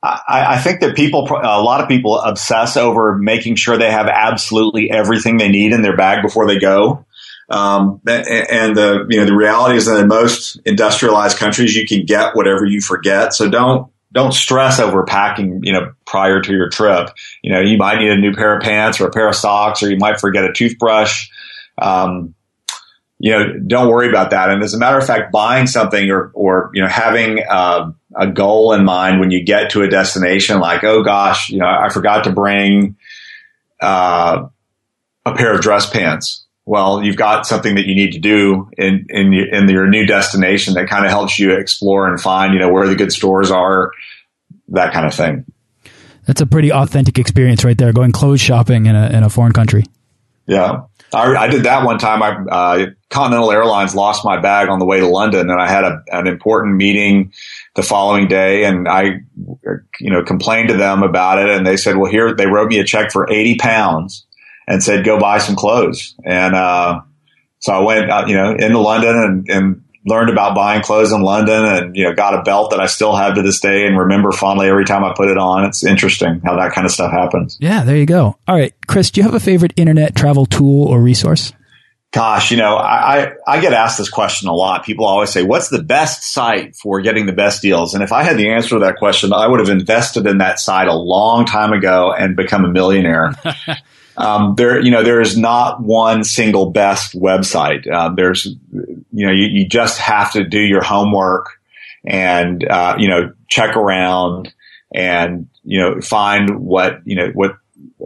I, 0.02 0.20
I, 0.28 0.58
think 0.58 0.80
that 0.80 0.94
people, 0.94 1.26
a 1.30 1.62
lot 1.62 1.80
of 1.80 1.88
people 1.88 2.18
obsess 2.18 2.76
over 2.76 3.16
making 3.16 3.56
sure 3.56 3.78
they 3.78 3.90
have 3.90 4.08
absolutely 4.08 4.90
everything 4.90 5.38
they 5.38 5.48
need 5.48 5.72
in 5.72 5.80
their 5.80 5.96
bag 5.96 6.22
before 6.22 6.46
they 6.46 6.58
go. 6.58 7.05
Um, 7.48 8.00
and 8.06 8.76
the, 8.76 9.06
you 9.08 9.20
know, 9.20 9.24
the 9.24 9.36
reality 9.36 9.76
is 9.76 9.86
that 9.86 10.00
in 10.00 10.08
most 10.08 10.60
industrialized 10.64 11.38
countries, 11.38 11.76
you 11.76 11.86
can 11.86 12.04
get 12.04 12.34
whatever 12.34 12.64
you 12.64 12.80
forget. 12.80 13.34
So 13.34 13.48
don't, 13.48 13.90
don't 14.12 14.32
stress 14.32 14.80
over 14.80 15.04
packing, 15.04 15.60
you 15.62 15.72
know, 15.72 15.92
prior 16.06 16.40
to 16.40 16.52
your 16.52 16.70
trip. 16.70 17.10
You 17.42 17.52
know, 17.52 17.60
you 17.60 17.76
might 17.76 17.98
need 17.98 18.10
a 18.10 18.16
new 18.16 18.34
pair 18.34 18.56
of 18.56 18.62
pants 18.62 19.00
or 19.00 19.06
a 19.06 19.10
pair 19.10 19.28
of 19.28 19.34
socks, 19.34 19.82
or 19.82 19.90
you 19.90 19.96
might 19.96 20.20
forget 20.20 20.44
a 20.44 20.52
toothbrush. 20.52 21.28
Um, 21.80 22.34
you 23.18 23.32
know, 23.32 23.58
don't 23.66 23.88
worry 23.88 24.08
about 24.08 24.30
that. 24.30 24.50
And 24.50 24.62
as 24.62 24.74
a 24.74 24.78
matter 24.78 24.98
of 24.98 25.06
fact, 25.06 25.32
buying 25.32 25.66
something 25.66 26.10
or, 26.10 26.30
or, 26.34 26.70
you 26.74 26.82
know, 26.82 26.88
having 26.88 27.42
uh, 27.48 27.92
a 28.14 28.26
goal 28.26 28.72
in 28.72 28.84
mind 28.84 29.20
when 29.20 29.30
you 29.30 29.44
get 29.44 29.70
to 29.70 29.82
a 29.82 29.88
destination, 29.88 30.60
like, 30.60 30.82
oh 30.84 31.02
gosh, 31.02 31.50
you 31.50 31.58
know, 31.58 31.66
I 31.66 31.90
forgot 31.90 32.24
to 32.24 32.32
bring 32.32 32.96
uh, 33.80 34.46
a 35.24 35.34
pair 35.34 35.54
of 35.54 35.60
dress 35.60 35.88
pants. 35.88 36.45
Well, 36.66 37.04
you've 37.04 37.16
got 37.16 37.46
something 37.46 37.76
that 37.76 37.86
you 37.86 37.94
need 37.94 38.12
to 38.12 38.18
do 38.18 38.68
in, 38.76 39.06
in, 39.08 39.32
in 39.32 39.68
your 39.68 39.86
new 39.86 40.04
destination 40.04 40.74
that 40.74 40.88
kind 40.88 41.04
of 41.04 41.12
helps 41.12 41.38
you 41.38 41.52
explore 41.52 42.08
and 42.08 42.20
find, 42.20 42.52
you 42.52 42.58
know, 42.58 42.68
where 42.68 42.88
the 42.88 42.96
good 42.96 43.12
stores 43.12 43.52
are, 43.52 43.92
that 44.68 44.92
kind 44.92 45.06
of 45.06 45.14
thing. 45.14 45.44
That's 46.26 46.40
a 46.40 46.46
pretty 46.46 46.72
authentic 46.72 47.20
experience 47.20 47.64
right 47.64 47.78
there, 47.78 47.92
going 47.92 48.10
clothes 48.10 48.40
shopping 48.40 48.86
in 48.86 48.96
a, 48.96 49.08
in 49.10 49.22
a 49.22 49.30
foreign 49.30 49.52
country. 49.52 49.84
Yeah. 50.46 50.82
I, 51.14 51.36
I 51.36 51.46
did 51.46 51.62
that 51.64 51.84
one 51.84 51.98
time. 51.98 52.20
I, 52.20 52.30
uh, 52.30 52.86
Continental 53.10 53.52
Airlines 53.52 53.94
lost 53.94 54.24
my 54.24 54.40
bag 54.40 54.68
on 54.68 54.80
the 54.80 54.84
way 54.84 54.98
to 54.98 55.06
London 55.06 55.48
and 55.48 55.60
I 55.60 55.68
had 55.68 55.84
a, 55.84 56.02
an 56.10 56.26
important 56.26 56.74
meeting 56.74 57.32
the 57.76 57.84
following 57.84 58.26
day 58.26 58.64
and 58.64 58.88
I, 58.88 59.20
you 60.00 60.10
know, 60.10 60.24
complained 60.24 60.70
to 60.70 60.76
them 60.76 61.04
about 61.04 61.38
it 61.38 61.48
and 61.48 61.64
they 61.64 61.76
said, 61.76 61.96
well, 61.96 62.10
here, 62.10 62.34
they 62.34 62.46
wrote 62.46 62.68
me 62.68 62.80
a 62.80 62.84
check 62.84 63.12
for 63.12 63.30
80 63.30 63.58
pounds 63.58 64.26
and 64.66 64.82
said, 64.82 65.04
go 65.04 65.18
buy 65.18 65.38
some 65.38 65.56
clothes. 65.56 66.14
And, 66.24 66.54
uh, 66.54 67.00
so 67.58 67.72
I 67.72 67.80
went, 67.80 68.10
uh, 68.10 68.24
you 68.26 68.34
know, 68.34 68.52
into 68.52 68.78
London 68.78 69.16
and, 69.16 69.48
and 69.48 69.82
learned 70.06 70.30
about 70.30 70.54
buying 70.54 70.82
clothes 70.82 71.10
in 71.10 71.20
London 71.20 71.64
and, 71.64 71.96
you 71.96 72.04
know, 72.04 72.14
got 72.14 72.34
a 72.34 72.42
belt 72.42 72.70
that 72.70 72.80
I 72.80 72.86
still 72.86 73.14
have 73.16 73.34
to 73.34 73.42
this 73.42 73.60
day 73.60 73.86
and 73.86 73.98
remember 73.98 74.30
fondly 74.30 74.68
every 74.68 74.84
time 74.84 75.04
I 75.04 75.12
put 75.14 75.28
it 75.28 75.36
on. 75.36 75.64
It's 75.64 75.84
interesting 75.84 76.40
how 76.44 76.56
that 76.56 76.72
kind 76.72 76.84
of 76.84 76.92
stuff 76.92 77.10
happens. 77.10 77.58
Yeah, 77.60 77.82
there 77.82 77.96
you 77.96 78.06
go. 78.06 78.38
All 78.46 78.54
right. 78.54 78.72
Chris, 78.86 79.10
do 79.10 79.20
you 79.20 79.24
have 79.24 79.34
a 79.34 79.40
favorite 79.40 79.72
internet 79.76 80.14
travel 80.14 80.46
tool 80.46 80.84
or 80.84 81.00
resource? 81.00 81.52
Gosh, 82.12 82.52
you 82.52 82.56
know, 82.56 82.76
I, 82.76 83.24
I, 83.24 83.32
I 83.46 83.60
get 83.60 83.72
asked 83.72 83.98
this 83.98 84.08
question 84.08 84.48
a 84.48 84.54
lot. 84.54 84.84
People 84.84 85.06
always 85.06 85.30
say, 85.30 85.42
what's 85.42 85.68
the 85.68 85.82
best 85.82 86.22
site 86.32 86.76
for 86.76 87.00
getting 87.00 87.26
the 87.26 87.32
best 87.32 87.60
deals? 87.60 87.92
And 87.92 88.02
if 88.02 88.12
I 88.12 88.22
had 88.22 88.36
the 88.36 88.50
answer 88.50 88.70
to 88.70 88.78
that 88.84 88.96
question, 88.96 89.32
I 89.32 89.48
would 89.48 89.58
have 89.58 89.68
invested 89.68 90.26
in 90.26 90.38
that 90.38 90.60
site 90.60 90.86
a 90.86 90.94
long 90.94 91.46
time 91.46 91.72
ago 91.72 92.14
and 92.16 92.36
become 92.36 92.64
a 92.64 92.70
millionaire. 92.70 93.34
um, 94.16 94.54
there, 94.56 94.80
you 94.80 94.90
know, 94.90 95.02
there 95.02 95.20
is 95.20 95.36
not 95.36 95.82
one 95.82 96.24
single 96.24 96.70
best 96.70 97.14
website. 97.14 97.90
Uh, 97.90 98.14
there's, 98.14 98.46
you 98.46 99.26
know, 99.26 99.32
you, 99.32 99.46
you, 99.46 99.68
just 99.68 99.98
have 99.98 100.32
to 100.32 100.44
do 100.44 100.60
your 100.60 100.82
homework 100.82 101.50
and, 102.04 102.66
uh, 102.66 102.96
you 102.98 103.08
know, 103.08 103.32
check 103.48 103.76
around 103.76 104.52
and, 104.94 105.48
you 105.64 105.78
know, 105.78 106.00
find 106.00 106.60
what, 106.60 107.00
you 107.04 107.16
know, 107.16 107.28
what 107.34 107.58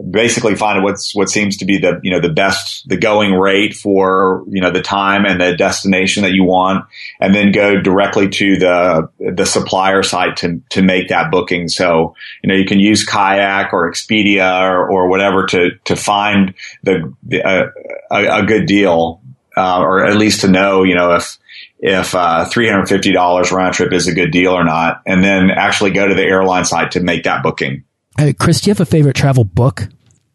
basically 0.09 0.55
find 0.55 0.83
what's 0.83 1.13
what 1.13 1.29
seems 1.29 1.57
to 1.57 1.65
be 1.65 1.77
the 1.77 1.99
you 2.01 2.11
know 2.11 2.21
the 2.21 2.31
best 2.31 2.87
the 2.87 2.95
going 2.95 3.33
rate 3.33 3.73
for 3.73 4.43
you 4.47 4.61
know 4.61 4.71
the 4.71 4.81
time 4.81 5.25
and 5.25 5.41
the 5.41 5.55
destination 5.55 6.23
that 6.23 6.31
you 6.31 6.45
want 6.45 6.85
and 7.19 7.35
then 7.35 7.51
go 7.51 7.79
directly 7.81 8.29
to 8.29 8.57
the 8.57 9.09
the 9.19 9.45
supplier 9.45 10.01
site 10.01 10.37
to 10.37 10.61
to 10.69 10.81
make 10.81 11.09
that 11.09 11.29
booking. 11.29 11.67
So 11.67 12.15
you 12.41 12.47
know 12.47 12.55
you 12.55 12.65
can 12.65 12.79
use 12.79 13.05
kayak 13.05 13.73
or 13.73 13.91
expedia 13.91 14.61
or, 14.61 14.89
or 14.89 15.09
whatever 15.09 15.45
to 15.47 15.71
to 15.83 15.95
find 15.95 16.53
the, 16.83 17.13
the 17.23 17.43
uh, 17.43 17.67
a, 18.11 18.39
a, 18.39 18.45
good 18.45 18.67
deal 18.67 19.21
uh, 19.57 19.81
or 19.81 20.05
at 20.05 20.15
least 20.15 20.41
to 20.41 20.47
know 20.47 20.83
you 20.83 20.95
know 20.95 21.15
if 21.15 21.37
if 21.79 22.13
uh, 22.13 22.47
$350 22.47 23.51
round 23.51 23.73
trip 23.73 23.91
is 23.91 24.07
a 24.07 24.13
good 24.13 24.31
deal 24.31 24.51
or 24.51 24.63
not 24.63 25.01
and 25.05 25.23
then 25.23 25.49
actually 25.49 25.89
go 25.89 26.07
to 26.07 26.13
the 26.13 26.23
airline 26.23 26.63
site 26.63 26.91
to 26.91 26.99
make 26.99 27.23
that 27.23 27.41
booking 27.41 27.83
Hey, 28.17 28.33
Chris, 28.33 28.61
do 28.61 28.69
you 28.69 28.71
have 28.71 28.81
a 28.81 28.85
favorite 28.85 29.15
travel 29.15 29.43
book? 29.43 29.87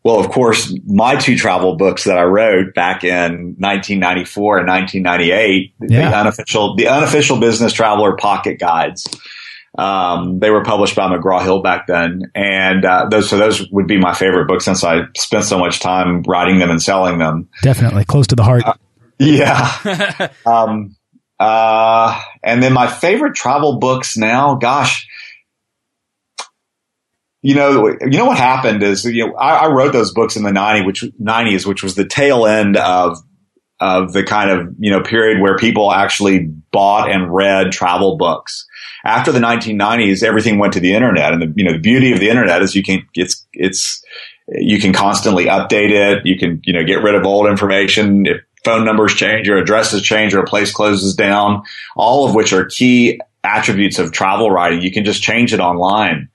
Well, 0.05 0.21
of 0.21 0.31
course, 0.31 0.73
my 0.87 1.17
two 1.17 1.37
travel 1.37 1.77
books 1.77 2.05
that 2.05 2.17
I 2.17 2.23
wrote 2.23 2.75
back 2.75 3.03
in 3.03 3.57
1994 3.59 4.59
and 4.59 4.69
1998, 4.69 5.75
yeah. 5.81 6.11
the 6.11 6.17
unofficial, 6.17 6.77
the 6.77 6.89
unofficial 6.89 7.41
business 7.41 7.73
traveler 7.73 8.17
pocket 8.17 8.61
guides. 8.61 9.05
Um, 9.77 10.39
they 10.39 10.51
were 10.51 10.63
published 10.63 10.95
by 10.95 11.09
McGraw 11.09 11.43
Hill 11.43 11.61
back 11.61 11.87
then, 11.87 12.31
and 12.35 12.85
uh, 12.85 13.09
those 13.11 13.29
so 13.29 13.37
those 13.37 13.69
would 13.73 13.87
be 13.89 13.99
my 13.99 14.15
favorite 14.15 14.47
books 14.47 14.65
since 14.65 14.85
I 14.85 15.01
spent 15.17 15.45
so 15.45 15.59
much 15.59 15.81
time 15.81 16.23
writing 16.23 16.61
them 16.61 16.71
and 16.71 16.81
selling 16.81 17.19
them. 17.19 17.49
Definitely 17.63 18.05
close 18.05 18.29
to 18.29 18.37
the 18.37 18.45
heart. 18.45 18.63
Uh, 18.65 18.75
yeah. 19.19 20.31
um, 20.47 20.97
uh, 21.39 22.23
and 22.43 22.63
then 22.63 22.73
my 22.73 22.87
favorite 22.87 23.35
travel 23.35 23.79
books 23.79 24.17
now, 24.17 24.55
gosh, 24.55 25.07
you 27.47 27.55
know, 27.55 27.87
you 27.87 28.19
know 28.19 28.25
what 28.25 28.39
happened 28.39 28.83
is, 28.83 29.05
you 29.05 29.25
know, 29.25 29.37
I, 29.37 29.67
I 29.67 29.69
wrote 29.69 29.93
those 29.93 30.13
books 30.13 30.35
in 30.35 30.43
the 30.43 30.51
90s, 30.51 30.85
which 30.85 31.05
90s, 31.23 31.65
which 31.65 31.81
was 31.81 31.95
the 31.95 32.05
tail 32.05 32.45
end 32.45 32.77
of, 32.77 33.19
of 33.79 34.13
the 34.13 34.25
kind 34.25 34.51
of, 34.51 34.75
you 34.81 34.91
know, 34.91 35.01
period 35.01 35.41
where 35.41 35.57
people 35.57 35.93
actually 35.93 36.41
bought 36.41 37.09
and 37.09 37.33
read 37.33 37.71
travel 37.71 38.17
books. 38.17 38.67
After 39.05 39.31
the 39.31 39.39
1990s, 39.39 40.25
everything 40.25 40.59
went 40.59 40.73
to 40.73 40.81
the 40.81 40.93
internet. 40.93 41.35
And 41.35 41.43
the, 41.43 41.53
you 41.55 41.65
know, 41.65 41.75
the 41.75 41.79
beauty 41.79 42.11
of 42.11 42.19
the 42.19 42.31
internet 42.31 42.63
is 42.63 42.75
you 42.75 42.83
can, 42.83 43.07
it's, 43.15 43.47
it's, 43.53 44.03
you 44.49 44.81
can 44.81 44.93
constantly 44.93 45.45
update 45.45 45.93
it. 45.93 46.27
You 46.27 46.37
can, 46.37 46.63
you 46.65 46.73
know, 46.73 46.83
get 46.83 47.05
rid 47.05 47.15
of 47.15 47.25
old 47.25 47.47
information. 47.47 48.27
If 48.27 48.41
phone 48.65 48.85
numbers 48.85 49.15
change 49.15 49.49
or 49.49 49.57
addresses 49.57 50.03
change 50.03 50.35
or 50.35 50.41
a 50.41 50.47
place 50.47 50.73
closes 50.73 51.15
down, 51.15 51.63
all 51.95 52.27
of 52.27 52.35
which 52.35 52.53
are 52.53 52.65
key 52.65 53.21
attributes 53.45 54.01
of 54.01 54.11
travel 54.11 54.51
writing. 54.51 54.83
You 54.83 54.91
can 54.91 55.05
just 55.05 55.23
change 55.23 55.55
it 55.55 55.61
online 55.61 56.29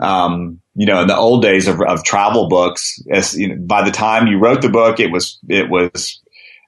um, 0.00 0.60
you 0.74 0.86
know, 0.86 1.02
in 1.02 1.08
the 1.08 1.16
old 1.16 1.42
days 1.42 1.68
of, 1.68 1.80
of 1.80 2.04
travel 2.04 2.48
books, 2.48 3.00
as 3.10 3.36
you 3.38 3.48
know, 3.48 3.56
by 3.60 3.84
the 3.84 3.90
time 3.90 4.26
you 4.26 4.38
wrote 4.38 4.62
the 4.62 4.68
book, 4.68 4.98
it 4.98 5.12
was 5.12 5.38
it 5.48 5.70
was 5.70 6.20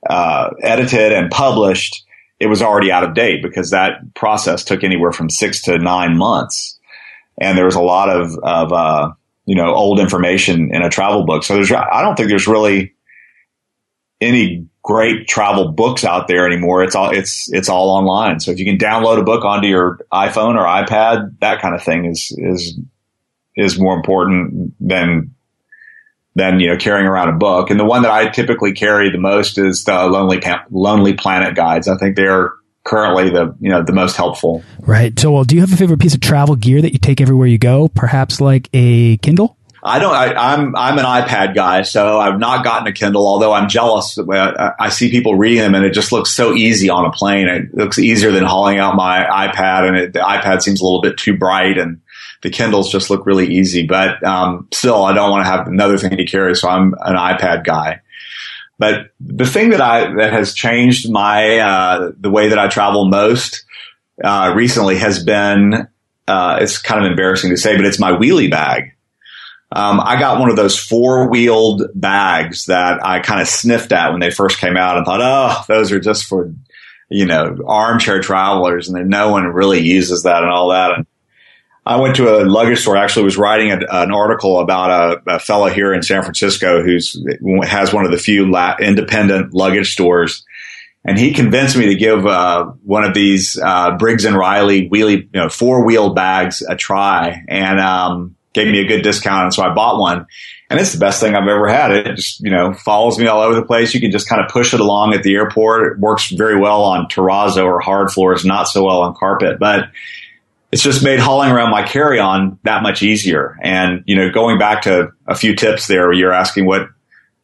uh, 0.08 0.50
edited 0.62 1.12
and 1.12 1.30
published. 1.30 2.04
It 2.38 2.46
was 2.46 2.62
already 2.62 2.92
out 2.92 3.02
of 3.02 3.14
date 3.14 3.42
because 3.42 3.70
that 3.70 4.14
process 4.14 4.62
took 4.62 4.84
anywhere 4.84 5.12
from 5.12 5.30
six 5.30 5.62
to 5.62 5.78
nine 5.78 6.16
months, 6.16 6.78
and 7.40 7.58
there 7.58 7.64
was 7.64 7.74
a 7.74 7.80
lot 7.80 8.08
of 8.08 8.38
of 8.42 8.72
uh, 8.72 9.12
you 9.44 9.56
know 9.56 9.74
old 9.74 9.98
information 9.98 10.72
in 10.72 10.82
a 10.82 10.88
travel 10.88 11.24
book. 11.24 11.42
So 11.42 11.54
there's 11.54 11.72
I 11.72 12.02
don't 12.02 12.16
think 12.16 12.28
there's 12.28 12.46
really 12.46 12.94
any 14.20 14.66
great 14.82 15.26
travel 15.26 15.72
books 15.72 16.04
out 16.04 16.28
there 16.28 16.46
anymore. 16.46 16.84
It's 16.84 16.94
all 16.94 17.10
it's 17.10 17.52
it's 17.52 17.68
all 17.68 17.90
online. 17.90 18.38
So 18.38 18.52
if 18.52 18.58
you 18.60 18.64
can 18.64 18.78
download 18.78 19.18
a 19.18 19.24
book 19.24 19.44
onto 19.44 19.66
your 19.66 19.98
iPhone 20.12 20.54
or 20.54 20.64
iPad, 20.64 21.40
that 21.40 21.60
kind 21.60 21.74
of 21.74 21.82
thing 21.82 22.04
is 22.04 22.32
is 22.38 22.78
is 23.56 23.78
more 23.78 23.96
important 23.96 24.74
than 24.80 25.34
than 26.34 26.60
you 26.60 26.68
know 26.68 26.76
carrying 26.76 27.06
around 27.06 27.30
a 27.30 27.32
book. 27.32 27.70
And 27.70 27.80
the 27.80 27.84
one 27.84 28.02
that 28.02 28.12
I 28.12 28.28
typically 28.28 28.72
carry 28.72 29.10
the 29.10 29.18
most 29.18 29.58
is 29.58 29.84
the 29.84 30.06
Lonely 30.06 30.40
Lonely 30.70 31.14
Planet 31.14 31.56
guides. 31.56 31.88
I 31.88 31.96
think 31.96 32.14
they're 32.16 32.52
currently 32.84 33.30
the 33.30 33.56
you 33.60 33.70
know 33.70 33.82
the 33.82 33.92
most 33.92 34.16
helpful. 34.16 34.62
Right. 34.80 35.18
So, 35.18 35.32
well, 35.32 35.44
do 35.44 35.54
you 35.54 35.62
have 35.62 35.72
a 35.72 35.76
favorite 35.76 36.00
piece 36.00 36.14
of 36.14 36.20
travel 36.20 36.54
gear 36.54 36.80
that 36.82 36.92
you 36.92 36.98
take 36.98 37.20
everywhere 37.20 37.48
you 37.48 37.58
go? 37.58 37.88
Perhaps 37.88 38.40
like 38.40 38.68
a 38.72 39.16
Kindle. 39.18 39.56
I 39.82 40.00
don't. 40.00 40.14
I, 40.14 40.54
am 40.54 40.74
I'm, 40.74 40.76
I'm 40.76 40.98
an 40.98 41.04
iPad 41.04 41.54
guy, 41.54 41.82
so 41.82 42.18
I've 42.18 42.40
not 42.40 42.64
gotten 42.64 42.88
a 42.88 42.92
Kindle. 42.92 43.26
Although 43.26 43.52
I'm 43.52 43.68
jealous. 43.68 44.18
I, 44.18 44.72
I 44.80 44.88
see 44.88 45.10
people 45.10 45.36
reading 45.36 45.60
them, 45.60 45.74
and 45.76 45.84
it 45.84 45.92
just 45.92 46.10
looks 46.10 46.30
so 46.30 46.54
easy 46.54 46.90
on 46.90 47.04
a 47.04 47.12
plane. 47.12 47.46
It 47.46 47.74
looks 47.74 47.98
easier 47.98 48.32
than 48.32 48.42
hauling 48.42 48.78
out 48.78 48.96
my 48.96 49.24
iPad, 49.24 49.86
and 49.86 49.96
it, 49.96 50.12
the 50.12 50.18
iPad 50.18 50.60
seems 50.62 50.80
a 50.80 50.84
little 50.84 51.00
bit 51.00 51.18
too 51.18 51.36
bright 51.36 51.78
and 51.78 52.00
the 52.42 52.50
Kindles 52.50 52.90
just 52.90 53.10
look 53.10 53.26
really 53.26 53.54
easy. 53.54 53.86
But 53.86 54.22
um, 54.24 54.68
still, 54.72 55.04
I 55.04 55.12
don't 55.12 55.30
want 55.30 55.44
to 55.44 55.50
have 55.50 55.66
another 55.66 55.98
thing 55.98 56.16
to 56.16 56.26
carry, 56.26 56.54
so 56.54 56.68
I'm 56.68 56.94
an 57.00 57.16
iPad 57.16 57.64
guy. 57.64 58.00
But 58.78 59.10
the 59.20 59.46
thing 59.46 59.70
that 59.70 59.80
I 59.80 60.14
that 60.16 60.32
has 60.32 60.54
changed 60.54 61.10
my 61.10 61.58
uh, 61.58 62.12
the 62.18 62.30
way 62.30 62.48
that 62.48 62.58
I 62.58 62.68
travel 62.68 63.06
most 63.06 63.64
uh, 64.22 64.52
recently 64.54 64.98
has 64.98 65.24
been 65.24 65.88
uh, 66.28 66.58
it's 66.60 66.78
kind 66.78 67.04
of 67.04 67.10
embarrassing 67.10 67.50
to 67.50 67.56
say, 67.56 67.76
but 67.76 67.86
it's 67.86 68.00
my 68.00 68.12
wheelie 68.12 68.50
bag. 68.50 68.92
Um, 69.72 70.00
I 70.00 70.18
got 70.18 70.38
one 70.38 70.50
of 70.50 70.56
those 70.56 70.78
four 70.78 71.28
wheeled 71.28 71.82
bags 71.94 72.66
that 72.66 73.04
I 73.04 73.20
kind 73.20 73.40
of 73.40 73.48
sniffed 73.48 73.92
at 73.92 74.10
when 74.12 74.20
they 74.20 74.30
first 74.30 74.58
came 74.58 74.76
out 74.76 74.96
and 74.96 75.04
thought, 75.04 75.20
oh, 75.20 75.64
those 75.68 75.90
are 75.92 76.00
just 76.00 76.24
for 76.24 76.52
you 77.08 77.26
know 77.26 77.56
armchair 77.66 78.20
travelers, 78.20 78.88
and 78.88 79.08
no 79.08 79.30
one 79.30 79.44
really 79.44 79.80
uses 79.80 80.22
that 80.22 80.42
and 80.42 80.50
all 80.50 80.70
that. 80.70 80.92
And 80.92 81.06
I 81.86 82.00
went 82.00 82.16
to 82.16 82.28
a 82.28 82.44
luggage 82.44 82.80
store. 82.80 82.96
Actually, 82.96 83.24
was 83.24 83.38
writing 83.38 83.70
a, 83.70 83.78
an 83.90 84.10
article 84.10 84.58
about 84.58 84.90
a, 84.90 85.34
a 85.36 85.38
fellow 85.38 85.68
here 85.68 85.94
in 85.94 86.02
San 86.02 86.22
Francisco 86.22 86.82
who's 86.82 87.24
has 87.62 87.92
one 87.92 88.04
of 88.04 88.10
the 88.10 88.18
few 88.18 88.50
la- 88.50 88.76
independent 88.80 89.54
luggage 89.54 89.92
stores, 89.92 90.44
and 91.04 91.16
he 91.16 91.32
convinced 91.32 91.76
me 91.76 91.86
to 91.86 91.94
give 91.94 92.26
uh, 92.26 92.64
one 92.82 93.04
of 93.04 93.14
these 93.14 93.56
uh, 93.62 93.96
Briggs 93.96 94.24
and 94.24 94.36
Riley 94.36 94.88
wheelie, 94.88 95.28
you 95.32 95.40
know, 95.40 95.48
four 95.48 95.86
wheel 95.86 96.12
bags 96.12 96.60
a 96.60 96.74
try, 96.74 97.44
and 97.46 97.78
um, 97.78 98.34
gave 98.52 98.66
me 98.66 98.80
a 98.80 98.88
good 98.88 99.02
discount. 99.02 99.44
And 99.44 99.54
so 99.54 99.62
I 99.62 99.72
bought 99.72 100.00
one, 100.00 100.26
and 100.68 100.80
it's 100.80 100.92
the 100.92 100.98
best 100.98 101.20
thing 101.20 101.36
I've 101.36 101.46
ever 101.46 101.68
had. 101.68 101.92
It 101.92 102.16
just 102.16 102.40
you 102.40 102.50
know 102.50 102.74
follows 102.74 103.16
me 103.16 103.28
all 103.28 103.42
over 103.42 103.54
the 103.54 103.64
place. 103.64 103.94
You 103.94 104.00
can 104.00 104.10
just 104.10 104.28
kind 104.28 104.44
of 104.44 104.50
push 104.50 104.74
it 104.74 104.80
along 104.80 105.14
at 105.14 105.22
the 105.22 105.36
airport. 105.36 105.92
It 105.92 106.00
works 106.00 106.32
very 106.32 106.58
well 106.58 106.82
on 106.82 107.06
terrazzo 107.06 107.64
or 107.64 107.78
hard 107.78 108.10
floors, 108.10 108.44
not 108.44 108.64
so 108.64 108.82
well 108.82 109.02
on 109.02 109.14
carpet, 109.14 109.60
but 109.60 109.84
it's 110.72 110.82
just 110.82 111.04
made 111.04 111.20
hauling 111.20 111.50
around 111.50 111.70
my 111.70 111.82
carry 111.82 112.18
on 112.18 112.58
that 112.64 112.82
much 112.82 113.02
easier. 113.02 113.56
And, 113.62 114.02
you 114.06 114.16
know, 114.16 114.30
going 114.30 114.58
back 114.58 114.82
to 114.82 115.12
a 115.26 115.34
few 115.34 115.54
tips 115.54 115.86
there, 115.86 116.12
you're 116.12 116.32
asking 116.32 116.66
what, 116.66 116.88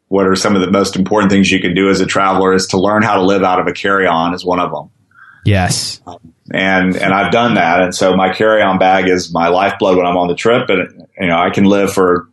what 0.09 0.27
are 0.27 0.35
some 0.35 0.55
of 0.57 0.61
the 0.61 0.71
most 0.71 0.97
important 0.97 1.31
things 1.31 1.51
you 1.51 1.61
can 1.61 1.75
do 1.75 1.89
as 1.89 2.01
a 2.01 2.07
traveler 2.07 2.53
is 2.53 2.67
to 2.69 2.81
learn 2.81 3.03
how 3.03 3.17
to 3.17 3.23
live 3.23 3.43
out 3.43 3.61
of 3.61 3.67
a 3.67 3.73
carry 3.73 4.07
on 4.07 4.35
is 4.35 4.45
one 4.45 4.61
of 4.61 4.71
them. 4.71 4.91
Yes. 5.45 6.01
And, 6.53 6.97
and 6.97 7.15
I've 7.15 7.33
done 7.33 7.55
that. 7.55 7.83
And 7.83 7.95
so 7.95 8.15
my 8.17 8.33
carry 8.35 8.61
on 8.61 8.79
bag 8.79 9.09
is 9.09 9.33
my 9.33 9.49
lifeblood 9.49 9.97
when 9.97 10.07
I'm 10.07 10.17
on 10.17 10.29
the 10.29 10.35
trip. 10.35 10.69
And, 10.69 11.07
you 11.19 11.29
know, 11.29 11.39
I 11.39 11.51
can 11.51 11.65
live 11.65 11.93
for 11.93 12.29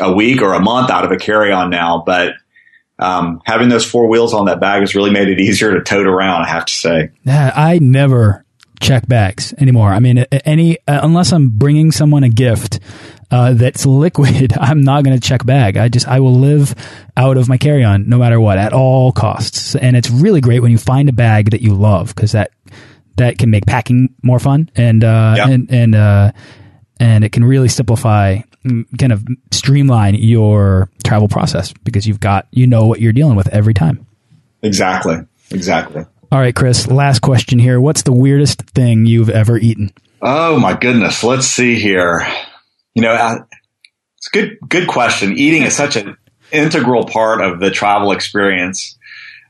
a 0.00 0.12
week 0.12 0.42
or 0.42 0.52
a 0.52 0.60
month 0.60 0.90
out 0.90 1.04
of 1.04 1.10
a 1.10 1.16
carry 1.16 1.52
on 1.52 1.70
now, 1.70 2.02
but, 2.06 2.34
um, 3.00 3.40
having 3.44 3.68
those 3.68 3.88
four 3.88 4.08
wheels 4.08 4.34
on 4.34 4.46
that 4.46 4.60
bag 4.60 4.80
has 4.80 4.94
really 4.94 5.10
made 5.10 5.28
it 5.28 5.40
easier 5.40 5.72
to 5.72 5.82
tote 5.82 6.06
around, 6.06 6.42
I 6.42 6.48
have 6.48 6.66
to 6.66 6.72
say. 6.72 7.10
Yeah, 7.24 7.52
I 7.54 7.78
never 7.78 8.44
check 8.80 9.06
bags 9.08 9.52
anymore. 9.58 9.92
I 9.92 10.00
mean, 10.00 10.18
any 10.44 10.78
uh, 10.86 11.00
unless 11.02 11.32
I'm 11.32 11.50
bringing 11.50 11.92
someone 11.92 12.24
a 12.24 12.28
gift, 12.28 12.80
uh, 13.30 13.52
that's 13.54 13.84
liquid, 14.04 14.52
I'm 14.58 14.80
not 14.82 15.04
going 15.04 15.18
to 15.18 15.26
check 15.28 15.44
bag. 15.44 15.76
I 15.76 15.88
just 15.88 16.06
I 16.08 16.20
will 16.20 16.34
live 16.34 16.74
out 17.16 17.36
of 17.36 17.48
my 17.48 17.56
carry 17.58 17.84
on 17.84 18.08
no 18.08 18.18
matter 18.18 18.40
what 18.40 18.58
at 18.58 18.72
all 18.72 19.12
costs. 19.12 19.74
And 19.76 19.96
it's 19.96 20.10
really 20.10 20.40
great 20.40 20.60
when 20.60 20.70
you 20.72 20.78
find 20.78 21.08
a 21.08 21.12
bag 21.12 21.50
that 21.50 21.60
you 21.62 21.74
love 21.74 22.14
because 22.14 22.32
that 22.32 22.50
that 23.16 23.36
can 23.38 23.50
make 23.50 23.66
packing 23.66 24.14
more 24.22 24.38
fun 24.38 24.70
and 24.76 25.02
uh, 25.02 25.34
Yep. 25.36 25.48
and 25.48 25.70
and 25.70 25.94
uh, 25.94 26.32
and 27.00 27.24
it 27.24 27.32
can 27.32 27.44
really 27.44 27.68
simplify 27.68 28.38
mm, 28.64 28.84
kind 28.98 29.12
of 29.12 29.26
streamline 29.50 30.14
your 30.14 30.88
travel 31.04 31.26
process 31.28 31.72
because 31.84 32.06
you've 32.06 32.20
got 32.20 32.46
you 32.52 32.66
know 32.66 32.86
what 32.86 33.00
you're 33.00 33.12
dealing 33.12 33.36
with 33.36 33.48
every 33.48 33.74
time. 33.74 34.06
Exactly. 34.62 35.16
Exactly. 35.50 36.04
All 36.30 36.38
right, 36.38 36.54
Chris, 36.54 36.86
last 36.88 37.20
question 37.20 37.58
here. 37.58 37.80
What's 37.80 38.02
the 38.02 38.12
weirdest 38.12 38.62
thing 38.62 39.06
you've 39.06 39.30
ever 39.30 39.56
eaten? 39.56 39.92
Oh 40.20 40.58
my 40.58 40.74
goodness. 40.76 41.24
Let's 41.24 41.46
see 41.46 41.76
here. 41.76 42.26
You 42.94 43.02
know, 43.02 43.44
it's 44.18 44.28
a 44.28 44.30
good, 44.30 44.58
good 44.68 44.88
question. 44.88 45.32
Eating 45.36 45.62
is 45.62 45.74
such 45.74 45.96
an 45.96 46.16
integral 46.52 47.06
part 47.06 47.40
of 47.40 47.60
the 47.60 47.70
travel 47.70 48.12
experience. 48.12 48.98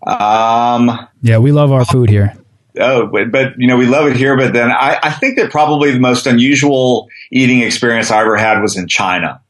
Um, 0.06 1.08
Yeah, 1.22 1.38
we 1.38 1.50
love 1.50 1.72
our 1.72 1.84
food 1.84 2.10
here. 2.10 2.34
oh, 2.78 3.06
but, 3.08 3.32
but 3.32 3.54
you 3.58 3.66
know, 3.66 3.76
we 3.76 3.86
love 3.86 4.06
it 4.08 4.16
here. 4.16 4.36
But 4.36 4.52
then 4.52 4.70
I, 4.70 4.98
I 5.02 5.10
think 5.10 5.36
that 5.38 5.50
probably 5.50 5.90
the 5.90 5.98
most 6.00 6.26
unusual 6.28 7.08
eating 7.32 7.62
experience 7.62 8.10
I 8.12 8.20
ever 8.20 8.36
had 8.36 8.60
was 8.60 8.76
in 8.76 8.86
China. 8.86 9.40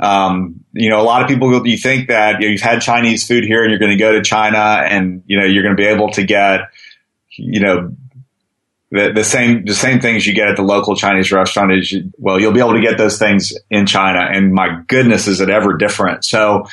Um, 0.00 0.64
you 0.72 0.90
know, 0.90 1.00
a 1.00 1.02
lot 1.02 1.22
of 1.22 1.28
people, 1.28 1.66
you 1.66 1.76
think 1.76 2.08
that 2.08 2.40
you 2.40 2.48
you've 2.48 2.60
had 2.60 2.80
Chinese 2.80 3.26
food 3.26 3.44
here 3.44 3.62
and 3.62 3.70
you're 3.70 3.80
going 3.80 3.90
to 3.90 3.96
go 3.96 4.12
to 4.12 4.22
China 4.22 4.58
and, 4.58 5.22
you 5.26 5.38
know, 5.38 5.44
you're 5.44 5.62
going 5.62 5.76
to 5.76 5.80
be 5.80 5.88
able 5.88 6.10
to 6.12 6.24
get, 6.24 6.60
you 7.30 7.60
know, 7.60 7.94
the, 8.90 9.12
the 9.12 9.24
same, 9.24 9.64
the 9.64 9.74
same 9.74 10.00
things 10.00 10.26
you 10.26 10.34
get 10.34 10.48
at 10.48 10.56
the 10.56 10.62
local 10.62 10.96
Chinese 10.96 11.30
restaurant 11.32 11.72
is, 11.72 11.94
well, 12.16 12.40
you'll 12.40 12.52
be 12.52 12.60
able 12.60 12.74
to 12.74 12.80
get 12.80 12.96
those 12.96 13.18
things 13.18 13.52
in 13.70 13.86
China. 13.86 14.20
And 14.20 14.54
my 14.54 14.82
goodness, 14.86 15.26
is 15.26 15.40
it 15.40 15.50
ever 15.50 15.76
different? 15.76 16.24
So, 16.24 16.66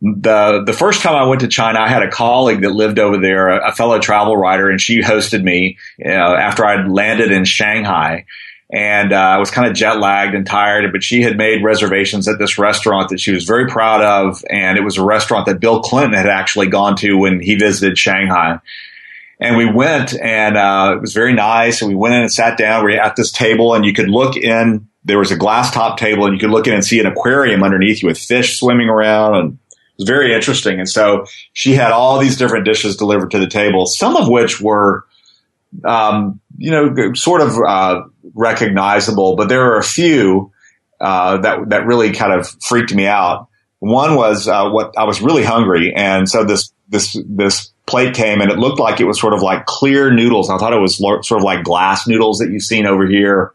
the 0.00 0.62
the 0.64 0.72
first 0.72 1.02
time 1.02 1.14
I 1.14 1.26
went 1.26 1.40
to 1.40 1.48
China, 1.48 1.80
I 1.80 1.88
had 1.88 2.02
a 2.02 2.10
colleague 2.10 2.60
that 2.60 2.70
lived 2.70 2.98
over 2.98 3.18
there, 3.18 3.48
a, 3.48 3.70
a 3.70 3.72
fellow 3.72 3.98
travel 3.98 4.36
writer, 4.36 4.70
and 4.70 4.80
she 4.80 5.00
hosted 5.00 5.42
me 5.42 5.78
know, 5.98 6.34
after 6.34 6.64
I'd 6.64 6.88
landed 6.88 7.32
in 7.32 7.44
Shanghai. 7.44 8.24
And 8.70 9.14
uh, 9.14 9.16
I 9.16 9.38
was 9.38 9.50
kind 9.50 9.66
of 9.66 9.74
jet 9.74 9.98
lagged 9.98 10.34
and 10.34 10.46
tired, 10.46 10.92
but 10.92 11.02
she 11.02 11.22
had 11.22 11.38
made 11.38 11.64
reservations 11.64 12.28
at 12.28 12.38
this 12.38 12.58
restaurant 12.58 13.08
that 13.08 13.18
she 13.18 13.32
was 13.32 13.44
very 13.44 13.66
proud 13.66 14.02
of, 14.02 14.44
and 14.50 14.76
it 14.76 14.82
was 14.82 14.98
a 14.98 15.04
restaurant 15.04 15.46
that 15.46 15.58
Bill 15.58 15.80
Clinton 15.80 16.12
had 16.12 16.26
actually 16.26 16.66
gone 16.66 16.94
to 16.96 17.16
when 17.16 17.40
he 17.40 17.54
visited 17.54 17.96
Shanghai. 17.96 18.60
And 19.40 19.56
we 19.56 19.70
went, 19.70 20.18
and 20.20 20.56
uh, 20.56 20.94
it 20.96 21.00
was 21.00 21.14
very 21.14 21.32
nice. 21.32 21.80
And 21.80 21.88
we 21.88 21.94
went 21.94 22.14
in 22.14 22.22
and 22.22 22.32
sat 22.32 22.58
down. 22.58 22.84
We 22.84 22.94
were 22.94 23.00
at 23.00 23.16
this 23.16 23.30
table, 23.30 23.74
and 23.74 23.84
you 23.86 23.94
could 23.94 24.10
look 24.10 24.36
in. 24.36 24.88
There 25.04 25.18
was 25.18 25.30
a 25.30 25.36
glass 25.36 25.70
top 25.70 25.96
table, 25.96 26.26
and 26.26 26.34
you 26.34 26.40
could 26.40 26.50
look 26.50 26.66
in 26.66 26.74
and 26.74 26.84
see 26.84 27.00
an 27.00 27.06
aquarium 27.06 27.62
underneath 27.62 28.02
you 28.02 28.08
with 28.08 28.18
fish 28.18 28.58
swimming 28.58 28.88
around, 28.88 29.36
and 29.36 29.52
it 29.70 30.00
was 30.00 30.08
very 30.08 30.34
interesting. 30.34 30.78
And 30.78 30.88
so 30.88 31.24
she 31.52 31.72
had 31.72 31.92
all 31.92 32.18
these 32.18 32.36
different 32.36 32.64
dishes 32.64 32.96
delivered 32.96 33.30
to 33.30 33.38
the 33.38 33.46
table, 33.46 33.86
some 33.86 34.16
of 34.16 34.28
which 34.28 34.60
were, 34.60 35.06
um, 35.84 36.40
you 36.56 36.70
know, 36.70 37.14
sort 37.14 37.40
of 37.40 37.56
uh, 37.64 38.02
recognizable, 38.34 39.36
but 39.36 39.48
there 39.48 39.64
were 39.64 39.78
a 39.78 39.84
few 39.84 40.52
uh, 41.00 41.38
that 41.38 41.70
that 41.70 41.86
really 41.86 42.12
kind 42.12 42.32
of 42.32 42.48
freaked 42.62 42.94
me 42.94 43.06
out. 43.06 43.48
One 43.80 44.16
was 44.16 44.48
uh, 44.48 44.70
what 44.70 44.94
I 44.98 45.04
was 45.04 45.20
really 45.20 45.44
hungry, 45.44 45.94
and 45.94 46.28
so 46.28 46.44
this 46.44 46.72
this 46.88 47.16
this 47.26 47.72
plate 47.86 48.14
came, 48.14 48.40
and 48.40 48.50
it 48.50 48.58
looked 48.58 48.80
like 48.80 49.00
it 49.00 49.04
was 49.04 49.20
sort 49.20 49.34
of 49.34 49.42
like 49.42 49.66
clear 49.66 50.12
noodles. 50.12 50.50
I 50.50 50.58
thought 50.58 50.72
it 50.72 50.80
was 50.80 51.00
lo- 51.00 51.22
sort 51.22 51.40
of 51.40 51.44
like 51.44 51.64
glass 51.64 52.06
noodles 52.06 52.38
that 52.38 52.50
you've 52.50 52.62
seen 52.62 52.86
over 52.86 53.06
here. 53.06 53.52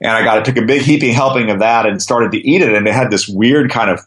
And 0.00 0.12
I 0.12 0.24
got 0.24 0.38
I 0.38 0.42
took 0.42 0.56
a 0.56 0.64
big 0.64 0.82
heaping 0.82 1.12
helping 1.12 1.50
of 1.50 1.58
that 1.58 1.86
and 1.86 2.00
started 2.00 2.32
to 2.32 2.38
eat 2.38 2.62
it, 2.62 2.74
and 2.74 2.86
it 2.86 2.94
had 2.94 3.10
this 3.10 3.28
weird 3.28 3.70
kind 3.70 3.90
of 3.90 4.00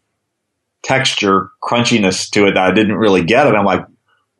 texture, 0.84 1.50
crunchiness 1.62 2.30
to 2.32 2.48
it 2.48 2.54
that 2.54 2.70
I 2.70 2.72
didn't 2.72 2.98
really 2.98 3.24
get. 3.24 3.48
And 3.48 3.56
I'm 3.56 3.66
like, 3.66 3.86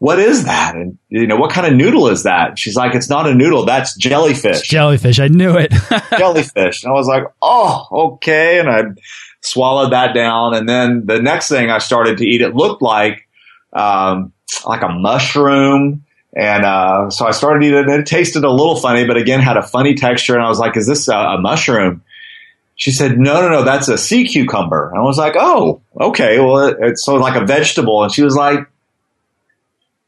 what 0.04 0.20
is 0.20 0.44
that? 0.44 0.76
And 0.76 0.98
you 1.08 1.26
know, 1.28 1.38
what 1.38 1.52
kind 1.52 1.66
of 1.66 1.72
noodle 1.72 2.10
is 2.10 2.24
that? 2.24 2.60
She's 2.60 2.76
like, 2.76 2.94
it's 2.94 3.10
not 3.10 3.26
a 3.26 3.34
noodle. 3.34 3.64
That's 3.64 3.96
jellyfish. 3.96 4.68
Jellyfish. 4.68 5.18
I 5.18 5.30
knew 5.30 5.56
it. 5.56 5.72
jellyfish. 6.18 6.84
And 6.84 6.92
I 6.92 6.94
was 6.94 7.08
like, 7.08 7.24
oh, 7.42 7.88
okay. 7.92 8.60
And 8.60 8.70
I 8.70 8.82
swallowed 9.40 9.94
that 9.94 10.14
down. 10.14 10.56
And 10.56 10.68
then 10.68 11.06
the 11.06 11.22
next 11.22 11.48
thing 11.48 11.70
I 11.70 11.78
started 11.78 12.18
to 12.18 12.28
eat, 12.28 12.42
it 12.42 12.54
looked 12.54 12.82
like, 12.82 13.30
um, 13.72 14.34
like 14.66 14.82
a 14.82 14.90
mushroom. 14.90 16.04
And, 16.36 16.66
uh, 16.66 17.10
so 17.10 17.26
I 17.26 17.32
started 17.32 17.66
eating 17.66 17.80
it 17.80 17.88
and 17.88 18.02
it 18.02 18.06
tasted 18.06 18.44
a 18.44 18.52
little 18.52 18.76
funny, 18.76 19.08
but 19.08 19.16
again, 19.16 19.40
had 19.40 19.56
a 19.56 19.64
funny 19.64 19.96
texture. 19.96 20.34
And 20.34 20.44
I 20.44 20.50
was 20.50 20.60
like, 20.60 20.76
is 20.76 20.86
this 20.86 21.08
a, 21.08 21.16
a 21.16 21.38
mushroom? 21.40 22.04
She 22.76 22.92
said, 22.92 23.18
no, 23.18 23.40
no, 23.40 23.48
no, 23.48 23.64
that's 23.64 23.88
a 23.88 23.98
sea 23.98 24.28
cucumber. 24.28 24.90
And 24.90 25.00
I 25.00 25.04
was 25.04 25.18
like, 25.18 25.36
oh, 25.38 25.82
okay. 25.98 26.42
Well, 26.42 26.68
it, 26.68 26.78
it's 26.82 27.06
sort 27.06 27.16
of 27.16 27.22
like 27.22 27.42
a 27.42 27.46
vegetable. 27.46 28.04
And 28.04 28.12
she 28.12 28.22
was 28.22 28.36
like, 28.36 28.68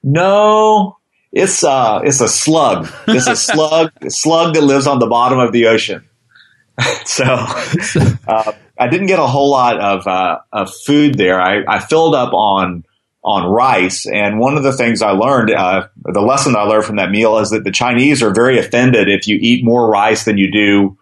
no, 0.05 0.97
it's 1.31 1.63
uh, 1.63 2.01
it's 2.03 2.21
a 2.21 2.27
slug. 2.27 2.87
It's 3.07 3.27
a 3.27 3.35
slug, 3.35 3.91
a 4.01 4.11
slug 4.11 4.53
that 4.53 4.61
lives 4.61 4.85
on 4.85 4.99
the 4.99 5.07
bottom 5.07 5.39
of 5.39 5.51
the 5.51 5.65
ocean. 5.65 6.07
so 7.05 7.23
uh, 8.27 8.51
I 8.79 8.87
didn't 8.87 9.07
get 9.07 9.17
a 9.17 9.25
whole 9.25 9.49
lot 9.49 9.79
of 9.79 10.07
uh, 10.07 10.39
of 10.53 10.71
food 10.85 11.17
there. 11.17 11.41
I, 11.41 11.63
I 11.67 11.79
filled 11.79 12.13
up 12.13 12.33
on 12.33 12.85
on 13.23 13.51
rice, 13.51 14.05
and 14.05 14.39
one 14.39 14.57
of 14.57 14.61
the 14.61 14.73
things 14.73 15.01
I 15.01 15.09
learned, 15.09 15.49
uh, 15.49 15.87
the 16.03 16.21
lesson 16.21 16.55
I 16.55 16.61
learned 16.61 16.85
from 16.85 16.97
that 16.97 17.09
meal 17.09 17.39
is 17.39 17.49
that 17.49 17.63
the 17.63 17.71
Chinese 17.71 18.21
are 18.21 18.31
very 18.31 18.59
offended 18.59 19.09
if 19.09 19.27
you 19.27 19.39
eat 19.41 19.65
more 19.65 19.89
rice 19.89 20.25
than 20.25 20.37
you 20.37 20.51
do 20.51 20.99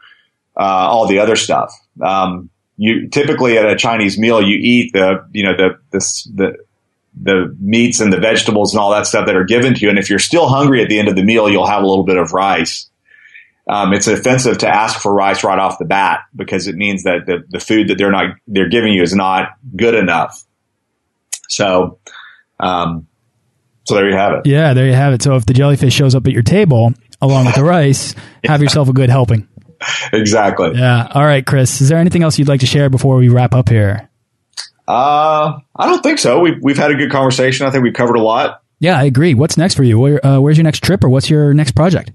uh, 0.55 0.63
all 0.63 1.07
the 1.07 1.19
other 1.19 1.35
stuff. 1.35 1.73
Um, 2.01 2.49
you 2.77 3.09
typically 3.09 3.57
at 3.57 3.65
a 3.65 3.75
Chinese 3.75 4.17
meal, 4.17 4.41
you 4.41 4.57
eat 4.59 4.93
the 4.93 5.27
you 5.33 5.43
know 5.43 5.57
the 5.57 5.79
the 5.91 5.99
the 6.33 6.57
the 7.21 7.55
meats 7.59 7.99
and 7.99 8.11
the 8.11 8.19
vegetables 8.19 8.73
and 8.73 8.81
all 8.81 8.91
that 8.91 9.07
stuff 9.07 9.27
that 9.27 9.35
are 9.35 9.43
given 9.43 9.73
to 9.75 9.81
you. 9.81 9.89
And 9.89 9.99
if 9.99 10.09
you're 10.09 10.19
still 10.19 10.47
hungry 10.47 10.81
at 10.81 10.89
the 10.89 10.99
end 10.99 11.07
of 11.07 11.15
the 11.15 11.23
meal, 11.23 11.49
you'll 11.49 11.67
have 11.67 11.83
a 11.83 11.87
little 11.87 12.03
bit 12.03 12.17
of 12.17 12.33
rice. 12.33 12.89
Um, 13.67 13.93
it's 13.93 14.07
offensive 14.07 14.57
to 14.59 14.67
ask 14.67 14.99
for 14.99 15.13
rice 15.13 15.43
right 15.43 15.59
off 15.59 15.79
the 15.79 15.85
bat 15.85 16.21
because 16.35 16.67
it 16.67 16.75
means 16.75 17.03
that 17.03 17.25
the, 17.25 17.43
the 17.47 17.59
food 17.59 17.87
that 17.87 17.97
they're 17.97 18.11
not 18.11 18.35
they're 18.45 18.67
giving 18.67 18.91
you 18.91 19.01
is 19.03 19.15
not 19.15 19.51
good 19.75 19.95
enough. 19.95 20.43
So, 21.47 21.99
um, 22.59 23.07
so 23.85 23.95
there 23.95 24.09
you 24.09 24.15
have 24.15 24.33
it. 24.33 24.47
yeah, 24.47 24.73
there 24.73 24.87
you 24.87 24.93
have 24.93 25.13
it. 25.13 25.21
So 25.21 25.35
if 25.35 25.45
the 25.45 25.53
jellyfish 25.53 25.93
shows 25.93 26.15
up 26.15 26.25
at 26.27 26.33
your 26.33 26.43
table 26.43 26.93
along 27.21 27.45
with 27.45 27.55
the 27.55 27.63
rice, 27.63 28.15
have 28.43 28.61
yourself 28.61 28.89
a 28.89 28.93
good 28.93 29.09
helping. 29.09 29.47
Exactly. 30.11 30.71
Yeah. 30.75 31.07
All 31.13 31.23
right, 31.23 31.45
Chris. 31.45 31.81
Is 31.81 31.89
there 31.89 31.97
anything 31.99 32.23
else 32.23 32.39
you'd 32.39 32.47
like 32.47 32.61
to 32.61 32.65
share 32.65 32.89
before 32.89 33.17
we 33.17 33.29
wrap 33.29 33.53
up 33.53 33.69
here? 33.69 34.09
Uh, 34.87 35.59
I 35.75 35.87
don't 35.87 36.03
think 36.03 36.19
so. 36.19 36.39
We've 36.39 36.61
we've 36.61 36.77
had 36.77 36.91
a 36.91 36.95
good 36.95 37.11
conversation. 37.11 37.65
I 37.65 37.71
think 37.71 37.83
we've 37.83 37.93
covered 37.93 38.15
a 38.15 38.21
lot. 38.21 38.61
Yeah, 38.79 38.97
I 38.97 39.03
agree. 39.05 39.33
What's 39.33 39.57
next 39.57 39.75
for 39.75 39.83
you? 39.83 39.97
Where, 39.97 40.25
uh, 40.25 40.41
where's 40.41 40.57
your 40.57 40.65
next 40.65 40.83
trip, 40.83 41.03
or 41.05 41.09
what's 41.09 41.29
your 41.29 41.53
next 41.53 41.71
project? 41.71 42.11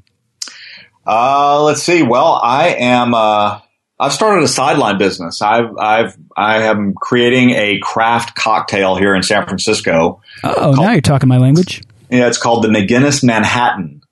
Uh, 1.07 1.63
let's 1.63 1.83
see. 1.83 2.03
Well, 2.03 2.39
I 2.43 2.69
am. 2.79 3.15
Uh, 3.15 3.61
I've 3.99 4.13
started 4.13 4.45
a 4.45 4.49
sideline 4.49 4.99
business. 4.99 5.41
I've 5.41 5.77
I've 5.79 6.17
I 6.37 6.65
am 6.65 6.95
creating 6.95 7.51
a 7.51 7.79
craft 7.81 8.37
cocktail 8.37 8.97
here 8.97 9.15
in 9.15 9.23
San 9.23 9.47
Francisco. 9.47 10.21
Oh, 10.45 10.75
now 10.77 10.93
you're 10.93 11.01
talking 11.01 11.29
my 11.29 11.39
language. 11.39 11.83
Yeah, 12.11 12.29
it's 12.29 12.39
called 12.39 12.63
the 12.63 12.69
McGinnis 12.69 13.25
Manhattan, 13.25 14.03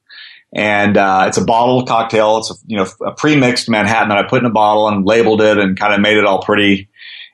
and 0.53 0.97
uh, 0.97 1.27
it's 1.29 1.37
a 1.37 1.45
bottled 1.45 1.87
cocktail. 1.87 2.39
It's 2.39 2.51
a 2.51 2.55
you 2.67 2.79
know 2.79 2.87
a 3.05 3.13
pre-mixed 3.13 3.69
Manhattan 3.69 4.09
that 4.09 4.19
I 4.19 4.23
put 4.23 4.41
in 4.41 4.47
a 4.47 4.51
bottle 4.51 4.89
and 4.89 5.07
labeled 5.07 5.41
it 5.41 5.59
and 5.59 5.79
kind 5.79 5.95
of 5.95 6.01
made 6.01 6.17
it 6.17 6.25
all 6.25 6.43
pretty. 6.43 6.89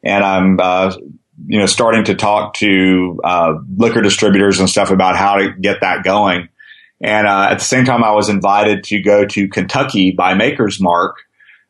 And 0.04 0.24
I'm 0.24 0.58
uh, 0.60 0.96
you 1.46 1.58
know 1.58 1.66
starting 1.66 2.04
to 2.04 2.14
talk 2.14 2.54
to 2.54 3.20
uh, 3.24 3.54
liquor 3.76 4.02
distributors 4.02 4.60
and 4.60 4.68
stuff 4.68 4.90
about 4.90 5.16
how 5.16 5.36
to 5.36 5.52
get 5.60 5.80
that 5.80 6.04
going. 6.04 6.48
And 7.00 7.26
uh, 7.26 7.48
at 7.50 7.58
the 7.58 7.64
same 7.64 7.84
time, 7.84 8.04
I 8.04 8.12
was 8.12 8.28
invited 8.28 8.84
to 8.84 9.00
go 9.02 9.26
to 9.26 9.48
Kentucky 9.48 10.12
by 10.12 10.34
Maker's 10.34 10.80
Mark, 10.80 11.16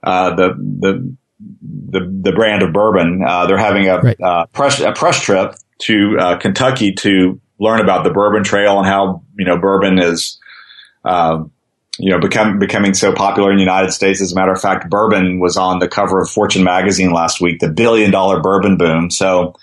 uh, 0.03 0.35
the 0.35 0.49
the 0.81 1.17
the 1.89 2.21
the 2.23 2.33
brand 2.33 2.63
of 2.63 2.73
bourbon. 2.73 3.23
Uh, 3.27 3.47
they're 3.47 3.57
having 3.59 3.89
a 3.89 3.99
Right. 3.99 4.21
uh, 4.21 4.47
press 4.47 4.81
a 4.81 4.93
press 4.93 5.21
trip 5.21 5.55
to 5.83 6.17
uh, 6.19 6.37
Kentucky 6.39 6.93
to 6.93 7.41
learn 7.59 7.81
about 7.81 8.05
the 8.05 8.11
Bourbon 8.11 8.45
Trail 8.45 8.79
and 8.79 8.87
how 8.87 9.23
you 9.39 9.45
know 9.45 9.59
bourbon 9.59 9.99
is. 9.99 10.39
You 11.99 12.11
know, 12.11 12.19
become, 12.19 12.59
becoming 12.59 12.95
so 12.95 13.13
popular 13.13 13.51
in 13.51 13.57
the 13.57 13.63
United 13.63 13.93
States. 13.93 14.23
As 14.23 14.33
a 14.33 14.35
matter 14.35 14.53
of 14.53 14.61
fact, 14.61 14.89
bourbon 14.89 15.41
was 15.41 15.57
on 15.57 15.79
the 15.79 15.89
cover 15.89 16.21
of 16.21 16.31
Fortune 16.31 16.65
magazine 16.65 17.13
last 17.13 17.41
week, 17.41 17.61
the 17.61 17.69
billion 17.69 18.11
dollar 18.11 18.41
bourbon 18.41 18.79
boom. 18.79 19.11
So 19.11 19.55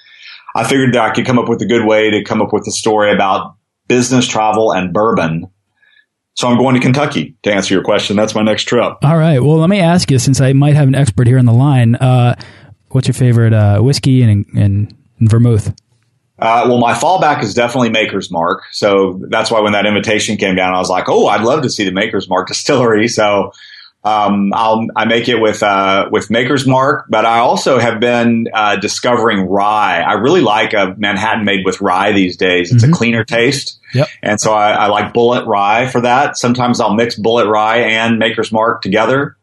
I 0.56 0.64
figured 0.68 0.94
that 0.94 1.02
I 1.02 1.14
could 1.14 1.26
come 1.26 1.40
up 1.40 1.50
with 1.50 1.62
a 1.62 1.66
good 1.66 1.86
way 1.86 2.12
to 2.12 2.24
come 2.24 2.42
up 2.42 2.54
with 2.54 2.68
a 2.68 2.72
story 2.72 3.12
about 3.12 3.56
business 3.88 4.28
travel 4.28 4.72
and 4.72 4.94
bourbon. 4.94 5.50
So 6.36 6.48
I'm 6.48 6.58
going 6.58 6.76
to 6.76 6.82
Kentucky 6.82 7.36
to 7.44 7.52
answer 7.52 7.74
your 7.74 7.84
question. 7.84 8.16
That's 8.16 8.36
my 8.36 8.44
next 8.44 8.64
trip. 8.64 8.94
All 9.04 9.18
right. 9.18 9.40
Well, 9.40 9.58
let 9.58 9.70
me 9.70 9.80
ask 9.80 10.10
you, 10.10 10.20
since 10.20 10.40
I 10.40 10.54
might 10.54 10.76
have 10.76 10.88
an 10.88 10.96
expert 10.96 11.28
here 11.28 11.40
on 11.40 11.46
the 11.46 11.52
line, 11.52 11.96
uh, 11.96 12.36
what's 12.90 13.08
your 13.08 13.16
favorite 13.16 13.54
uh, 13.54 13.80
whiskey 13.82 14.22
and, 14.22 14.46
and 14.56 14.96
vermouth? 15.20 15.74
Uh, 16.42 16.66
well, 16.68 16.80
my 16.80 16.94
fallback 16.94 17.44
is 17.44 17.54
definitely 17.54 17.90
Maker's 17.90 18.32
Mark. 18.32 18.64
So 18.72 19.20
that's 19.30 19.52
why 19.52 19.60
when 19.60 19.74
that 19.74 19.86
invitation 19.86 20.38
came 20.38 20.56
down, 20.56 20.74
I 20.74 20.80
was 20.80 20.90
like, 20.90 21.10
oh, 21.10 21.28
I'd 21.28 21.42
love 21.42 21.64
to 21.64 21.70
see 21.70 21.84
the 21.84 21.92
Maker's 21.92 22.30
Mark 22.30 22.48
distillery. 22.54 23.08
So 23.08 23.52
Um, 24.02 24.54
I'll, 24.54 24.88
I 24.96 25.04
make 25.04 25.28
it 25.28 25.42
with 25.42 25.62
uh, 25.62 26.08
with 26.10 26.30
Maker's 26.30 26.66
Mark, 26.66 27.08
but 27.10 27.26
I 27.26 27.40
also 27.40 27.80
have 27.80 28.00
been 28.00 28.48
uh, 28.54 28.78
discovering 28.78 29.42
rye. 29.42 30.00
I 30.00 30.14
really 30.14 30.40
like 30.40 30.74
a 30.74 30.96
Manhattan 30.98 31.44
made 31.44 31.66
with 31.66 31.82
rye 31.82 32.14
these 32.14 32.38
days. 32.38 32.72
It's 32.72 32.82
mm-hmm. 32.82 32.94
a 32.94 32.96
cleaner 32.96 33.24
taste, 33.26 33.78
yep. 33.94 34.08
and 34.24 34.40
so 34.40 34.54
I, 34.54 34.72
I, 34.72 34.88
like 34.88 35.14
Bulleit 35.14 35.46
Rye 35.46 35.88
for 35.88 36.00
that. 36.00 36.38
Sometimes 36.38 36.80
I'll 36.80 36.94
mix 36.94 37.20
Bulleit 37.20 37.50
Rye 37.50 37.80
and 37.80 38.20
Maker's 38.20 38.54
Mark 38.54 38.82
together. 38.82 39.36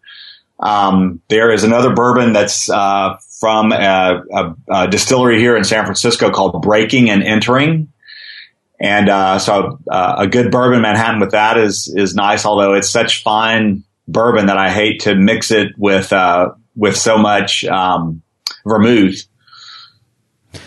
Um, 0.59 1.21
there 1.29 1.53
is 1.53 1.65
another 1.65 1.95
bourbon 1.95 2.33
that's 2.33 2.71
uh, 2.71 3.19
from 3.41 3.73
a, 3.73 4.23
a, 4.33 4.55
a, 4.71 4.89
distillery 4.89 5.39
here 5.39 5.57
in 5.57 5.65
San 5.65 5.85
Francisco 5.85 6.31
called 6.31 6.63
Breaking 6.63 7.11
and 7.11 7.23
Entering. 7.23 7.93
And 8.81 9.09
uh, 9.09 9.39
so 9.39 9.79
uh, 9.91 10.15
a 10.19 10.27
good 10.27 10.51
bourbon 10.51 10.83
Manhattan 10.83 11.21
with 11.21 11.33
that 11.33 11.57
is 11.57 11.93
is 11.95 12.15
nice, 12.15 12.45
although 12.45 12.75
it's 12.75 12.91
such 12.91 13.23
fine 13.23 13.85
bourbon 14.09 14.47
that 14.47 14.59
I 14.59 14.71
hate 14.71 15.01
to 15.03 15.15
mix 15.15 15.51
it 15.51 15.73
with 15.79 16.13
uh, 16.13 16.51
with 16.75 16.97
so 16.97 17.17
much 17.17 17.65
um, 17.65 18.23
vermouth. 18.67 19.23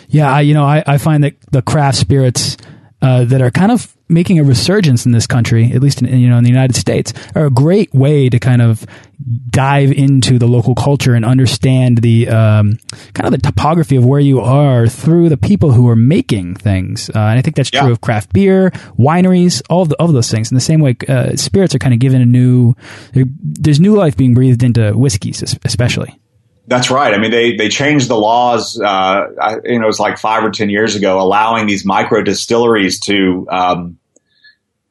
Yeah, 0.08 0.32
I, 0.32 0.42
you 0.42 0.56
know, 0.56 0.66
I, 0.66 0.84
I 0.86 0.98
find 0.98 1.24
that 1.24 1.36
the 1.52 1.62
craft 1.62 1.98
spirits 1.98 2.58
uh, 3.02 3.26
that 3.26 3.42
are 3.42 3.52
kind 3.52 3.72
of 3.72 3.96
making 4.08 4.40
a 4.40 4.44
resurgence 4.44 5.06
in 5.06 5.12
this 5.12 5.28
country, 5.28 5.72
at 5.72 5.82
least 5.82 6.02
in, 6.02 6.20
you 6.20 6.28
know 6.28 6.38
in 6.38 6.44
the 6.44 6.50
United 6.50 6.76
States, 6.76 7.14
are 7.36 7.46
a 7.46 7.52
great 7.52 7.94
way 7.94 8.28
to 8.28 8.40
kind 8.40 8.62
of 8.62 8.86
dive 9.50 9.92
into 9.92 10.40
the 10.40 10.48
local 10.48 10.76
culture 10.76 11.14
and 11.14 11.26
understand 11.26 12.00
the 12.00 12.30
um, 12.30 12.80
kind 13.14 13.26
of 13.26 13.32
the 13.32 13.38
topography 13.38 13.96
of 13.96 14.06
where 14.06 14.20
you 14.20 14.40
are 14.40 14.88
through 14.88 15.28
the 15.28 15.38
people 15.38 15.72
who 15.72 15.88
are 15.90 15.96
making 15.96 16.56
things. 16.56 17.10
Uh, 17.10 17.20
and 17.20 17.38
I 17.38 17.42
think 17.42 17.56
that's 17.56 17.70
true 17.70 17.92
of 17.92 18.02
craft 18.02 18.32
beer, 18.32 18.72
wineries, 18.98 19.62
all 19.70 19.82
of, 19.82 19.90
the, 19.90 19.96
all 20.00 20.08
of 20.08 20.14
those 20.14 20.32
things. 20.32 20.52
In 20.52 20.56
the 20.56 20.62
same 20.62 20.80
way, 20.80 20.96
uh, 21.08 21.36
spirits 21.36 21.76
are 21.76 21.80
kind 21.80 21.94
of 21.94 22.00
given 22.00 22.22
a 22.22 22.26
new 22.26 22.76
there's 23.14 23.80
new 23.80 23.96
life 23.96 24.16
being 24.16 24.34
breathed 24.34 24.64
into 24.64 24.92
whiskeys, 24.94 25.58
especially. 25.66 26.18
That's 26.68 26.92
right. 26.92 27.14
I 27.14 27.18
mean, 27.18 27.32
they, 27.32 27.56
they 27.56 27.68
changed 27.68 28.10
the 28.10 28.16
laws, 28.16 28.80
uh, 28.80 28.86
I, 28.88 29.56
you 29.64 29.80
know, 29.80 29.86
it 29.86 29.88
was 29.88 30.00
like 30.00 30.20
five 30.20 30.44
or 30.44 30.52
10 30.52 30.70
years 30.70 30.96
ago, 30.96 31.20
allowing 31.20 31.66
these 31.66 31.84
micro 31.84 32.22
distilleries 32.22 33.00
to, 33.02 33.48
um, 33.50 33.99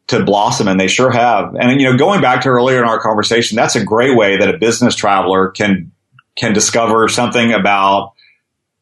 to 0.08 0.24
blossom 0.24 0.68
and 0.68 0.80
they 0.80 0.88
sure 0.88 1.10
have. 1.10 1.54
And, 1.54 1.80
you 1.80 1.90
know, 1.90 1.96
going 1.96 2.20
back 2.20 2.42
to 2.42 2.48
earlier 2.48 2.82
in 2.82 2.88
our 2.88 3.00
conversation, 3.00 3.56
that's 3.56 3.76
a 3.76 3.84
great 3.84 4.16
way 4.16 4.38
that 4.38 4.52
a 4.52 4.58
business 4.58 4.94
traveler 4.94 5.48
can, 5.48 5.92
can 6.36 6.52
discover 6.52 7.08
something 7.08 7.52
about 7.52 8.14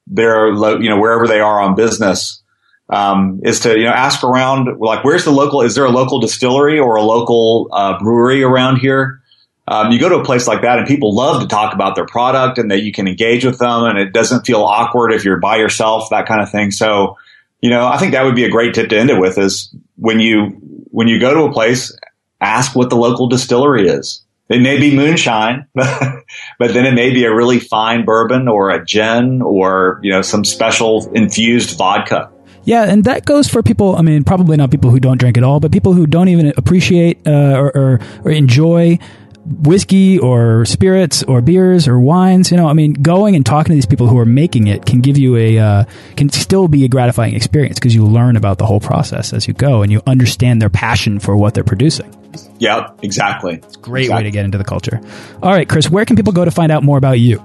their, 0.07 0.49
you 0.49 0.89
know, 0.89 0.99
wherever 0.99 1.27
they 1.27 1.41
are 1.41 1.61
on 1.61 1.75
business. 1.75 2.43
Um, 2.89 3.41
is 3.43 3.59
to, 3.61 3.77
you 3.77 3.83
know, 3.83 3.91
ask 3.91 4.23
around, 4.23 4.79
like, 4.79 5.03
where's 5.03 5.25
the 5.25 5.33
local, 5.33 5.63
is 5.63 5.75
there 5.75 5.85
a 5.85 5.91
local 5.91 6.21
distillery 6.21 6.79
or 6.79 6.95
a 6.95 7.03
local, 7.03 7.69
uh, 7.73 7.99
brewery 7.99 8.45
around 8.45 8.77
here? 8.77 9.23
Um, 9.67 9.91
you 9.91 9.99
go 9.99 10.09
to 10.09 10.19
a 10.19 10.25
place 10.25 10.47
like 10.47 10.63
that 10.63 10.79
and 10.79 10.87
people 10.87 11.13
love 11.13 11.43
to 11.43 11.49
talk 11.49 11.75
about 11.75 11.97
their 11.97 12.07
product 12.07 12.59
and 12.59 12.71
that 12.71 12.85
you 12.85 12.93
can 12.93 13.09
engage 13.09 13.45
with 13.45 13.59
them 13.59 13.83
and 13.83 13.99
it 13.99 14.13
doesn't 14.13 14.47
feel 14.47 14.63
awkward 14.63 15.13
if 15.13 15.25
you're 15.25 15.41
by 15.41 15.57
yourself, 15.57 16.11
that 16.11 16.27
kind 16.27 16.41
of 16.41 16.53
thing. 16.53 16.71
So, 16.71 17.19
you 17.61 17.71
know, 17.71 17.85
I 17.85 17.99
think 17.99 18.13
that 18.13 18.25
would 18.25 18.37
be 18.37 18.45
a 18.45 18.51
great 18.51 18.75
tip 18.75 18.91
to 18.91 18.97
end 18.97 19.11
it 19.11 19.19
with 19.19 19.39
is 19.39 19.75
when 19.97 20.21
you, 20.21 20.76
when 20.97 21.09
you 21.09 21.21
go 21.21 21.35
to 21.35 21.41
a 21.41 21.53
place, 21.53 21.95
ask 22.41 22.75
what 22.75 22.89
the 22.89 22.97
local 22.97 23.29
distillery 23.29 23.87
is. 23.87 24.25
It 24.49 24.63
may 24.63 24.81
be 24.81 24.97
moonshine, 24.97 25.67
but 25.75 26.25
then 26.59 26.87
it 26.87 26.95
may 26.95 27.13
be 27.13 27.25
a 27.25 27.35
really 27.35 27.61
fine 27.61 28.07
bourbon 28.07 28.49
or 28.49 28.71
a 28.71 28.83
gin 28.83 29.43
or, 29.43 30.01
you 30.03 30.11
know, 30.11 30.23
some 30.23 30.43
special 30.43 31.13
infused 31.13 31.77
vodka. 31.77 32.31
Yeah, 32.65 32.85
and 32.85 33.05
that 33.05 33.27
goes 33.27 33.47
for 33.47 33.63
people. 33.63 33.95
I 33.95 34.01
mean, 34.01 34.25
probably 34.25 34.57
not 34.57 34.71
people 34.71 34.89
who 34.89 34.99
don't 34.99 35.19
drink 35.19 35.37
at 35.37 35.45
all, 35.45 35.61
but 35.61 35.71
people 35.71 35.93
who 35.93 36.07
don't 36.07 36.29
even 36.29 36.55
appreciate 36.57 37.19
uh, 37.27 37.59
or, 37.59 37.77
or, 37.77 38.01
or 38.25 38.31
enjoy 38.31 38.99
whiskey 39.47 40.19
or 40.19 40.65
spirits 40.65 41.23
or 41.23 41.41
beers 41.41 41.89
or 41.89 41.99
wines. 42.01 42.51
You 42.51 42.57
know, 42.57 42.69
I 42.69 42.73
mean, 42.73 42.95
going 42.95 43.37
and 43.37 43.45
talking 43.45 43.71
to 43.71 43.75
these 43.75 43.87
people 43.87 44.07
who 44.07 44.19
are 44.19 44.25
making 44.27 44.67
it 44.67 44.85
can 44.85 45.01
give 45.01 45.17
you 45.17 45.37
a 45.37 45.59
uh, 45.59 45.85
can 46.17 46.29
still 46.31 46.69
be 46.69 46.85
a 46.85 46.89
gratifying 46.89 47.35
experience 47.35 47.79
because 47.79 47.95
you 47.95 48.05
learn 48.05 48.37
about 48.37 48.59
the 48.59 48.67
whole 48.67 48.81
process 48.81 49.33
as 49.33 49.47
you 49.49 49.55
go 49.55 49.83
and 49.83 49.93
you 49.93 50.03
understand 50.07 50.61
their 50.61 50.71
passion 50.71 51.19
for 51.19 51.37
what 51.37 51.55
they're 51.55 51.65
producing. 51.65 52.13
Yep, 52.59 53.01
exactly. 53.03 53.55
It's 53.55 53.77
a 53.77 53.81
great 53.81 54.03
exactly. 54.05 54.25
way 54.25 54.25
to 54.25 54.31
get 54.31 54.45
into 54.45 54.59
the 54.59 54.65
culture. 54.65 55.01
All 55.43 55.51
right, 55.51 55.69
Chris, 55.69 55.89
where 55.91 56.05
can 56.05 56.17
people 56.17 56.33
go 56.33 56.45
to 56.45 56.51
find 56.51 56.73
out 56.73 56.83
more 56.83 56.99
about 56.99 57.19
you? 57.19 57.45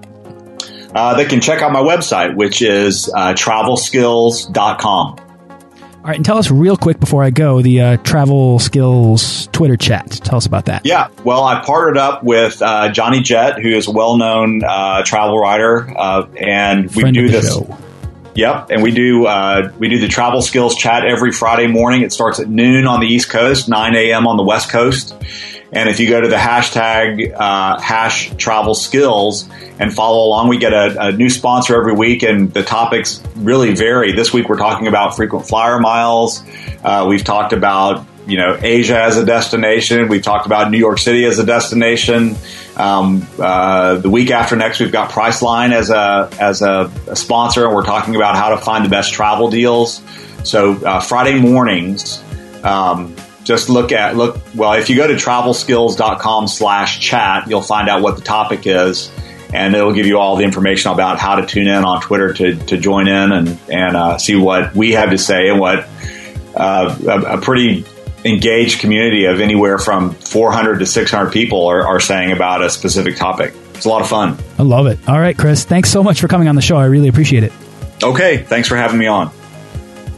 Uh, 0.94 1.16
they 1.16 1.26
can 1.26 1.40
check 1.40 1.62
out 1.62 1.72
my 1.72 1.82
website, 1.82 2.36
which 2.36 2.62
is 2.62 3.10
uh, 3.10 3.34
travelskills.com. 3.34 5.31
All 6.04 6.08
right, 6.08 6.16
and 6.16 6.26
tell 6.26 6.40
us 6.40 6.50
real 6.50 6.78
quick 6.78 7.00
before 7.00 7.24
I 7.24 7.30
go 7.30 7.62
the 7.62 7.82
uh, 7.82 7.98
Travel 7.98 8.58
Skills 8.58 9.46
Twitter 9.52 9.78
chat. 9.78 10.10
Tell 10.10 10.38
us 10.38 10.48
about 10.48 10.66
that. 10.66 10.84
Yeah, 10.84 11.10
well, 11.24 11.44
I 11.44 11.64
partnered 11.64 11.96
up 11.96 12.24
with 12.24 12.60
uh, 12.60 12.90
Johnny 12.90 13.22
Jet, 13.22 13.62
who 13.62 13.70
is 13.70 13.88
a 13.88 13.92
well-known 13.92 14.64
uh, 14.64 15.04
travel 15.04 15.38
writer, 15.38 15.88
uh, 15.96 16.26
and 16.40 16.90
we 16.96 17.02
Friend 17.02 17.14
do 17.14 17.30
this. 17.30 17.54
Show. 17.54 17.78
Yep, 18.34 18.72
and 18.72 18.82
we 18.82 18.90
do 18.90 19.28
uh, 19.28 19.72
we 19.78 19.90
do 19.90 20.00
the 20.00 20.08
Travel 20.08 20.42
Skills 20.42 20.76
chat 20.76 21.06
every 21.06 21.32
Friday 21.32 21.68
morning. 21.68 22.02
It 22.02 22.12
starts 22.12 22.40
at 22.40 22.50
noon 22.50 22.88
on 22.88 23.00
the 23.00 23.06
East 23.08 23.30
Coast, 23.30 23.70
nine 23.70 23.94
a.m. 23.94 24.26
on 24.26 24.38
the 24.38 24.44
West 24.44 24.72
Coast. 24.72 25.14
And 25.74 25.88
if 25.88 26.00
you 26.02 26.10
go 26.10 26.20
to 26.20 26.28
the 26.28 26.36
hashtag 26.36 27.34
uh, 27.34 27.80
hash 27.80 28.36
travel 28.36 28.76
skills 28.76 29.48
and 29.80 29.94
follow 29.94 30.28
along, 30.28 30.50
we 30.50 30.58
get 30.58 30.74
a, 30.74 31.08
a, 31.08 31.12
new 31.14 31.30
sponsor 31.30 31.78
every 31.78 31.94
week, 31.94 32.24
and 32.24 32.54
the 32.54 32.64
topics 32.64 33.24
really 33.38 33.74
vary. 33.74 34.12
This 34.12 34.34
week 34.34 34.50
we're 34.50 34.58
talking 34.58 34.88
about 34.88 35.16
frequent 35.16 35.48
flyer 35.48 35.80
miles. 35.80 36.44
Uh, 36.84 37.06
we've 37.08 37.24
talked 37.24 37.54
about 37.54 38.06
you 38.28 38.38
know 38.38 38.58
Asia 38.62 39.02
as 39.02 39.18
a 39.18 39.26
destination. 39.26 40.10
We've 40.10 40.22
talked 40.22 40.46
about 40.46 40.72
New 40.72 40.78
York 40.78 40.98
City 40.98 41.24
as 41.24 41.40
a 41.40 41.46
destination. 41.46 42.36
Um, 42.76 43.26
uh, 43.40 43.96
the 43.96 44.10
week 44.10 44.30
after 44.30 44.58
next, 44.58 44.82
we've 44.82 44.92
got 44.92 45.10
Priceline 45.10 45.72
as 45.72 45.90
a 45.90 46.30
as 46.38 46.62
a, 46.62 46.92
a, 47.08 47.16
sponsor, 47.16 47.66
and 47.66 47.74
we're 47.74 47.86
talking 47.86 48.18
about 48.18 48.36
how 48.36 48.50
to 48.50 48.58
find 48.58 48.84
the 48.84 48.90
best 48.90 49.14
travel 49.14 49.50
deals. 49.50 50.02
So 50.44 50.74
uh, 50.86 51.00
Friday 51.00 51.40
mornings. 51.40 52.22
Um, 52.62 53.16
just 53.44 53.70
look 53.70 53.92
at 53.92 54.16
look 54.16 54.40
well 54.56 54.74
if 54.74 54.90
you 54.90 54.96
go 54.96 55.08
to 55.08 55.16
travelskills.com 55.16 56.48
slash 56.48 57.00
chat 57.00 57.48
you'll 57.48 57.62
find 57.62 57.90
out 57.90 58.02
what 58.02 58.16
the 58.16 58.22
topic 58.22 58.66
is 58.66 59.12
and 59.54 59.76
it'll 59.76 59.94
give 59.94 60.06
you 60.06 60.18
all 60.18 60.36
the 60.36 60.44
information 60.44 60.92
about 60.92 61.20
how 61.20 61.36
to 61.36 61.46
tune 61.46 61.68
in 61.68 61.84
on 61.84 62.02
twitter 62.02 62.34
to, 62.34 62.56
to 62.56 62.78
join 62.78 63.08
in 63.08 63.32
and 63.32 63.60
and 63.70 63.96
uh, 63.96 64.18
see 64.18 64.36
what 64.36 64.76
we 64.76 64.92
have 64.92 65.10
to 65.10 65.18
say 65.18 65.50
and 65.50 65.60
what 65.60 65.88
uh, 66.56 66.98
a, 67.08 67.38
a, 67.38 67.42
pretty 67.42 67.86
engaged 68.26 68.82
community 68.82 69.26
of 69.26 69.40
anywhere 69.40 69.80
from 69.80 70.14
400 70.14 70.80
to 70.80 70.86
600 70.86 71.32
people 71.32 71.68
are, 71.68 71.88
are 71.88 72.00
saying 72.02 72.34
about 72.34 72.62
a 72.62 72.70
specific 72.70 73.16
topic. 73.16 73.54
It's 73.74 73.86
a 73.86 73.90
lot 73.90 74.02
of 74.02 74.10
fun. 74.10 74.38
I 74.60 74.64
love 74.64 74.86
it. 74.88 75.00
All 75.08 75.20
right 75.20 75.38
chris 75.38 75.64
thanks 75.64 75.90
so 75.90 76.04
much 76.04 76.22
for 76.22 76.28
coming 76.28 76.48
on 76.48 76.56
the 76.56 76.62
show. 76.62 76.78
I 76.78 76.86
really 76.86 77.08
appreciate 77.08 77.44
it. 77.44 77.54
Okay 78.04 78.44
thanks 78.44 78.68
for 78.68 78.76
having 78.76 79.00
me 79.00 79.08
on 79.08 79.32